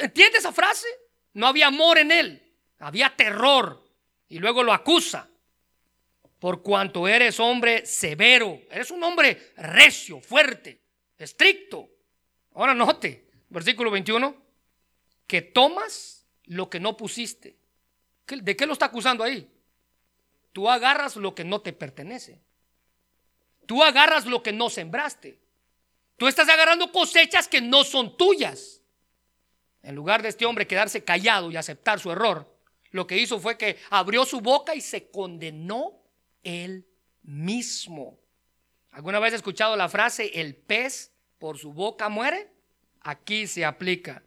¿Entiende 0.00 0.38
esa 0.38 0.52
frase? 0.52 0.86
No 1.34 1.46
había 1.46 1.68
amor 1.68 1.98
en 1.98 2.10
él, 2.10 2.42
había 2.78 3.14
terror. 3.14 3.84
Y 4.28 4.38
luego 4.38 4.62
lo 4.62 4.72
acusa. 4.72 5.27
Por 6.38 6.62
cuanto 6.62 7.08
eres 7.08 7.40
hombre 7.40 7.84
severo, 7.86 8.60
eres 8.70 8.90
un 8.90 9.02
hombre 9.02 9.52
recio, 9.56 10.20
fuerte, 10.20 10.80
estricto 11.18 11.90
Ahora 12.58 12.74
note, 12.74 13.24
versículo 13.50 13.88
21, 13.88 14.34
que 15.28 15.42
tomas 15.42 16.26
lo 16.46 16.68
que 16.68 16.80
no 16.80 16.96
pusiste. 16.96 17.56
¿De 18.26 18.56
qué 18.56 18.66
lo 18.66 18.72
está 18.72 18.86
acusando 18.86 19.22
ahí? 19.22 19.48
Tú 20.52 20.68
agarras 20.68 21.14
lo 21.14 21.36
que 21.36 21.44
no 21.44 21.60
te 21.60 21.72
pertenece. 21.72 22.42
Tú 23.64 23.84
agarras 23.84 24.26
lo 24.26 24.42
que 24.42 24.52
no 24.52 24.70
sembraste. 24.70 25.38
Tú 26.16 26.26
estás 26.26 26.48
agarrando 26.48 26.90
cosechas 26.90 27.46
que 27.46 27.60
no 27.60 27.84
son 27.84 28.16
tuyas. 28.16 28.82
En 29.80 29.94
lugar 29.94 30.20
de 30.20 30.30
este 30.30 30.44
hombre 30.44 30.66
quedarse 30.66 31.04
callado 31.04 31.52
y 31.52 31.56
aceptar 31.56 32.00
su 32.00 32.10
error, 32.10 32.52
lo 32.90 33.06
que 33.06 33.18
hizo 33.18 33.38
fue 33.38 33.56
que 33.56 33.78
abrió 33.90 34.24
su 34.24 34.40
boca 34.40 34.74
y 34.74 34.80
se 34.80 35.12
condenó 35.12 35.97
él 36.48 36.86
mismo. 37.22 38.18
¿Alguna 38.90 39.18
vez 39.18 39.34
has 39.34 39.38
escuchado 39.38 39.76
la 39.76 39.88
frase 39.88 40.40
el 40.40 40.56
pez 40.56 41.12
por 41.38 41.58
su 41.58 41.72
boca 41.72 42.08
muere, 42.08 42.48
aquí 43.00 43.46
se 43.46 43.64
aplica. 43.64 44.22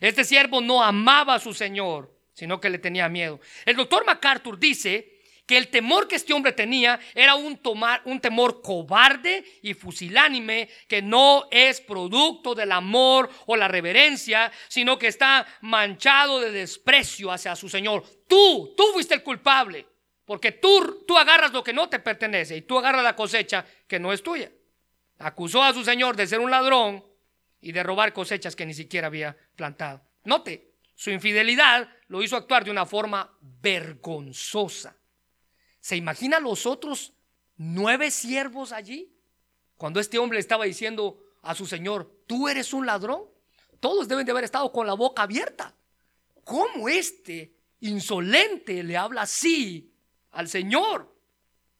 Este 0.00 0.24
siervo 0.24 0.60
no 0.60 0.82
amaba 0.82 1.34
a 1.34 1.40
su 1.40 1.54
Señor, 1.54 2.14
sino 2.32 2.60
que 2.60 2.70
le 2.70 2.78
tenía 2.78 3.08
miedo. 3.08 3.40
El 3.64 3.76
doctor 3.76 4.04
MacArthur 4.06 4.58
dice 4.58 5.20
que 5.46 5.56
el 5.56 5.68
temor 5.68 6.06
que 6.06 6.16
este 6.16 6.32
hombre 6.32 6.52
tenía 6.52 7.00
era 7.14 7.34
un, 7.34 7.56
tomar, 7.56 8.00
un 8.04 8.20
temor 8.20 8.62
cobarde 8.62 9.44
y 9.62 9.74
fusilánime 9.74 10.68
que 10.86 11.02
no 11.02 11.48
es 11.50 11.80
producto 11.80 12.54
del 12.54 12.70
amor 12.70 13.28
o 13.46 13.56
la 13.56 13.66
reverencia, 13.66 14.52
sino 14.68 14.98
que 14.98 15.08
está 15.08 15.46
manchado 15.62 16.40
de 16.40 16.52
desprecio 16.52 17.32
hacia 17.32 17.56
su 17.56 17.68
Señor. 17.68 18.04
Tú, 18.28 18.74
tú 18.76 18.84
fuiste 18.92 19.14
el 19.14 19.22
culpable, 19.22 19.86
porque 20.32 20.52
tú, 20.52 21.04
tú 21.06 21.18
agarras 21.18 21.52
lo 21.52 21.62
que 21.62 21.74
no 21.74 21.90
te 21.90 21.98
pertenece 21.98 22.56
y 22.56 22.62
tú 22.62 22.78
agarras 22.78 23.04
la 23.04 23.14
cosecha 23.14 23.66
que 23.86 24.00
no 24.00 24.14
es 24.14 24.22
tuya 24.22 24.50
acusó 25.22 25.62
a 25.62 25.72
su 25.72 25.84
señor 25.84 26.16
de 26.16 26.26
ser 26.26 26.40
un 26.40 26.50
ladrón 26.50 27.04
y 27.60 27.72
de 27.72 27.82
robar 27.82 28.12
cosechas 28.12 28.56
que 28.56 28.64
ni 28.66 28.72
siquiera 28.72 29.06
había 29.06 29.36
plantado. 29.56 30.02
Note, 30.24 30.74
su 30.94 31.10
infidelidad 31.10 31.88
lo 32.08 32.22
hizo 32.22 32.36
actuar 32.36 32.64
de 32.64 32.70
una 32.70 32.86
forma 32.86 33.36
vergonzosa. 33.40 34.96
¿Se 35.80 35.96
imagina 35.96 36.40
los 36.40 36.66
otros 36.66 37.12
nueve 37.56 38.10
siervos 38.10 38.72
allí? 38.72 39.14
Cuando 39.76 40.00
este 40.00 40.18
hombre 40.18 40.38
estaba 40.38 40.64
diciendo 40.64 41.18
a 41.42 41.54
su 41.54 41.66
señor, 41.66 42.24
tú 42.26 42.48
eres 42.48 42.72
un 42.72 42.86
ladrón. 42.86 43.24
Todos 43.80 44.06
deben 44.06 44.24
de 44.24 44.32
haber 44.32 44.44
estado 44.44 44.70
con 44.72 44.86
la 44.86 44.94
boca 44.94 45.22
abierta. 45.22 45.74
¿Cómo 46.44 46.88
este 46.88 47.54
insolente 47.80 48.82
le 48.82 48.96
habla 48.96 49.22
así 49.22 49.91
al 50.32 50.48
Señor? 50.48 51.14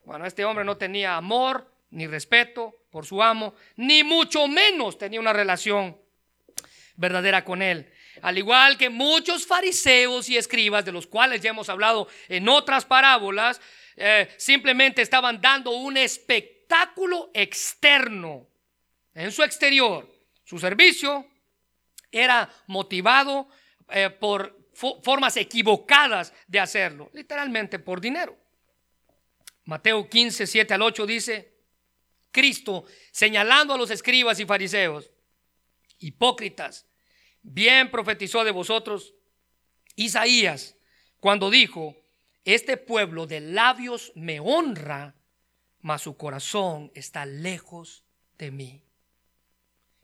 Bueno, 0.04 0.26
este 0.26 0.44
hombre 0.44 0.64
no 0.64 0.76
tenía 0.76 1.16
amor 1.16 1.70
ni 1.90 2.06
respeto, 2.06 2.74
por 2.90 3.06
su 3.06 3.22
amo, 3.22 3.54
ni 3.76 4.02
mucho 4.02 4.48
menos 4.48 4.98
tenía 4.98 5.20
una 5.20 5.32
relación 5.32 5.96
verdadera 6.96 7.44
con 7.44 7.62
él. 7.62 7.90
Al 8.20 8.36
igual 8.38 8.76
que 8.76 8.90
muchos 8.90 9.46
fariseos 9.46 10.28
y 10.28 10.36
escribas, 10.36 10.84
de 10.84 10.92
los 10.92 11.06
cuales 11.06 11.40
ya 11.40 11.50
hemos 11.50 11.68
hablado 11.68 12.08
en 12.28 12.48
otras 12.48 12.84
parábolas, 12.84 13.60
eh, 13.96 14.28
simplemente 14.36 15.02
estaban 15.02 15.40
dando 15.40 15.70
un 15.70 15.96
espectáculo 15.96 17.30
externo 17.34 18.46
en 19.14 19.32
su 19.32 19.42
exterior. 19.42 20.08
Su 20.44 20.58
servicio 20.58 21.26
era 22.10 22.48
motivado 22.66 23.48
eh, 23.88 24.10
por 24.10 24.58
formas 25.02 25.36
equivocadas 25.36 26.32
de 26.46 26.60
hacerlo, 26.60 27.10
literalmente 27.12 27.78
por 27.78 28.00
dinero. 28.00 28.36
Mateo 29.64 30.08
15, 30.08 30.46
7 30.46 30.74
al 30.74 30.82
8 30.82 31.06
dice, 31.06 31.54
Cristo 32.30 32.84
señalando 33.10 33.74
a 33.74 33.78
los 33.78 33.90
escribas 33.90 34.40
y 34.40 34.46
fariseos, 34.46 35.10
hipócritas, 35.98 36.86
bien 37.42 37.90
profetizó 37.90 38.44
de 38.44 38.50
vosotros 38.50 39.14
Isaías 39.94 40.76
cuando 41.20 41.50
dijo, 41.50 41.96
este 42.44 42.76
pueblo 42.76 43.26
de 43.26 43.40
labios 43.40 44.12
me 44.16 44.40
honra, 44.40 45.14
mas 45.80 46.02
su 46.02 46.16
corazón 46.16 46.90
está 46.94 47.26
lejos 47.26 48.04
de 48.38 48.50
mí. 48.50 48.82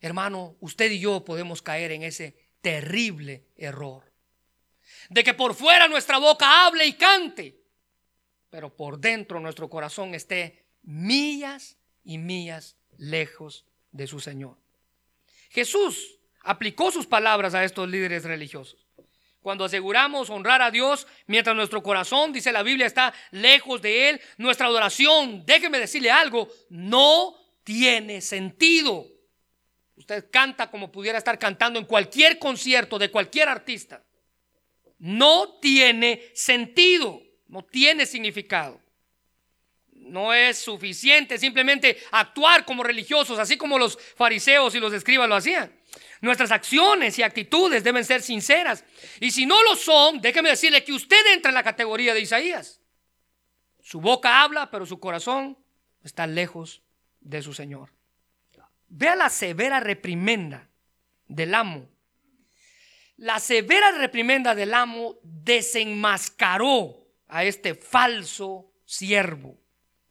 Hermano, 0.01 0.57
usted 0.61 0.91
y 0.93 1.01
yo 1.01 1.25
podemos 1.25 1.63
caer 1.63 1.91
en 1.91 2.05
ese 2.05 2.37
terrible 2.61 3.49
error. 3.57 4.13
De 5.11 5.25
que 5.25 5.35
por 5.35 5.55
fuera 5.55 5.89
nuestra 5.89 6.19
boca 6.19 6.67
hable 6.67 6.87
y 6.87 6.93
cante, 6.93 7.58
pero 8.51 8.74
por 8.74 8.99
dentro 8.99 9.40
nuestro 9.40 9.68
corazón 9.68 10.14
esté 10.14 10.64
millas 10.82 11.76
y 12.05 12.18
mías 12.18 12.76
lejos 12.96 13.66
de 13.92 14.07
su 14.07 14.20
Señor. 14.20 14.57
Jesús 15.51 16.18
aplicó 16.42 16.90
sus 16.90 17.07
palabras 17.07 17.55
a 17.55 17.64
estos 17.64 17.88
líderes 17.88 18.24
religiosos. 18.24 18.86
Cuando 19.40 19.64
aseguramos 19.64 20.30
honrar 20.30 20.62
a 20.62 20.70
Dios 20.70 21.07
mientras 21.26 21.55
nuestro 21.55 21.82
corazón, 21.82 22.32
dice 22.32 22.53
la 22.53 22.62
Biblia, 22.62 22.86
está 22.86 23.14
lejos 23.30 23.80
de 23.80 24.11
Él, 24.11 24.20
nuestra 24.36 24.66
adoración, 24.66 25.44
déjeme 25.46 25.78
decirle 25.78 26.11
algo, 26.11 26.49
no 26.68 27.36
tiene 27.64 28.20
sentido. 28.20 29.07
Usted 29.96 30.30
canta 30.30 30.70
como 30.70 30.90
pudiera 30.90 31.18
estar 31.18 31.38
cantando 31.38 31.78
en 31.78 31.86
cualquier 31.86 32.38
concierto 32.38 32.99
de 32.99 33.11
cualquier 33.11 33.49
artista. 33.49 34.05
No 34.99 35.59
tiene 35.61 36.30
sentido, 36.34 37.20
no 37.49 37.62
tiene 37.62 38.07
significado 38.07 38.80
no 40.09 40.32
es 40.32 40.59
suficiente 40.59 41.38
simplemente 41.38 41.99
actuar 42.11 42.64
como 42.64 42.82
religiosos, 42.82 43.38
así 43.38 43.57
como 43.57 43.78
los 43.78 43.99
fariseos 44.16 44.74
y 44.74 44.80
los 44.80 44.92
escribas 44.92 45.28
lo 45.28 45.36
hacían. 45.36 45.72
Nuestras 46.20 46.51
acciones 46.51 47.18
y 47.18 47.22
actitudes 47.22 47.84
deben 47.84 48.05
ser 48.05 48.22
sinceras. 48.22 48.84
Y 49.20 49.30
si 49.30 49.46
no 49.46 49.62
lo 49.62 49.76
son, 49.76 50.20
déjeme 50.20 50.51
decirle 50.51 50.84
que 50.84 50.92
usted 50.92 51.32
entra 51.32 51.51
en 51.51 51.55
la 51.55 51.62
categoría 51.62 52.14
de 52.14 52.20
Isaías. 52.20 52.80
Su 53.80 54.01
boca 54.01 54.42
habla, 54.42 54.70
pero 54.70 54.84
su 54.84 54.99
corazón 54.99 55.57
está 56.03 56.26
lejos 56.26 56.82
de 57.20 57.42
su 57.42 57.55
Señor. 57.55 57.90
Vea 58.88 59.16
la 59.16 59.28
severa 59.28 59.80
reprimenda 59.80 60.68
del 61.26 61.55
amo. 61.55 61.88
La 63.16 63.38
severa 63.38 63.92
reprimenda 63.92 64.55
del 64.55 64.74
amo 64.74 65.18
desenmascaró 65.22 67.08
a 67.29 67.45
este 67.45 67.74
falso 67.74 68.72
siervo 68.85 69.59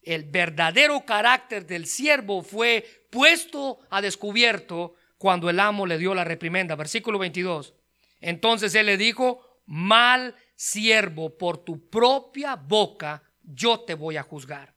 el 0.07 0.23
verdadero 0.23 1.05
carácter 1.05 1.65
del 1.65 1.85
siervo 1.85 2.41
fue 2.41 3.05
puesto 3.09 3.79
a 3.89 4.01
descubierto 4.01 4.95
cuando 5.17 5.49
el 5.49 5.59
amo 5.59 5.85
le 5.85 5.97
dio 5.97 6.15
la 6.15 6.23
reprimenda. 6.23 6.75
Versículo 6.75 7.19
22. 7.19 7.73
Entonces 8.21 8.73
él 8.75 8.85
le 8.85 8.95
dijo, 8.95 9.59
mal 9.65 10.33
siervo, 10.55 11.37
por 11.37 11.57
tu 11.57 11.89
propia 11.89 12.55
boca 12.55 13.21
yo 13.43 13.81
te 13.81 13.95
voy 13.95 14.15
a 14.15 14.23
juzgar. 14.23 14.73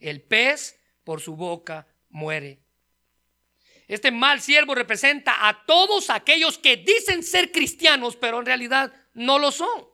El 0.00 0.22
pez 0.22 0.80
por 1.04 1.20
su 1.20 1.36
boca 1.36 1.86
muere. 2.08 2.60
Este 3.88 4.10
mal 4.10 4.40
siervo 4.40 4.74
representa 4.74 5.48
a 5.48 5.66
todos 5.66 6.08
aquellos 6.08 6.56
que 6.56 6.78
dicen 6.78 7.22
ser 7.22 7.52
cristianos, 7.52 8.16
pero 8.16 8.38
en 8.38 8.46
realidad 8.46 8.90
no 9.12 9.38
lo 9.38 9.52
son. 9.52 9.91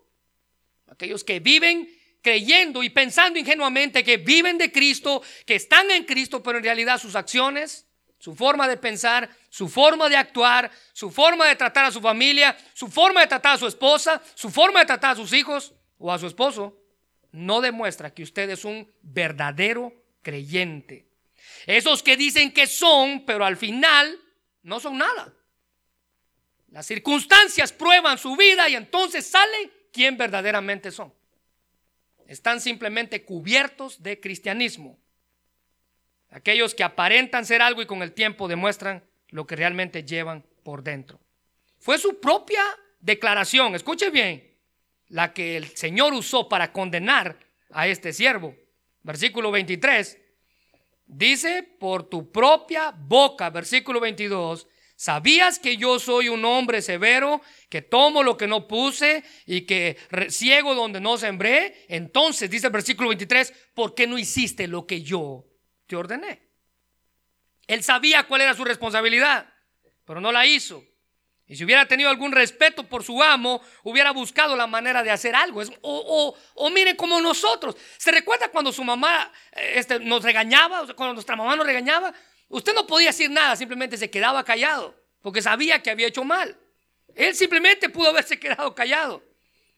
Aquellos 0.90 1.24
que 1.24 1.40
viven 1.40 1.88
creyendo 2.22 2.82
y 2.82 2.90
pensando 2.90 3.38
ingenuamente 3.38 4.04
que 4.04 4.16
viven 4.16 4.58
de 4.58 4.72
Cristo, 4.72 5.22
que 5.46 5.54
están 5.54 5.90
en 5.90 6.04
Cristo, 6.04 6.42
pero 6.42 6.58
en 6.58 6.64
realidad 6.64 7.00
sus 7.00 7.14
acciones, 7.14 7.86
su 8.18 8.34
forma 8.34 8.66
de 8.66 8.76
pensar, 8.76 9.30
su 9.48 9.68
forma 9.68 10.08
de 10.08 10.16
actuar, 10.16 10.70
su 10.92 11.10
forma 11.10 11.46
de 11.46 11.56
tratar 11.56 11.84
a 11.84 11.92
su 11.92 12.00
familia, 12.00 12.56
su 12.74 12.88
forma 12.88 13.20
de 13.20 13.28
tratar 13.28 13.54
a 13.54 13.58
su 13.58 13.66
esposa, 13.66 14.20
su 14.34 14.50
forma 14.50 14.80
de 14.80 14.86
tratar 14.86 15.12
a 15.12 15.16
sus 15.16 15.32
hijos 15.32 15.74
o 15.98 16.12
a 16.12 16.18
su 16.18 16.26
esposo, 16.26 16.76
no 17.30 17.60
demuestra 17.60 18.12
que 18.12 18.22
usted 18.22 18.50
es 18.50 18.64
un 18.64 18.90
verdadero 19.02 19.92
creyente. 20.22 21.06
Esos 21.66 22.02
que 22.02 22.16
dicen 22.16 22.52
que 22.52 22.66
son, 22.66 23.24
pero 23.24 23.44
al 23.44 23.56
final 23.56 24.18
no 24.62 24.80
son 24.80 24.98
nada. 24.98 25.32
Las 26.70 26.86
circunstancias 26.86 27.72
prueban 27.72 28.18
su 28.18 28.36
vida 28.36 28.68
y 28.68 28.76
entonces 28.76 29.26
salen 29.26 29.70
quién 29.92 30.16
verdaderamente 30.16 30.90
son. 30.90 31.12
Están 32.26 32.60
simplemente 32.60 33.24
cubiertos 33.24 34.02
de 34.02 34.20
cristianismo. 34.20 34.98
Aquellos 36.30 36.74
que 36.74 36.84
aparentan 36.84 37.46
ser 37.46 37.62
algo 37.62 37.80
y 37.80 37.86
con 37.86 38.02
el 38.02 38.12
tiempo 38.12 38.48
demuestran 38.48 39.02
lo 39.28 39.46
que 39.46 39.56
realmente 39.56 40.04
llevan 40.04 40.44
por 40.62 40.82
dentro. 40.82 41.18
Fue 41.78 41.98
su 41.98 42.20
propia 42.20 42.62
declaración, 43.00 43.74
escuche 43.74 44.10
bien, 44.10 44.54
la 45.08 45.32
que 45.32 45.56
el 45.56 45.68
Señor 45.76 46.12
usó 46.12 46.48
para 46.48 46.72
condenar 46.72 47.38
a 47.70 47.86
este 47.88 48.12
siervo. 48.12 48.54
Versículo 49.02 49.50
23 49.50 50.18
dice, 51.06 51.62
por 51.62 52.08
tu 52.08 52.30
propia 52.30 52.90
boca, 52.90 53.48
versículo 53.50 54.00
22, 54.00 54.66
¿Sabías 54.98 55.60
que 55.60 55.76
yo 55.76 56.00
soy 56.00 56.28
un 56.28 56.44
hombre 56.44 56.82
severo, 56.82 57.40
que 57.68 57.82
tomo 57.82 58.24
lo 58.24 58.36
que 58.36 58.48
no 58.48 58.66
puse 58.66 59.22
y 59.46 59.60
que 59.60 59.96
ciego 60.28 60.74
donde 60.74 61.00
no 61.00 61.16
sembré? 61.16 61.86
Entonces, 61.88 62.50
dice 62.50 62.66
el 62.66 62.72
versículo 62.72 63.10
23, 63.10 63.54
¿por 63.74 63.94
qué 63.94 64.08
no 64.08 64.18
hiciste 64.18 64.66
lo 64.66 64.88
que 64.88 65.02
yo 65.02 65.44
te 65.86 65.94
ordené? 65.94 66.42
Él 67.68 67.84
sabía 67.84 68.24
cuál 68.24 68.40
era 68.40 68.54
su 68.54 68.64
responsabilidad, 68.64 69.46
pero 70.04 70.20
no 70.20 70.32
la 70.32 70.44
hizo. 70.46 70.84
Y 71.46 71.54
si 71.54 71.62
hubiera 71.62 71.86
tenido 71.86 72.10
algún 72.10 72.32
respeto 72.32 72.82
por 72.82 73.04
su 73.04 73.22
amo, 73.22 73.62
hubiera 73.84 74.10
buscado 74.10 74.56
la 74.56 74.66
manera 74.66 75.04
de 75.04 75.12
hacer 75.12 75.36
algo. 75.36 75.62
o, 75.80 76.36
o, 76.54 76.70
miren 76.70 76.96
como 76.96 77.20
nosotros. 77.20 77.76
¿Se 77.98 78.10
recuerda 78.10 78.48
cuando 78.48 78.72
su 78.72 78.82
mamá 78.82 79.30
eh, 79.52 79.74
este, 79.76 80.00
nos 80.00 80.24
regañaba? 80.24 80.92
Cuando 80.96 81.14
nuestra 81.14 81.36
mamá 81.36 81.54
nos 81.54 81.66
regañaba. 81.66 82.12
Usted 82.48 82.74
no 82.74 82.86
podía 82.86 83.08
decir 83.08 83.30
nada, 83.30 83.56
simplemente 83.56 83.96
se 83.96 84.10
quedaba 84.10 84.44
callado, 84.44 84.94
porque 85.22 85.42
sabía 85.42 85.82
que 85.82 85.90
había 85.90 86.08
hecho 86.08 86.24
mal. 86.24 86.56
Él 87.14 87.34
simplemente 87.34 87.88
pudo 87.88 88.08
haberse 88.08 88.38
quedado 88.38 88.74
callado. 88.74 89.22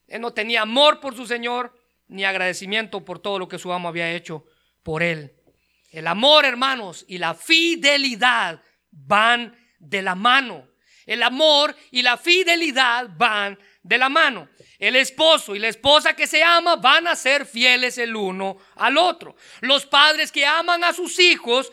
Él 0.07 0.21
no 0.21 0.33
tenía 0.33 0.63
amor 0.63 1.01
por 1.01 1.17
su 1.17 1.27
Señor, 1.27 1.75
ni 2.09 2.25
agradecimiento 2.25 3.05
por 3.05 3.21
todo 3.21 3.39
lo 3.39 3.49
que 3.49 3.59
su 3.59 3.73
amo 3.73 3.89
había 3.89 4.13
hecho 4.13 4.45
por 4.83 5.03
él. 5.03 5.33
El 5.91 6.07
amor, 6.07 6.45
hermanos, 6.45 7.05
y 7.09 7.19
la 7.19 7.35
fidelidad 7.35 8.63
van 8.91 9.57
de 9.79 10.03
la 10.03 10.15
mano. 10.15 10.69
El 11.07 11.23
amor 11.23 11.75
y 11.91 12.03
la 12.03 12.17
fidelidad 12.17 13.09
van 13.17 13.59
de 13.83 13.99
la 13.99 14.09
mano. 14.09 14.49
El 14.79 14.97
esposo 14.97 15.57
y 15.57 15.59
la 15.59 15.69
esposa 15.69 16.15
que 16.15 16.27
se 16.27 16.43
ama 16.43 16.77
van 16.77 17.09
a 17.09 17.17
ser 17.17 17.47
fieles 17.47 17.99
el 17.99 18.15
uno 18.15 18.59
al 18.77 18.97
otro. 18.99 19.35
Los 19.61 19.87
padres 19.87 20.31
que 20.31 20.47
aman 20.47 20.85
a 20.85 20.93
sus 20.93 21.19
hijos 21.19 21.73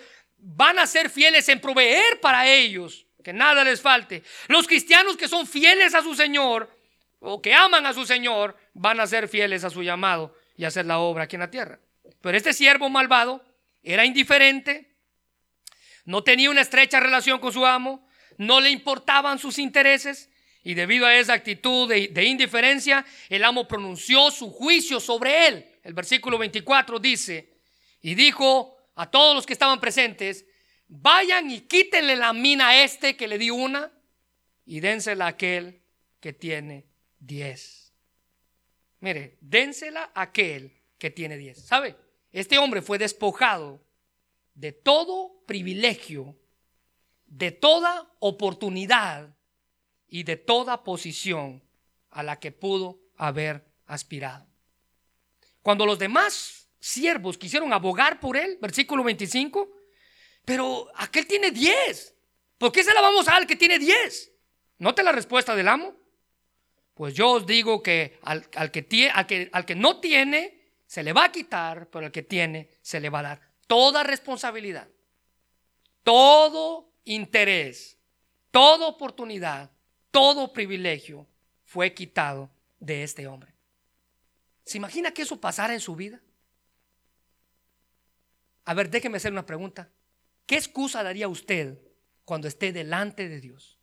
van 0.50 0.80
a 0.80 0.88
ser 0.88 1.10
fieles 1.10 1.50
en 1.50 1.60
proveer 1.60 2.22
para 2.22 2.48
ellos, 2.48 3.06
que 3.22 3.34
nada 3.34 3.66
les 3.66 3.82
falte. 3.82 4.24
Los 4.48 4.66
cristianos 4.66 5.18
que 5.18 5.28
son 5.28 5.46
fieles 5.46 5.94
a 5.94 6.02
su 6.02 6.16
Señor 6.16 6.74
o 7.20 7.42
que 7.42 7.54
aman 7.54 7.86
a 7.86 7.94
su 7.94 8.06
Señor 8.06 8.56
van 8.74 9.02
a 9.02 9.08
ser 9.08 9.28
fieles 9.28 9.66
a 9.66 9.70
su 9.70 9.84
llamado 9.84 10.34
y 10.56 10.64
hacer 10.64 10.86
la 10.86 11.00
obra 11.00 11.26
aquí 11.26 11.36
en 11.36 11.42
la 11.42 11.52
tierra. 11.52 11.80
Pero 12.22 12.38
este 12.38 12.54
siervo 12.54 12.90
malvado 12.90 13.44
era 13.84 14.06
indiferente, 14.06 14.96
no 16.06 16.24
tenía 16.24 16.50
una 16.50 16.62
estrecha 16.62 17.02
relación 17.02 17.40
con 17.40 17.52
su 17.52 17.66
amo, 17.66 18.08
no 18.38 18.62
le 18.62 18.70
importaban 18.70 19.40
sus 19.40 19.60
intereses 19.60 20.30
y 20.64 20.76
debido 20.76 21.06
a 21.06 21.16
esa 21.16 21.34
actitud 21.34 21.90
de, 21.90 22.24
indiferencia, 22.24 23.06
el 23.28 23.44
amo 23.44 23.68
pronunció 23.68 24.32
su 24.32 24.50
juicio 24.50 25.02
sobre 25.02 25.48
él. 25.48 25.66
El 25.84 25.94
versículo 25.94 26.38
24 26.38 27.00
dice, 27.00 27.54
y 28.02 28.16
dijo 28.16 28.77
a 28.98 29.10
todos 29.10 29.34
los 29.34 29.46
que 29.46 29.54
estaban 29.54 29.80
presentes, 29.80 30.46
vayan 30.90 31.50
y 31.50 31.62
quítenle 31.62 32.18
la 32.18 32.34
mina 32.34 32.70
a 32.70 32.84
este 32.84 33.16
que 33.16 33.28
le 33.28 33.38
dio 33.38 33.56
una 33.56 33.92
y 34.66 34.82
dénsela 34.82 35.26
a 35.26 35.30
aquel 35.30 35.82
que 36.20 36.34
tiene 36.34 36.86
diez. 37.20 37.94
Mire, 39.00 39.38
dénsela 39.40 40.12
a 40.14 40.24
aquel 40.24 40.74
que 40.98 41.10
tiene 41.10 41.38
diez. 41.38 41.66
¿Sabe? 41.66 41.96
Este 42.32 42.58
hombre 42.58 42.82
fue 42.82 42.98
despojado 42.98 43.82
de 44.54 44.74
todo 44.74 45.44
privilegio 45.46 46.36
de 47.28 47.52
toda 47.52 48.10
oportunidad 48.20 49.36
y 50.08 50.24
de 50.24 50.38
toda 50.38 50.84
posición 50.84 51.64
a 52.10 52.24
la 52.24 52.40
que 52.40 52.52
pudo 52.52 53.00
haber 53.18 53.66
aspirado. 53.86 54.48
Cuando 55.62 55.86
los 55.86 56.00
demás 56.00 56.57
siervos 56.80 57.38
quisieron 57.38 57.74
abogar 57.74 58.20
por 58.20 58.38
él, 58.38 58.58
versículo 58.62 59.04
25, 59.04 59.70
pero 60.46 60.88
aquel 60.96 61.28
tiene 61.28 61.52
10. 61.52 62.16
¿Por 62.58 62.72
qué 62.72 62.84
se 62.84 62.94
la 62.94 63.02
vamos 63.02 63.28
a 63.28 63.36
al 63.36 63.48
que 63.48 63.56
tiene 63.56 63.80
10? 63.80 64.32
¿Note 64.80 65.04
la 65.04 65.12
respuesta 65.12 65.56
del 65.56 65.68
amo? 65.68 65.96
Pues 66.94 67.14
yo 67.14 67.32
os 67.32 67.46
digo 67.46 67.84
que 67.84 68.20
al, 68.24 68.50
que 68.50 68.60
al, 69.14 69.28
que 69.28 69.50
al 69.52 69.66
que 69.66 69.76
no 69.76 70.00
tiene 70.00 70.74
se 70.86 71.04
le 71.04 71.14
va 71.14 71.26
a 71.26 71.32
quitar, 71.32 71.90
pero 71.90 72.06
al 72.06 72.12
que 72.12 72.24
tiene 72.24 72.70
se 72.82 73.00
le 73.00 73.10
va 73.10 73.20
a 73.20 73.24
dar 73.24 73.52
toda 73.68 74.04
responsabilidad, 74.04 74.88
todo 76.04 76.94
interés, 77.04 77.98
toda 78.50 78.88
oportunidad, 78.88 79.72
todo 80.10 80.54
privilegio 80.54 81.28
fue 81.66 81.94
quitado 81.94 82.50
de 82.80 83.04
este 83.04 83.28
hombre. 83.28 83.54
¿Se 84.64 84.78
imagina 84.78 85.12
que 85.12 85.22
eso 85.22 85.40
pasara 85.40 85.74
en 85.74 85.82
su 85.82 85.96
vida? 85.96 86.22
A 88.68 88.74
ver, 88.74 88.90
déjeme 88.90 89.18
hacer 89.18 89.32
una 89.32 89.46
pregunta. 89.46 89.90
¿Qué 90.46 90.56
excusa 90.56 91.04
daría 91.04 91.28
usted 91.28 91.80
cuando 92.26 92.48
esté 92.48 92.72
delante 92.72 93.28
de 93.30 93.40
Dios 93.40 93.80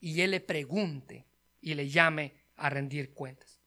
y 0.00 0.20
Él 0.20 0.30
le 0.30 0.40
pregunte 0.40 1.26
y 1.60 1.74
le 1.74 1.88
llame 1.88 2.34
a 2.56 2.70
rendir 2.70 3.12
cuentas? 3.12 3.60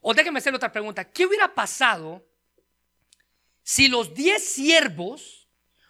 O 0.00 0.14
déjeme 0.14 0.38
hacer 0.38 0.54
otra 0.54 0.72
pregunta. 0.72 1.10
¿Qué 1.10 1.26
hubiera 1.26 1.54
pasado 1.54 2.26
si 3.62 3.88
los 3.88 4.14
diez 4.14 4.42
siervos 4.42 5.46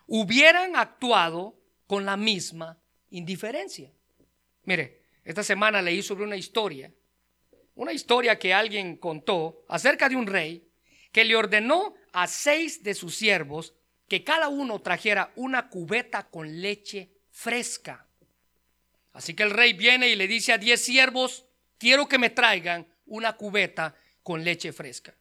hubieran 0.08 0.74
actuado 0.74 1.56
con 1.86 2.04
la 2.04 2.16
misma 2.16 2.76
indiferencia. 3.10 3.92
Mire, 4.64 5.02
esta 5.22 5.44
semana 5.44 5.80
leí 5.80 6.02
sobre 6.02 6.24
una 6.24 6.36
historia, 6.36 6.92
una 7.76 7.92
historia 7.92 8.38
que 8.38 8.52
alguien 8.52 8.96
contó 8.96 9.64
acerca 9.68 10.08
de 10.08 10.16
un 10.16 10.26
rey 10.26 10.66
que 11.12 11.24
le 11.24 11.36
ordenó 11.36 11.94
a 12.12 12.26
seis 12.26 12.82
de 12.82 12.94
sus 12.94 13.14
siervos 13.14 13.74
que 14.08 14.24
cada 14.24 14.48
uno 14.48 14.80
trajera 14.80 15.32
una 15.36 15.68
cubeta 15.68 16.28
con 16.28 16.60
leche 16.60 17.10
fresca. 17.30 18.06
Así 19.12 19.34
que 19.34 19.42
el 19.42 19.50
rey 19.50 19.72
viene 19.72 20.08
y 20.08 20.16
le 20.16 20.26
dice 20.26 20.52
a 20.52 20.58
diez 20.58 20.80
siervos, 20.82 21.44
quiero 21.76 22.08
que 22.08 22.18
me 22.18 22.30
traigan 22.30 22.86
una 23.06 23.36
cubeta 23.36 23.94
con 24.22 24.44
leche 24.44 24.72
fresca. 24.72 25.14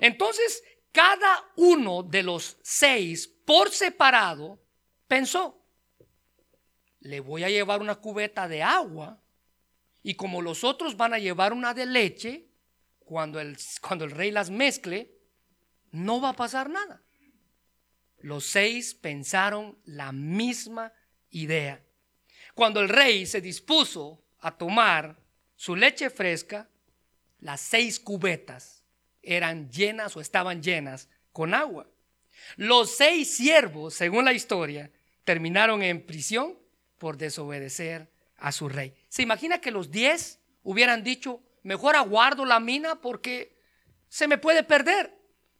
Entonces, 0.00 0.62
cada 0.92 1.44
uno 1.56 2.02
de 2.02 2.22
los 2.22 2.56
seis 2.62 3.28
por 3.44 3.70
separado, 3.70 4.58
pensó, 5.06 5.62
le 7.00 7.20
voy 7.20 7.44
a 7.44 7.50
llevar 7.50 7.80
una 7.80 7.96
cubeta 7.96 8.48
de 8.48 8.62
agua 8.62 9.20
y 10.02 10.14
como 10.14 10.42
los 10.42 10.64
otros 10.64 10.96
van 10.96 11.14
a 11.14 11.18
llevar 11.18 11.52
una 11.52 11.74
de 11.74 11.86
leche, 11.86 12.48
cuando 13.04 13.40
el, 13.40 13.56
cuando 13.80 14.04
el 14.04 14.10
rey 14.10 14.30
las 14.30 14.50
mezcle, 14.50 15.15
no 15.96 16.20
va 16.20 16.30
a 16.30 16.36
pasar 16.36 16.70
nada. 16.70 17.02
Los 18.18 18.44
seis 18.44 18.94
pensaron 18.94 19.78
la 19.84 20.12
misma 20.12 20.92
idea. 21.30 21.82
Cuando 22.54 22.80
el 22.80 22.88
rey 22.88 23.26
se 23.26 23.40
dispuso 23.40 24.24
a 24.40 24.56
tomar 24.56 25.18
su 25.54 25.76
leche 25.76 26.10
fresca, 26.10 26.68
las 27.40 27.60
seis 27.60 28.00
cubetas 28.00 28.82
eran 29.22 29.70
llenas 29.70 30.16
o 30.16 30.20
estaban 30.20 30.62
llenas 30.62 31.08
con 31.32 31.54
agua. 31.54 31.88
Los 32.56 32.96
seis 32.96 33.36
siervos, 33.36 33.94
según 33.94 34.24
la 34.24 34.32
historia, 34.32 34.90
terminaron 35.24 35.82
en 35.82 36.04
prisión 36.04 36.58
por 36.98 37.16
desobedecer 37.16 38.10
a 38.36 38.52
su 38.52 38.68
rey. 38.68 38.94
¿Se 39.08 39.22
imagina 39.22 39.60
que 39.60 39.70
los 39.70 39.90
diez 39.90 40.40
hubieran 40.62 41.02
dicho, 41.02 41.42
mejor 41.62 41.96
aguardo 41.96 42.44
la 42.44 42.60
mina 42.60 43.00
porque 43.00 43.58
se 44.08 44.28
me 44.28 44.38
puede 44.38 44.62
perder? 44.62 45.15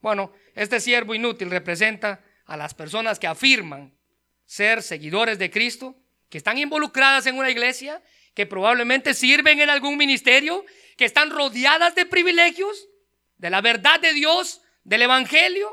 Bueno, 0.07 0.31
este 0.55 0.79
siervo 0.79 1.17
inútil 1.17 1.51
representa 1.51 2.25
a 2.45 2.57
las 2.57 2.75
personas 2.75 3.19
que 3.19 3.27
afirman 3.27 3.93
ser 4.45 4.85
seguidores 4.85 5.37
de 5.37 5.51
Cristo, 5.51 5.97
que 6.29 6.39
están 6.39 6.59
involucradas 6.59 7.27
en 7.27 7.37
una 7.37 7.51
iglesia, 7.51 8.01
que 8.33 8.47
probablemente 8.47 9.15
sirven 9.15 9.59
en 9.59 9.69
algún 9.69 9.97
ministerio, 9.97 10.65
que 10.97 11.07
están 11.07 11.31
rodeadas 11.31 11.97
de 11.97 12.07
privilegios, 12.07 12.87
de 13.37 13.51
la 13.51 13.61
verdad 13.61 13.99
de 13.99 14.13
Dios, 14.13 14.63
del 14.85 15.03
Evangelio, 15.03 15.69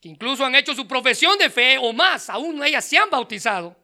que 0.00 0.08
incluso 0.08 0.44
han 0.44 0.56
hecho 0.56 0.74
su 0.74 0.88
profesión 0.88 1.38
de 1.38 1.50
fe 1.50 1.78
o 1.78 1.92
más, 1.92 2.28
aún 2.28 2.64
ellas 2.64 2.84
se 2.84 2.98
han 2.98 3.10
bautizado, 3.10 3.76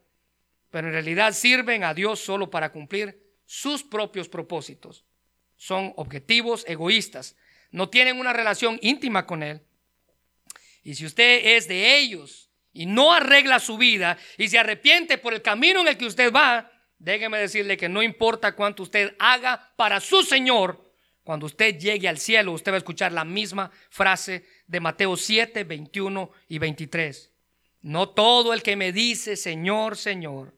pero 0.72 0.88
en 0.88 0.92
realidad 0.92 1.34
sirven 1.34 1.84
a 1.84 1.94
Dios 1.94 2.18
solo 2.18 2.50
para 2.50 2.72
cumplir 2.72 3.32
sus 3.46 3.84
propios 3.84 4.28
propósitos. 4.28 5.04
Son 5.54 5.92
objetivos 5.94 6.64
egoístas, 6.66 7.36
no 7.74 7.88
tienen 7.88 8.20
una 8.20 8.32
relación 8.32 8.78
íntima 8.82 9.26
con 9.26 9.42
Él. 9.42 9.60
Y 10.84 10.94
si 10.94 11.06
usted 11.06 11.56
es 11.56 11.66
de 11.66 11.98
ellos 11.98 12.48
y 12.72 12.86
no 12.86 13.12
arregla 13.12 13.58
su 13.58 13.76
vida 13.76 14.16
y 14.38 14.46
se 14.46 14.60
arrepiente 14.60 15.18
por 15.18 15.34
el 15.34 15.42
camino 15.42 15.80
en 15.80 15.88
el 15.88 15.98
que 15.98 16.06
usted 16.06 16.32
va, 16.32 16.70
déjeme 16.98 17.36
decirle 17.36 17.76
que 17.76 17.88
no 17.88 18.00
importa 18.00 18.54
cuánto 18.54 18.84
usted 18.84 19.16
haga 19.18 19.72
para 19.74 19.98
su 19.98 20.22
Señor, 20.22 20.88
cuando 21.24 21.46
usted 21.46 21.76
llegue 21.76 22.06
al 22.06 22.18
cielo, 22.18 22.52
usted 22.52 22.70
va 22.70 22.76
a 22.76 22.78
escuchar 22.78 23.10
la 23.10 23.24
misma 23.24 23.72
frase 23.90 24.46
de 24.68 24.78
Mateo 24.78 25.16
7, 25.16 25.64
21 25.64 26.30
y 26.46 26.58
23. 26.60 27.32
No 27.80 28.10
todo 28.10 28.54
el 28.54 28.62
que 28.62 28.76
me 28.76 28.92
dice 28.92 29.34
Señor, 29.34 29.96
Señor, 29.96 30.54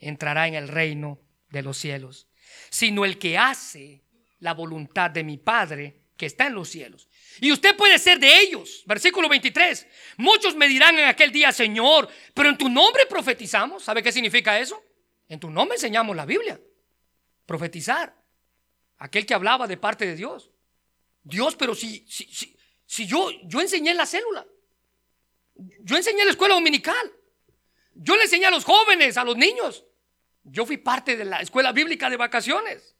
entrará 0.00 0.48
en 0.48 0.54
el 0.54 0.66
reino 0.66 1.20
de 1.48 1.62
los 1.62 1.76
cielos, 1.76 2.26
sino 2.70 3.04
el 3.04 3.18
que 3.18 3.38
hace 3.38 4.02
la 4.40 4.52
voluntad 4.52 5.12
de 5.12 5.22
mi 5.22 5.36
Padre 5.36 6.05
que 6.16 6.26
está 6.26 6.46
en 6.46 6.54
los 6.54 6.68
cielos. 6.68 7.08
Y 7.40 7.52
usted 7.52 7.76
puede 7.76 7.98
ser 7.98 8.18
de 8.18 8.40
ellos. 8.40 8.82
Versículo 8.86 9.28
23. 9.28 9.86
Muchos 10.16 10.54
me 10.56 10.68
dirán 10.68 10.98
en 10.98 11.06
aquel 11.06 11.30
día, 11.30 11.52
Señor, 11.52 12.08
pero 12.34 12.48
en 12.48 12.56
tu 12.56 12.68
nombre 12.68 13.06
profetizamos. 13.06 13.84
¿Sabe 13.84 14.02
qué 14.02 14.10
significa 14.10 14.58
eso? 14.58 14.82
En 15.28 15.38
tu 15.38 15.50
nombre 15.50 15.76
enseñamos 15.76 16.16
la 16.16 16.24
Biblia. 16.24 16.58
Profetizar. 17.44 18.14
Aquel 18.98 19.26
que 19.26 19.34
hablaba 19.34 19.66
de 19.66 19.76
parte 19.76 20.06
de 20.06 20.16
Dios. 20.16 20.50
Dios, 21.22 21.56
pero 21.56 21.74
si, 21.74 22.06
si, 22.08 22.24
si, 22.24 22.56
si 22.86 23.06
yo, 23.06 23.30
yo 23.44 23.60
enseñé 23.60 23.90
en 23.90 23.96
la 23.98 24.06
célula. 24.06 24.46
Yo 25.54 25.96
enseñé 25.96 26.20
en 26.20 26.26
la 26.26 26.32
escuela 26.32 26.54
dominical. 26.54 27.12
Yo 27.94 28.16
le 28.16 28.24
enseñé 28.24 28.46
a 28.46 28.50
los 28.50 28.64
jóvenes, 28.64 29.16
a 29.16 29.24
los 29.24 29.36
niños. 29.36 29.84
Yo 30.44 30.64
fui 30.64 30.78
parte 30.78 31.16
de 31.16 31.24
la 31.24 31.40
escuela 31.40 31.72
bíblica 31.72 32.08
de 32.08 32.16
vacaciones. 32.16 32.95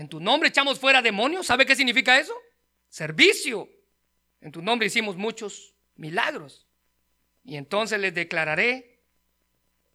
En 0.00 0.08
tu 0.08 0.18
nombre 0.18 0.48
echamos 0.48 0.78
fuera 0.78 1.02
demonios. 1.02 1.46
¿Sabe 1.46 1.66
qué 1.66 1.76
significa 1.76 2.18
eso? 2.18 2.32
Servicio. 2.88 3.68
En 4.40 4.50
tu 4.50 4.62
nombre 4.62 4.86
hicimos 4.86 5.14
muchos 5.14 5.74
milagros. 5.94 6.66
Y 7.44 7.56
entonces 7.56 8.00
les 8.00 8.14
declararé, 8.14 9.02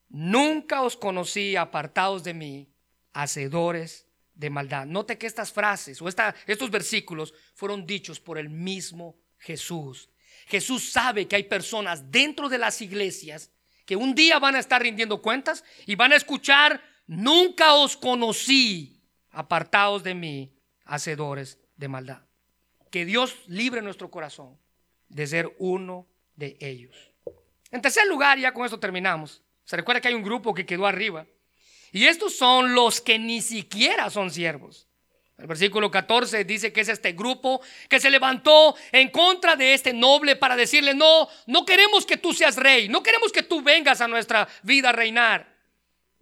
nunca 0.08 0.84
os 0.84 0.96
conocí 0.96 1.56
apartados 1.56 2.24
de 2.24 2.36
mí, 2.36 2.70
hacedores 3.14 4.06
de 4.36 4.52
maldad. 4.52 4.86
Note 4.86 5.18
que 5.18 5.26
estas 5.26 5.52
frases 5.52 6.00
o 6.04 6.08
estos 6.08 6.70
versículos 6.70 7.34
fueron 7.56 7.88
dichos 7.88 8.20
por 8.20 8.38
el 8.38 8.50
mismo 8.50 9.18
Jesús. 9.40 10.12
Jesús 10.46 10.92
sabe 10.92 11.28
que 11.28 11.38
hay 11.38 11.46
personas 11.46 12.12
dentro 12.12 12.48
de 12.48 12.60
las 12.60 12.80
iglesias 12.80 13.50
que 13.88 13.96
un 13.96 14.14
día 14.14 14.38
van 14.38 14.56
a 14.56 14.60
estar 14.60 14.84
rindiendo 14.84 15.24
cuentas 15.24 15.64
y 15.88 15.96
van 15.96 16.12
a 16.12 16.16
escuchar, 16.16 16.80
nunca 17.08 17.74
os 17.74 17.98
conocí, 17.98 18.95
apartados 19.36 20.04
de 20.04 20.16
mí, 20.16 20.52
hacedores 20.86 21.60
de 21.76 21.88
maldad. 21.88 22.22
Que 22.90 23.06
Dios 23.06 23.36
libre 23.48 23.82
nuestro 23.82 24.10
corazón 24.10 24.58
de 25.10 25.28
ser 25.28 25.54
uno 25.60 26.08
de 26.36 26.58
ellos. 26.60 27.12
En 27.72 27.82
tercer 27.82 28.08
lugar, 28.08 28.40
ya 28.40 28.54
con 28.54 28.66
esto 28.66 28.80
terminamos. 28.80 29.44
Se 29.66 29.76
recuerda 29.76 30.00
que 30.00 30.08
hay 30.08 30.14
un 30.14 30.24
grupo 30.24 30.54
que 30.54 30.66
quedó 30.66 30.88
arriba. 30.88 31.28
Y 31.92 32.06
estos 32.06 32.36
son 32.36 32.74
los 32.74 33.02
que 33.02 33.20
ni 33.20 33.42
siquiera 33.42 34.10
son 34.10 34.32
siervos. 34.32 34.88
El 35.38 35.48
versículo 35.48 35.92
14 35.92 36.46
dice 36.46 36.72
que 36.72 36.82
es 36.82 36.88
este 36.88 37.12
grupo 37.12 37.62
que 37.90 38.00
se 38.00 38.10
levantó 38.10 38.76
en 38.94 39.10
contra 39.10 39.58
de 39.58 39.74
este 39.74 39.92
noble 39.92 40.38
para 40.38 40.56
decirle, 40.56 40.94
no, 40.94 41.28
no 41.46 41.66
queremos 41.66 42.06
que 42.06 42.16
tú 42.16 42.34
seas 42.34 42.56
rey, 42.56 42.88
no 42.88 43.04
queremos 43.04 43.34
que 43.34 43.44
tú 43.44 43.62
vengas 43.62 44.00
a 44.00 44.08
nuestra 44.08 44.48
vida 44.64 44.90
a 44.90 44.94
reinar. 44.94 45.54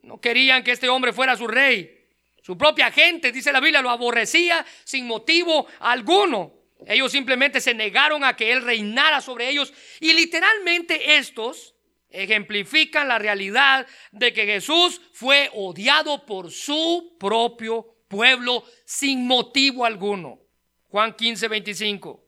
No 0.01 0.19
querían 0.19 0.63
que 0.63 0.71
este 0.71 0.89
hombre 0.89 1.13
fuera 1.13 1.37
su 1.37 1.47
rey. 1.47 2.02
Su 2.43 2.57
propia 2.57 2.91
gente, 2.91 3.31
dice 3.31 3.53
la 3.53 3.61
Biblia, 3.61 3.81
lo 3.81 3.89
aborrecía 3.89 4.65
sin 4.83 5.07
motivo 5.07 5.65
alguno. 5.79 6.53
Ellos 6.85 7.09
simplemente 7.09 7.61
se 7.61 7.73
negaron 7.73 8.25
a 8.25 8.35
que 8.35 8.51
él 8.51 8.61
reinara 8.61 9.21
sobre 9.21 9.47
ellos 9.47 9.73
y 10.01 10.11
literalmente 10.11 11.15
estos 11.15 11.73
ejemplifican 12.09 13.07
la 13.07 13.17
realidad 13.17 13.87
de 14.11 14.33
que 14.33 14.45
Jesús 14.45 14.99
fue 15.13 15.49
odiado 15.53 16.25
por 16.25 16.51
su 16.51 17.15
propio 17.17 17.95
pueblo 18.09 18.65
sin 18.85 19.25
motivo 19.25 19.85
alguno. 19.85 20.41
Juan 20.89 21.13
15, 21.13 21.47
25. 21.47 22.23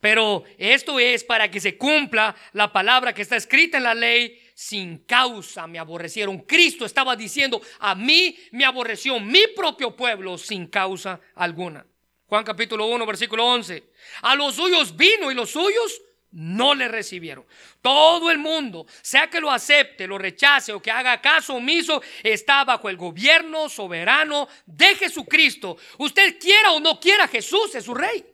Pero 0.00 0.44
esto 0.56 0.98
es 0.98 1.22
para 1.22 1.50
que 1.50 1.60
se 1.60 1.76
cumpla 1.76 2.34
la 2.52 2.72
palabra 2.72 3.12
que 3.12 3.20
está 3.20 3.36
escrita 3.36 3.76
en 3.76 3.84
la 3.84 3.94
ley. 3.94 4.42
Sin 4.58 5.04
causa 5.04 5.66
me 5.66 5.78
aborrecieron. 5.78 6.38
Cristo 6.38 6.86
estaba 6.86 7.14
diciendo, 7.14 7.60
a 7.78 7.94
mí 7.94 8.34
me 8.52 8.64
aborreció 8.64 9.20
mi 9.20 9.48
propio 9.54 9.94
pueblo 9.94 10.38
sin 10.38 10.68
causa 10.68 11.20
alguna. 11.34 11.84
Juan 12.24 12.42
capítulo 12.42 12.86
1, 12.86 13.04
versículo 13.04 13.44
11. 13.44 13.84
A 14.22 14.34
los 14.34 14.54
suyos 14.54 14.96
vino 14.96 15.30
y 15.30 15.34
los 15.34 15.50
suyos 15.50 16.00
no 16.30 16.74
le 16.74 16.88
recibieron. 16.88 17.44
Todo 17.82 18.30
el 18.30 18.38
mundo, 18.38 18.86
sea 19.02 19.28
que 19.28 19.42
lo 19.42 19.50
acepte, 19.50 20.06
lo 20.06 20.16
rechace 20.16 20.72
o 20.72 20.80
que 20.80 20.90
haga 20.90 21.20
caso 21.20 21.56
omiso, 21.56 22.00
está 22.22 22.64
bajo 22.64 22.88
el 22.88 22.96
gobierno 22.96 23.68
soberano 23.68 24.48
de 24.64 24.94
Jesucristo. 24.94 25.76
Usted 25.98 26.38
quiera 26.38 26.72
o 26.72 26.80
no 26.80 26.98
quiera, 26.98 27.28
Jesús 27.28 27.74
es 27.74 27.84
su 27.84 27.92
rey. 27.92 28.24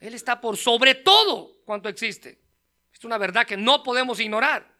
Él 0.00 0.14
está 0.14 0.40
por 0.40 0.56
sobre 0.56 0.96
todo 0.96 1.62
cuanto 1.64 1.88
existe. 1.88 2.40
Es 2.92 3.04
una 3.04 3.18
verdad 3.18 3.46
que 3.46 3.56
no 3.56 3.84
podemos 3.84 4.18
ignorar. 4.18 4.71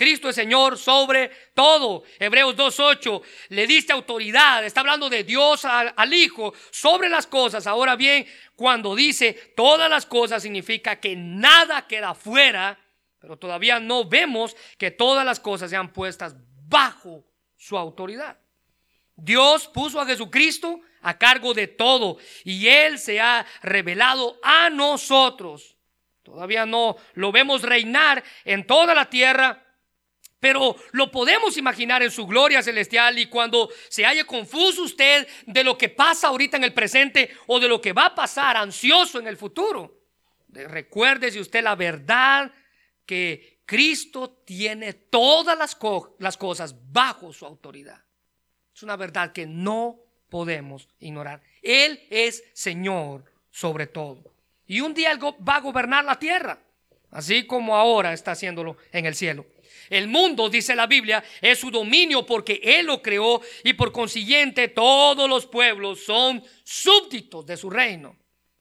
Cristo 0.00 0.30
es 0.30 0.34
Señor 0.34 0.78
sobre 0.78 1.30
todo. 1.52 2.04
Hebreos 2.18 2.56
2.8 2.56 3.20
le 3.50 3.66
diste 3.66 3.92
autoridad. 3.92 4.64
Está 4.64 4.80
hablando 4.80 5.10
de 5.10 5.24
Dios 5.24 5.66
al, 5.66 5.92
al, 5.94 6.14
Hijo 6.14 6.54
sobre 6.70 7.10
las 7.10 7.26
cosas. 7.26 7.66
Ahora 7.66 7.96
bien, 7.96 8.26
cuando 8.56 8.94
dice 8.94 9.52
todas 9.54 9.90
las 9.90 10.06
cosas 10.06 10.42
significa 10.42 10.98
que 10.98 11.16
nada 11.16 11.86
queda 11.86 12.14
fuera, 12.14 12.80
pero 13.18 13.36
todavía 13.36 13.78
no 13.78 14.08
vemos 14.08 14.56
que 14.78 14.90
todas 14.90 15.22
las 15.22 15.38
cosas 15.38 15.68
sean 15.68 15.92
puestas 15.92 16.34
bajo 16.66 17.22
su 17.58 17.76
autoridad. 17.76 18.38
Dios 19.16 19.68
puso 19.68 20.00
a 20.00 20.06
Jesucristo 20.06 20.80
a 21.02 21.18
cargo 21.18 21.52
de 21.52 21.66
todo 21.66 22.16
y 22.42 22.68
Él 22.68 22.98
se 22.98 23.20
ha 23.20 23.44
revelado 23.60 24.40
a 24.42 24.70
nosotros. 24.70 25.76
Todavía 26.22 26.64
no 26.64 26.96
lo 27.12 27.32
vemos 27.32 27.60
reinar 27.60 28.24
en 28.46 28.66
toda 28.66 28.94
la 28.94 29.10
tierra 29.10 29.66
pero 30.40 30.74
lo 30.92 31.10
podemos 31.10 31.56
imaginar 31.58 32.02
en 32.02 32.10
su 32.10 32.26
gloria 32.26 32.62
celestial 32.62 33.18
y 33.18 33.26
cuando 33.26 33.70
se 33.88 34.06
haya 34.06 34.24
confuso 34.24 34.82
usted 34.82 35.28
de 35.46 35.62
lo 35.62 35.76
que 35.76 35.90
pasa 35.90 36.28
ahorita 36.28 36.56
en 36.56 36.64
el 36.64 36.72
presente 36.72 37.30
o 37.46 37.60
de 37.60 37.68
lo 37.68 37.80
que 37.80 37.92
va 37.92 38.06
a 38.06 38.14
pasar 38.14 38.56
ansioso 38.56 39.18
en 39.18 39.26
el 39.26 39.36
futuro, 39.36 40.00
recuérdese 40.48 41.38
usted 41.38 41.62
la 41.62 41.76
verdad 41.76 42.50
que 43.04 43.60
Cristo 43.66 44.42
tiene 44.44 44.94
todas 44.94 45.56
las, 45.56 45.76
las 46.18 46.36
cosas 46.36 46.74
bajo 46.90 47.32
su 47.32 47.44
autoridad. 47.44 48.02
Es 48.74 48.82
una 48.82 48.96
verdad 48.96 49.32
que 49.32 49.46
no 49.46 50.00
podemos 50.30 50.88
ignorar. 51.00 51.42
Él 51.62 52.00
es 52.08 52.42
Señor 52.54 53.24
sobre 53.50 53.86
todo. 53.86 54.24
Y 54.66 54.80
un 54.80 54.94
día 54.94 55.12
Él 55.12 55.18
va 55.20 55.56
a 55.56 55.60
gobernar 55.60 56.04
la 56.04 56.18
tierra, 56.18 56.58
así 57.10 57.46
como 57.46 57.76
ahora 57.76 58.12
está 58.12 58.32
haciéndolo 58.32 58.76
en 58.92 59.06
el 59.06 59.14
cielo. 59.14 59.44
El 59.90 60.06
mundo, 60.06 60.48
dice 60.48 60.76
la 60.76 60.86
Biblia, 60.86 61.22
es 61.40 61.58
su 61.58 61.70
dominio 61.70 62.24
porque 62.24 62.60
Él 62.62 62.86
lo 62.86 63.02
creó 63.02 63.42
y 63.64 63.72
por 63.72 63.90
consiguiente 63.90 64.68
todos 64.68 65.28
los 65.28 65.46
pueblos 65.46 66.04
son 66.04 66.42
súbditos 66.64 67.44
de 67.44 67.56
su 67.56 67.68
reino. 67.68 68.16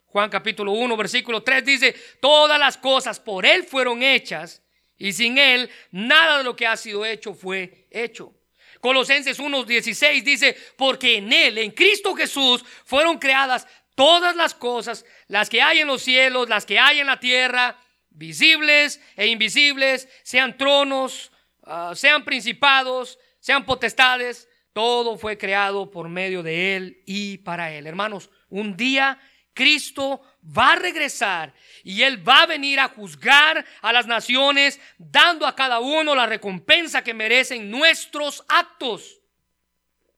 Juan 0.08 0.32
capítulo 0.32 0.72
1, 0.72 0.98
versículo 0.98 1.44
3 1.44 1.64
dice, 1.64 1.96
todas 2.20 2.60
las 2.60 2.78
cosas 2.78 3.20
por 3.20 3.46
Él 3.46 3.64
fueron 3.64 4.02
hechas 4.02 4.64
y 4.98 5.14
sin 5.14 5.38
Él 5.38 5.70
nada 5.92 6.40
de 6.40 6.44
lo 6.44 6.56
que 6.56 6.66
ha 6.66 6.76
sido 6.76 7.06
hecho 7.06 7.36
fue 7.36 7.88
hecho. 7.92 8.34
Colosenses 8.82 9.40
1.16 9.40 10.24
dice, 10.24 10.58
porque 10.78 11.18
en 11.18 11.32
Él, 11.32 11.60
en 11.60 11.70
Cristo 11.72 12.16
Jesús, 12.16 12.66
fueron 12.86 13.20
creadas 13.20 13.68
todas 13.94 14.36
las 14.36 14.56
cosas, 14.56 15.06
las 15.28 15.48
que 15.48 15.62
hay 15.62 15.80
en 15.80 15.88
los 15.88 16.02
cielos, 16.02 16.50
las 16.50 16.66
que 16.66 16.80
hay 16.80 17.02
en 17.02 17.08
la 17.08 17.20
tierra, 17.20 17.78
visibles 18.20 19.02
e 19.16 19.28
invisibles, 19.28 20.08
sean 20.24 20.58
tronos, 20.58 21.32
ah, 21.64 21.94
sean 21.96 22.24
principados, 22.24 23.18
sean 23.40 23.66
potestades, 23.66 24.48
todo 24.74 25.18
fue 25.18 25.38
creado 25.38 25.90
por 25.90 26.10
medio 26.10 26.44
de 26.44 26.76
Él 26.76 27.02
y 27.06 27.40
para 27.40 27.74
Él. 27.74 27.88
Hermanos, 27.88 28.30
un 28.50 28.78
día 28.78 29.20
Cristo 29.54 30.22
va 30.58 30.74
a 30.74 30.76
regresar 30.76 31.54
y 31.84 32.04
Él 32.04 32.28
va 32.28 32.44
a 32.44 32.46
venir 32.46 32.80
a 32.80 32.90
juzgar 32.90 33.66
a 33.82 33.94
las 33.94 34.06
naciones, 34.06 34.80
dando 34.98 35.48
a 35.48 35.56
cada 35.56 35.80
uno 35.80 36.14
la 36.14 36.26
recompensa 36.26 37.04
que 37.04 37.14
merecen 37.14 37.72
nuestros 37.72 38.44
actos. 38.48 39.22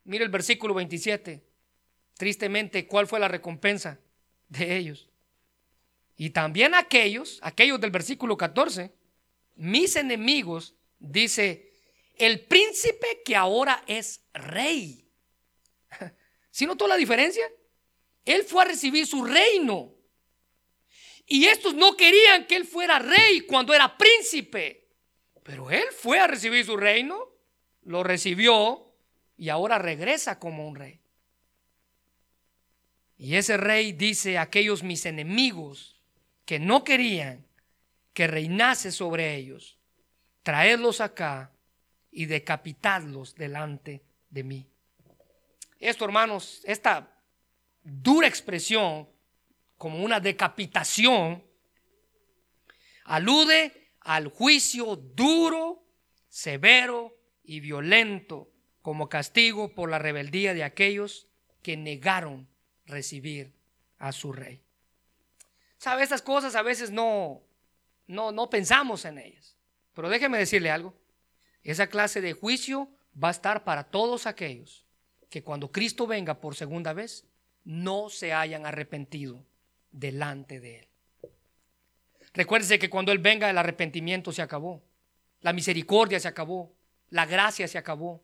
Mire 0.04 0.26
el 0.26 0.32
versículo 0.32 0.74
27. 0.74 1.43
Tristemente, 2.18 2.86
¿cuál 2.86 3.08
fue 3.08 3.20
la 3.20 3.28
recompensa 3.28 3.99
de 4.47 4.78
ellos? 4.78 5.11
Y 6.22 6.30
también 6.30 6.76
aquellos, 6.76 7.39
aquellos 7.41 7.82
del 7.82 7.89
versículo 7.89 8.38
14, 8.38 8.93
mis 9.55 9.95
enemigos, 9.95 10.76
dice, 10.99 11.74
el 12.15 12.41
príncipe 12.45 13.24
que 13.26 13.36
ahora 13.36 13.84
es 13.88 14.24
rey. 14.32 15.09
¿Sí 16.51 16.67
notó 16.67 16.88
la 16.88 16.95
diferencia? 16.95 17.43
Él 18.24 18.43
fue 18.43 18.61
a 18.61 18.67
recibir 18.67 19.07
su 19.07 19.26
reino. 19.26 19.95
Y 21.26 21.45
estos 21.45 21.74
no 21.74 21.97
querían 21.97 22.45
que 22.45 22.55
él 22.55 22.65
fuera 22.65 22.99
rey 22.99 23.41
cuando 23.47 23.74
era 23.74 23.97
príncipe. 23.97 24.89
Pero 25.41 25.72
él 25.72 25.86
fue 25.89 26.19
a 26.19 26.28
recibir 26.28 26.63
su 26.63 26.78
reino. 26.78 27.32
lo 27.82 28.03
recibió 28.03 28.93
y 29.38 29.49
ahora 29.49 29.80
regresa 29.80 30.38
como 30.38 30.67
un 30.67 30.76
rey. 30.76 31.01
Y 33.17 33.38
ese 33.38 33.57
rey 33.57 33.93
dice 33.93 34.38
aquellos 34.38 34.84
mis 34.84 35.07
enemigos 35.07 35.97
que 36.46 36.60
no 36.60 36.84
querían 36.84 37.46
que 38.14 38.28
reinase 38.28 38.92
sobre 38.92 39.36
ellos, 39.36 39.78
traerlos 40.44 41.02
acá 41.02 41.52
y 42.12 42.26
decapitadlos 42.26 43.36
delante 43.36 44.04
de 44.30 44.44
mí. 44.44 44.68
Esto, 45.80 46.06
hermanos, 46.06 46.62
esta 46.66 47.18
dura 47.84 48.28
expresión, 48.28 49.10
como 49.78 50.04
una 50.04 50.20
decapitación, 50.20 51.44
alude 53.06 53.94
al 54.02 54.28
juicio 54.28 54.96
duro, 54.96 55.84
severo 56.28 57.18
y 57.44 57.60
violento 57.60 58.52
como 58.82 59.10
castigo 59.10 59.74
por 59.74 59.89
la 59.89 60.00
rebeldía 60.00 60.54
de 60.54 60.64
aquellos 60.64 61.28
que 61.62 61.78
negaron 61.78 62.48
recibir 62.86 63.54
a 63.98 64.12
su 64.12 64.34
rey. 64.34 64.64
¿Sabe? 65.82 66.04
Estas 66.04 66.22
cosas 66.22 66.54
a 66.54 66.62
veces 66.62 66.92
no, 66.92 67.42
no, 68.06 68.32
no 68.32 68.52
pensamos 68.52 69.04
en 69.04 69.18
ellas. 69.18 69.56
Pero 69.96 70.10
déjeme 70.10 70.38
decirle 70.38 70.70
algo. 70.70 70.94
Esa 71.64 71.88
clase 71.88 72.22
de 72.22 72.34
juicio 72.34 72.88
va 73.22 73.30
a 73.30 73.32
estar 73.32 73.64
para 73.64 73.86
todos 73.86 74.28
aquellos 74.28 74.86
que 75.32 75.42
cuando 75.42 75.72
Cristo 75.72 76.06
venga 76.06 76.40
por 76.40 76.54
segunda 76.54 76.94
vez 76.94 77.26
no 77.64 78.12
se 78.12 78.32
hayan 78.32 78.68
arrepentido 78.68 79.44
delante 79.92 80.60
de 80.60 80.82
Él. 80.82 80.88
Recuérdese 82.36 82.78
que 82.78 82.92
cuando 82.92 83.12
Él 83.12 83.18
venga 83.18 83.50
el 83.50 83.58
arrepentimiento 83.58 84.32
se 84.32 84.44
acabó, 84.44 84.84
la 85.40 85.52
misericordia 85.52 86.20
se 86.20 86.28
acabó, 86.28 86.76
la 87.10 87.26
gracia 87.26 87.68
se 87.68 87.80
acabó. 87.80 88.24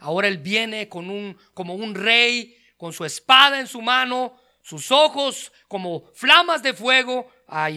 Ahora 0.00 0.26
Él 0.26 0.38
viene 0.38 0.88
con 0.88 1.08
un, 1.08 1.38
como 1.54 1.76
un 1.76 1.94
rey, 1.94 2.58
con 2.76 2.92
su 2.92 3.04
espada 3.04 3.60
en 3.60 3.68
su 3.68 3.80
mano, 3.80 4.40
sus 4.66 4.90
ojos 4.90 5.52
como 5.68 6.10
flamas 6.12 6.60
de 6.60 6.74
fuego, 6.74 7.30
a, 7.46 7.70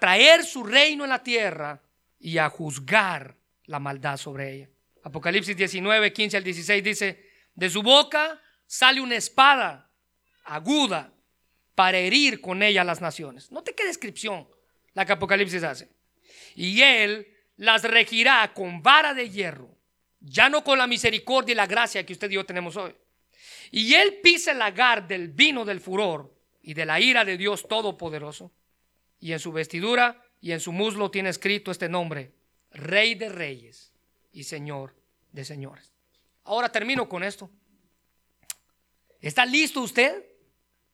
traer 0.00 0.42
su 0.42 0.64
reino 0.64 1.04
en 1.04 1.10
la 1.10 1.22
tierra 1.22 1.82
y 2.18 2.38
a 2.38 2.48
juzgar 2.48 3.36
la 3.66 3.78
maldad 3.78 4.16
sobre 4.16 4.54
ella. 4.54 4.70
Apocalipsis 5.02 5.54
19, 5.54 6.14
15 6.14 6.38
al 6.38 6.44
16 6.44 6.82
dice, 6.82 7.30
de 7.54 7.68
su 7.68 7.82
boca 7.82 8.40
sale 8.66 9.02
una 9.02 9.16
espada 9.16 9.90
aguda 10.44 11.12
para 11.74 11.98
herir 11.98 12.40
con 12.40 12.62
ella 12.62 12.80
a 12.80 12.84
las 12.84 13.02
naciones. 13.02 13.52
Note 13.52 13.74
qué 13.74 13.84
descripción 13.84 14.48
la 14.94 15.04
que 15.04 15.12
Apocalipsis 15.12 15.62
hace. 15.62 15.90
Y 16.54 16.80
él 16.80 17.36
las 17.58 17.82
regirá 17.82 18.50
con 18.54 18.80
vara 18.82 19.12
de 19.12 19.28
hierro, 19.28 19.76
ya 20.20 20.48
no 20.48 20.64
con 20.64 20.78
la 20.78 20.86
misericordia 20.86 21.52
y 21.52 21.56
la 21.56 21.66
gracia 21.66 22.06
que 22.06 22.14
usted 22.14 22.30
y 22.30 22.34
yo 22.34 22.46
tenemos 22.46 22.78
hoy. 22.78 22.96
Y 23.70 23.94
él 23.94 24.20
pisa 24.22 24.52
el 24.52 24.58
lagar 24.58 25.06
del 25.06 25.28
vino 25.28 25.64
del 25.64 25.80
furor 25.80 26.34
y 26.62 26.74
de 26.74 26.84
la 26.84 27.00
ira 27.00 27.24
de 27.24 27.36
Dios 27.36 27.66
Todopoderoso. 27.68 28.52
Y 29.20 29.32
en 29.32 29.38
su 29.38 29.52
vestidura 29.52 30.24
y 30.40 30.52
en 30.52 30.60
su 30.60 30.72
muslo 30.72 31.10
tiene 31.10 31.28
escrito 31.28 31.70
este 31.70 31.88
nombre, 31.88 32.32
Rey 32.70 33.14
de 33.14 33.28
Reyes 33.28 33.92
y 34.32 34.44
Señor 34.44 34.94
de 35.32 35.44
Señores. 35.44 35.92
Ahora 36.44 36.70
termino 36.72 37.08
con 37.08 37.22
esto. 37.22 37.50
¿Está 39.20 39.44
listo 39.44 39.82
usted 39.82 40.24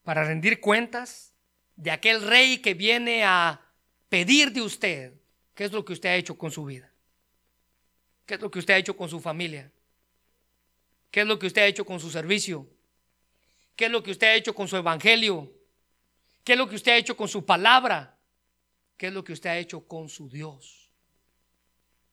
para 0.03 0.25
rendir 0.25 0.61
cuentas 0.61 1.33
de 1.77 1.91
aquel 1.91 2.23
rey 2.23 2.59
que 2.59 2.75
viene 2.75 3.25
a 3.25 3.61
pedir 4.09 4.53
de 4.53 4.63
usted 4.63 5.15
qué 5.55 5.65
es 5.65 5.73
lo 5.73 5.85
que 5.85 5.93
usted 5.93 6.09
ha 6.09 6.17
hecho 6.17 6.37
con 6.37 6.51
su 6.51 6.65
vida? 6.65 6.93
¿Qué 8.27 8.35
es 8.35 8.41
lo 8.41 8.51
que 8.51 8.59
usted 8.59 8.75
ha 8.75 8.79
hecho 8.79 8.97
con 8.97 9.09
su 9.09 9.21
familia? 9.21 9.71
¿Qué 11.11 11.21
es 11.21 11.27
lo 11.27 11.39
que 11.39 11.47
usted 11.47 11.63
ha 11.63 11.67
hecho 11.67 11.85
con 11.85 12.01
su 12.01 12.11
servicio? 12.11 12.69
¿Qué 13.75 13.87
es 13.87 13.91
lo 13.91 14.03
que 14.03 14.11
usted 14.11 14.27
ha 14.29 14.35
hecho 14.35 14.55
con 14.55 14.69
su 14.69 14.77
evangelio? 14.77 15.53
¿Qué 16.45 16.53
es 16.53 16.59
lo 16.59 16.69
que 16.69 16.77
usted 16.77 16.93
ha 16.93 16.97
hecho 16.97 17.17
con 17.17 17.29
su 17.29 17.45
palabra? 17.45 18.19
¿Qué 18.97 19.09
es 19.09 19.13
lo 19.13 19.23
que 19.25 19.33
usted 19.33 19.51
ha 19.51 19.59
hecho 19.59 19.87
con 19.87 20.09
su 20.09 20.29
Dios? 20.29 20.91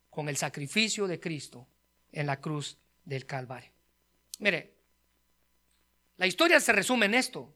Con 0.10 0.28
el 0.28 0.38
sacrificio 0.38 1.08
de 1.08 1.20
Cristo 1.20 1.68
en 2.12 2.28
la 2.28 2.40
cruz 2.40 2.78
del 3.06 3.26
Calvario. 3.26 3.72
Mire, 4.40 4.74
la 6.18 6.28
historia 6.28 6.60
se 6.60 6.74
resume 6.74 7.06
en 7.06 7.16
esto. 7.16 7.54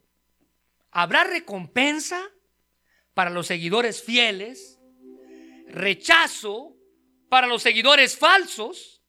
Habrá 0.91 1.23
recompensa 1.23 2.21
para 3.13 3.29
los 3.29 3.47
seguidores 3.47 4.01
fieles, 4.01 4.79
rechazo 5.67 6.75
para 7.29 7.47
los 7.47 7.61
seguidores 7.61 8.17
falsos 8.17 9.01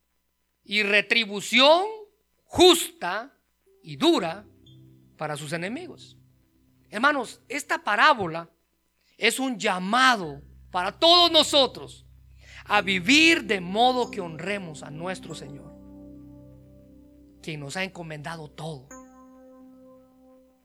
y 0.65 0.83
retribución 0.83 1.87
justa 2.49 3.33
y 3.83 3.97
dura 3.97 4.45
para 5.17 5.37
sus 5.37 5.53
enemigos. 5.53 6.17
Hermanos, 6.91 7.43
esta 7.47 7.85
parábola 7.85 8.51
es 9.19 9.39
un 9.39 9.59
llamado 9.59 10.43
para 10.71 10.99
todos 10.99 11.31
nosotros 11.31 12.07
a 12.65 12.81
vivir 12.81 13.45
de 13.45 13.61
modo 13.61 14.11
que 14.11 14.21
honremos 14.21 14.83
a 14.83 14.91
nuestro 14.91 15.35
Señor, 15.35 15.75
quien 17.43 17.61
nos 17.61 17.77
ha 17.77 17.85
encomendado 17.85 18.51
todo. 18.51 18.89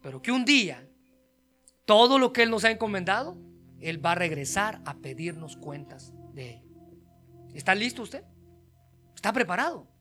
Pero 0.02 0.22
que 0.22 0.32
un 0.32 0.46
día, 0.46 0.90
todo 1.86 2.18
lo 2.18 2.32
que 2.32 2.44
Él 2.44 2.50
nos 2.50 2.64
ha 2.64 2.72
encomendado, 2.72 3.38
Él 3.80 4.04
va 4.06 4.14
a 4.14 4.16
regresar 4.16 4.82
a 4.86 4.96
pedirnos 4.96 5.58
cuentas 5.58 6.14
de 6.34 6.56
Él. 6.56 6.64
¿Está 7.54 7.76
listo 7.76 8.02
usted? 8.02 8.24
¿Está 9.16 9.32
preparado? 9.34 9.93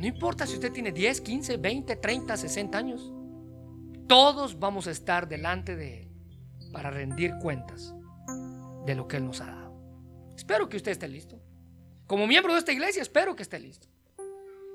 No 0.00 0.06
importa 0.06 0.46
si 0.46 0.54
usted 0.54 0.72
tiene 0.72 0.92
10, 0.92 1.20
15, 1.20 1.56
20, 1.58 1.96
30, 1.96 2.36
60 2.38 2.78
años. 2.78 3.12
Todos 4.08 4.58
vamos 4.58 4.86
a 4.86 4.92
estar 4.92 5.28
delante 5.28 5.76
de 5.76 6.00
Él 6.00 6.08
para 6.72 6.90
rendir 6.90 7.34
cuentas 7.38 7.94
de 8.86 8.94
lo 8.94 9.06
que 9.06 9.18
Él 9.18 9.26
nos 9.26 9.42
ha 9.42 9.46
dado. 9.46 9.78
Espero 10.34 10.70
que 10.70 10.78
usted 10.78 10.92
esté 10.92 11.06
listo. 11.06 11.38
Como 12.06 12.26
miembro 12.26 12.54
de 12.54 12.60
esta 12.60 12.72
iglesia, 12.72 13.02
espero 13.02 13.36
que 13.36 13.42
esté 13.42 13.60
listo. 13.60 13.88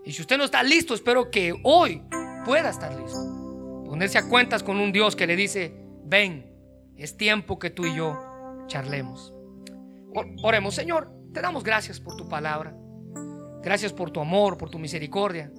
Y 0.06 0.12
si 0.12 0.22
usted 0.22 0.38
no 0.38 0.44
está 0.44 0.62
listo, 0.62 0.94
espero 0.94 1.32
que 1.32 1.56
hoy 1.64 2.04
pueda 2.46 2.70
estar 2.70 2.94
listo. 2.94 3.84
Ponerse 3.84 4.20
a 4.20 4.30
cuentas 4.30 4.62
con 4.62 4.78
un 4.78 4.92
Dios 4.92 5.16
que 5.16 5.26
le 5.26 5.36
dice, 5.36 5.74
ven, 6.04 6.54
es 6.98 7.18
tiempo 7.18 7.58
que 7.58 7.72
tú 7.72 7.88
y 7.88 7.96
yo 7.96 8.16
charlemos. 8.68 9.34
Oremos, 10.44 10.76
Señor, 10.76 11.12
te 11.34 11.42
damos 11.42 11.64
gracias 11.64 12.00
por 12.00 12.16
tu 12.16 12.30
palabra. 12.30 12.78
Gracias 13.66 13.92
por 13.92 14.12
tu 14.12 14.22
amor, 14.22 14.60
por 14.60 14.70
tu 14.70 14.78
misericordia. 14.78 15.52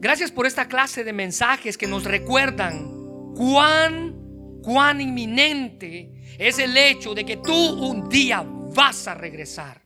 Gracias 0.00 0.32
por 0.32 0.46
esta 0.46 0.66
clase 0.66 1.04
de 1.04 1.12
mensajes 1.12 1.76
que 1.76 1.86
nos 1.86 2.04
recuerdan 2.04 3.34
cuán, 3.36 4.16
cuán 4.62 5.02
inminente 5.02 6.24
es 6.38 6.58
el 6.58 6.74
hecho 6.74 7.12
de 7.12 7.26
que 7.26 7.36
tú 7.36 7.52
un 7.52 8.08
día 8.08 8.42
vas 8.74 9.08
a 9.08 9.14
regresar 9.14 9.82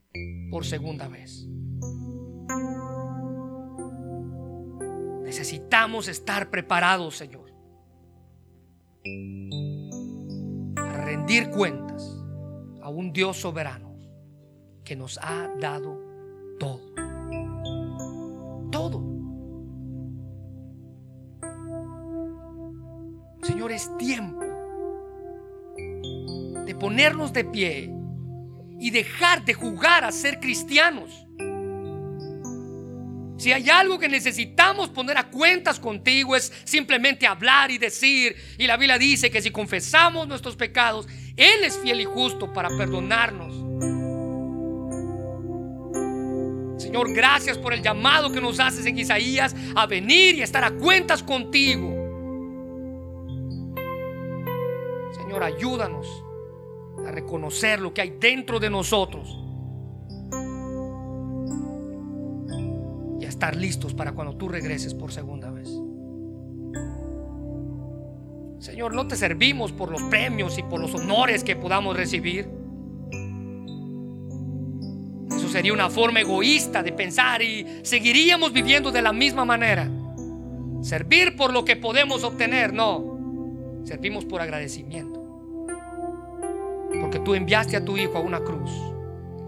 por 0.53 0.65
segunda 0.65 1.09
vez. 1.09 1.49
Necesitamos 5.25 6.07
estar 6.07 6.49
preparados, 6.49 7.17
Señor, 7.17 7.53
para 10.77 11.05
rendir 11.07 11.51
cuentas 11.51 12.05
a 12.83 12.89
un 12.89 13.13
Dios 13.13 13.37
soberano 13.39 13.84
que 14.85 14.97
nos 14.97 15.19
ha 15.19 15.49
dado 15.59 15.99
todo. 16.59 16.81
Todo. 18.71 19.03
Señor, 23.43 23.73
es 23.73 23.97
tiempo 23.99 24.41
de 26.65 26.75
ponernos 26.75 27.33
de 27.33 27.45
pie 27.45 27.91
y 28.81 28.91
dejar 28.91 29.45
de 29.45 29.55
jugar 29.55 30.05
a 30.05 30.13
ser 30.13 30.41
cristianos. 30.41 31.27
Si 33.37 33.53
hay 33.53 33.69
algo 33.69 33.99
que 33.99 34.09
necesitamos 34.09 34.89
poner 34.89 35.19
a 35.19 35.31
cuentas 35.31 35.79
contigo 35.79 36.35
es 36.35 36.53
simplemente 36.65 37.27
hablar 37.27 37.71
y 37.71 37.79
decir. 37.79 38.35
Y 38.57 38.67
la 38.67 38.77
Biblia 38.77 38.97
dice 38.97 39.31
que 39.31 39.43
si 39.43 39.51
confesamos 39.51 40.27
nuestros 40.27 40.57
pecados, 40.57 41.07
Él 41.37 41.65
es 41.65 41.79
fiel 41.79 42.01
y 42.01 42.05
justo 42.05 42.53
para 42.53 42.69
perdonarnos. 42.71 43.64
Señor, 46.95 47.13
gracias 47.13 47.59
por 47.59 47.75
el 47.75 47.83
llamado 47.83 48.31
que 48.31 48.41
nos 48.41 48.61
haces 48.61 48.87
en 48.87 48.97
Isaías 48.97 49.53
a 49.75 49.85
venir 49.85 50.37
y 50.37 50.43
a 50.43 50.45
estar 50.45 50.63
a 50.63 50.71
cuentas 50.71 51.25
contigo. 51.25 51.93
ayúdanos 55.43 56.25
a 57.05 57.11
reconocer 57.11 57.81
lo 57.81 57.93
que 57.93 58.01
hay 58.01 58.17
dentro 58.21 58.61
de 58.61 58.71
nosotros 58.71 59.37
y 63.21 63.25
a 63.25 63.29
estar 63.29 63.57
listos 63.57 63.93
para 63.93 64.13
cuando 64.13 64.37
tú 64.37 64.49
regreses 64.49 64.95
por 64.95 65.11
segunda 65.11 65.51
vez. 65.51 65.69
Señor, 68.61 68.95
no 68.95 69.09
te 69.09 69.17
servimos 69.17 69.73
por 69.73 69.91
los 69.91 70.03
premios 70.05 70.57
y 70.59 70.63
por 70.63 70.81
los 70.81 70.95
honores 70.95 71.43
que 71.43 71.57
podamos 71.57 71.97
recibir. 71.97 72.64
Sería 75.55 75.73
una 75.73 75.89
forma 75.89 76.19
egoísta 76.19 76.83
de 76.83 76.91
pensar 76.91 77.41
y 77.41 77.65
seguiríamos 77.85 78.53
viviendo 78.53 78.91
de 78.91 79.01
la 79.01 79.13
misma 79.13 79.45
manera. 79.45 79.89
Servir 80.83 81.37
por 81.37 81.53
lo 81.53 81.65
que 81.65 81.77
podemos 81.77 82.25
obtener, 82.25 82.73
no. 82.73 83.85
Servimos 83.85 84.25
por 84.25 84.41
agradecimiento. 84.41 85.23
Porque 87.01 87.21
tú 87.21 87.37
enviaste 87.37 87.77
a 87.77 87.85
tu 87.85 87.97
Hijo 87.97 88.19
a 88.19 88.21
una 88.21 88.41
cruz 88.41 88.69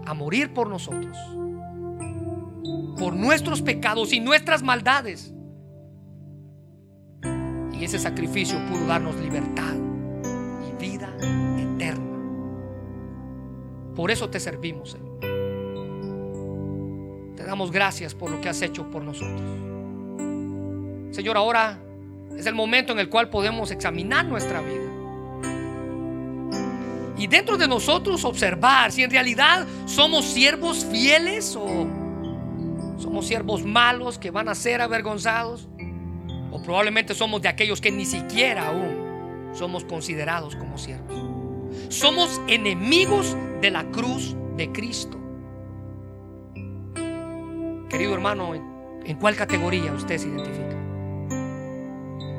a 0.05 0.13
morir 0.13 0.53
por 0.53 0.69
nosotros, 0.69 1.17
por 2.97 3.13
nuestros 3.13 3.61
pecados 3.61 4.13
y 4.13 4.21
nuestras 4.21 4.63
maldades. 4.63 5.33
Y 7.73 7.83
ese 7.83 7.99
sacrificio 7.99 8.57
pudo 8.67 8.87
darnos 8.87 9.17
libertad 9.17 9.75
y 10.69 10.81
vida 10.81 11.13
eterna. 11.57 12.17
Por 13.93 14.09
eso 14.09 14.29
te 14.29 14.39
servimos, 14.39 14.91
Señor. 14.91 15.06
Damos 17.47 17.71
gracias 17.71 18.13
por 18.13 18.29
lo 18.29 18.41
que 18.41 18.49
has 18.49 18.61
hecho 18.61 18.91
por 18.91 19.01
nosotros. 19.05 19.39
Señor, 21.15 21.37
ahora 21.37 21.79
es 22.37 22.45
el 22.45 22.53
momento 22.53 22.91
en 22.91 22.99
el 22.99 23.07
cual 23.07 23.29
podemos 23.29 23.71
examinar 23.71 24.25
nuestra 24.25 24.59
vida. 24.59 24.83
Y 27.17 27.27
dentro 27.27 27.55
de 27.57 27.65
nosotros 27.69 28.25
observar 28.25 28.91
si 28.91 29.03
en 29.03 29.11
realidad 29.11 29.65
somos 29.85 30.25
siervos 30.25 30.85
fieles 30.91 31.55
o 31.55 31.87
somos 32.97 33.25
siervos 33.25 33.63
malos 33.63 34.19
que 34.19 34.29
van 34.29 34.49
a 34.49 34.53
ser 34.53 34.81
avergonzados. 34.81 35.69
O 36.51 36.61
probablemente 36.61 37.15
somos 37.15 37.41
de 37.41 37.47
aquellos 37.47 37.79
que 37.79 37.91
ni 37.91 38.03
siquiera 38.03 38.67
aún 38.67 39.53
somos 39.53 39.85
considerados 39.85 40.53
como 40.57 40.77
siervos. 40.77 41.17
Somos 41.87 42.41
enemigos 42.49 43.37
de 43.61 43.71
la 43.71 43.85
cruz 43.85 44.35
de 44.57 44.69
Cristo. 44.73 45.16
Querido 47.89 48.13
hermano, 48.13 48.53
¿en 48.53 49.17
cuál 49.17 49.35
categoría 49.35 49.93
usted 49.93 50.17
se 50.17 50.27
identifica? 50.27 50.75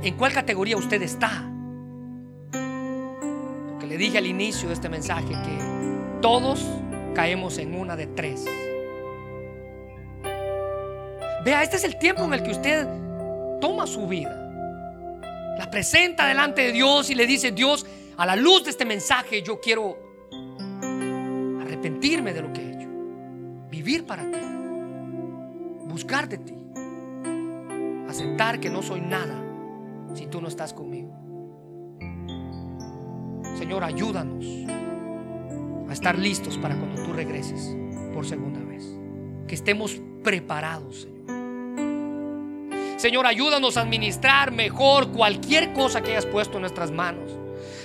¿En 0.03 0.15
cuál 0.17 0.33
categoría 0.33 0.77
usted 0.77 1.01
está? 1.03 1.51
Porque 2.51 3.87
le 3.87 3.97
dije 3.97 4.19
al 4.19 4.27
inicio 4.27 4.69
de 4.69 4.75
este 4.75 4.89
mensaje 4.89 5.29
que 5.29 5.59
todos 6.21 6.65
caemos 7.15 7.59
en 7.59 7.75
una 7.75 7.97
de 7.97 8.07
tres. 8.09 8.45
Vea, 11.45 11.63
este 11.63 11.77
es 11.77 11.85
el 11.85 11.99
tiempo 11.99 12.25
en 12.25 12.35
el 12.35 12.43
que 12.43 12.51
usted 12.51 12.87
toma 13.61 13.87
su 13.87 14.07
vida, 14.07 14.35
la 15.59 15.69
presenta 15.71 16.27
delante 16.27 16.63
de 16.63 16.73
Dios 16.73 17.11
y 17.11 17.15
le 17.15 17.27
dice, 17.27 17.53
Dios, 17.53 17.87
a 18.17 18.27
la 18.27 18.37
luz 18.37 18.65
de 18.65 18.71
este 18.71 18.85
mensaje 18.85 19.43
yo 19.43 19.61
quiero 19.61 19.99
arrepentirme 21.61 22.35
de 22.35 22.43
lo 22.43 22.53
que 22.53 22.61
he 22.61 22.71
hecho, 22.71 22.89
vivir 23.71 24.05
para 24.05 24.23
ti, 24.31 24.39
buscar 25.89 26.29
de 26.29 26.39
ti, 26.39 26.55
aceptar 28.09 28.61
que 28.61 28.71
no 28.71 28.83
soy 28.83 29.01
nada 29.01 29.35
si 30.15 30.27
tú 30.27 30.41
no 30.41 30.49
estás 30.49 30.73
conmigo. 30.73 31.13
Señor, 33.57 33.83
ayúdanos 33.83 34.45
a 35.89 35.93
estar 35.93 36.19
listos 36.19 36.59
para 36.59 36.77
cuando 36.77 37.03
tú 37.03 37.13
regreses 37.13 37.77
por 38.15 38.27
segunda 38.27 38.61
vez. 38.61 38.85
Que 39.47 39.55
estemos 39.55 40.01
preparados, 40.23 41.03
Señor. 41.03 41.19
Señor, 42.99 43.27
ayúdanos 43.27 43.77
a 43.77 43.83
administrar 43.83 44.51
mejor 44.51 45.13
cualquier 45.13 45.73
cosa 45.73 46.03
que 46.03 46.11
hayas 46.11 46.27
puesto 46.27 46.57
en 46.57 46.63
nuestras 46.63 46.91
manos. 46.91 47.31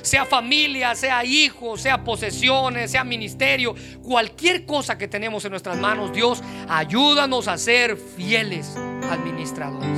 Sea 0.01 0.26
familia, 0.26 0.95
sea 0.95 1.24
hijos, 1.24 1.82
sea 1.82 2.03
posesiones, 2.03 2.91
sea 2.91 3.03
ministerio, 3.03 3.76
cualquier 4.01 4.65
cosa 4.65 4.97
que 4.97 5.07
tenemos 5.07 5.43
en 5.45 5.51
nuestras 5.51 5.78
manos, 5.78 6.13
Dios, 6.13 6.41
ayúdanos 6.67 7.47
a 7.47 7.57
ser 7.57 7.97
fieles 7.97 8.76
administradores. 9.09 9.89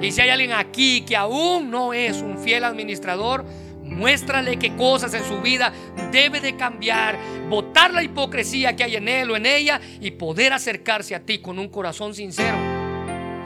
Y 0.00 0.12
si 0.12 0.20
hay 0.20 0.30
alguien 0.30 0.52
aquí 0.52 1.02
que 1.02 1.16
aún 1.16 1.70
no 1.70 1.94
es 1.94 2.20
un 2.20 2.38
fiel 2.38 2.64
administrador, 2.64 3.44
muéstrale 3.82 4.58
qué 4.58 4.74
cosas 4.76 5.14
en 5.14 5.24
su 5.24 5.40
vida 5.40 5.72
debe 6.10 6.40
de 6.40 6.56
cambiar, 6.56 7.18
botar 7.48 7.92
la 7.92 8.02
hipocresía 8.02 8.76
que 8.76 8.84
hay 8.84 8.96
en 8.96 9.08
él 9.08 9.30
o 9.30 9.36
en 9.36 9.46
ella 9.46 9.80
y 10.00 10.10
poder 10.12 10.52
acercarse 10.52 11.14
a 11.14 11.20
ti 11.20 11.38
con 11.38 11.58
un 11.58 11.68
corazón 11.68 12.14
sincero 12.14 12.74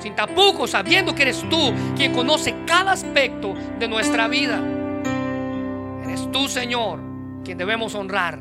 sin 0.00 0.14
tapujos, 0.14 0.70
sabiendo 0.70 1.14
que 1.14 1.22
eres 1.22 1.44
tú 1.48 1.72
quien 1.96 2.12
conoce 2.12 2.54
cada 2.66 2.92
aspecto 2.92 3.54
de 3.78 3.88
nuestra 3.88 4.28
vida. 4.28 4.77
Eres 6.18 6.32
tú, 6.32 6.48
Señor, 6.48 6.98
quien 7.44 7.58
debemos 7.58 7.94
honrar 7.94 8.40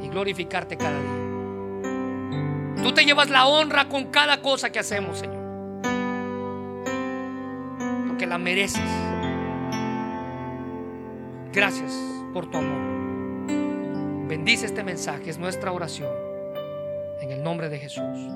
y 0.00 0.08
glorificarte 0.08 0.76
cada 0.76 0.96
día. 0.96 2.82
Tú 2.84 2.92
te 2.94 3.04
llevas 3.04 3.30
la 3.30 3.46
honra 3.46 3.88
con 3.88 4.12
cada 4.12 4.40
cosa 4.42 4.70
que 4.70 4.78
hacemos, 4.78 5.18
Señor. 5.18 5.42
Porque 8.06 8.26
la 8.26 8.38
mereces. 8.38 8.80
Gracias 11.52 11.92
por 12.32 12.48
tu 12.48 12.58
amor. 12.58 14.28
Bendice 14.28 14.66
este 14.66 14.84
mensaje, 14.84 15.30
es 15.30 15.38
nuestra 15.38 15.72
oración. 15.72 16.12
En 17.20 17.32
el 17.32 17.42
nombre 17.42 17.68
de 17.68 17.78
Jesús. 17.80 18.35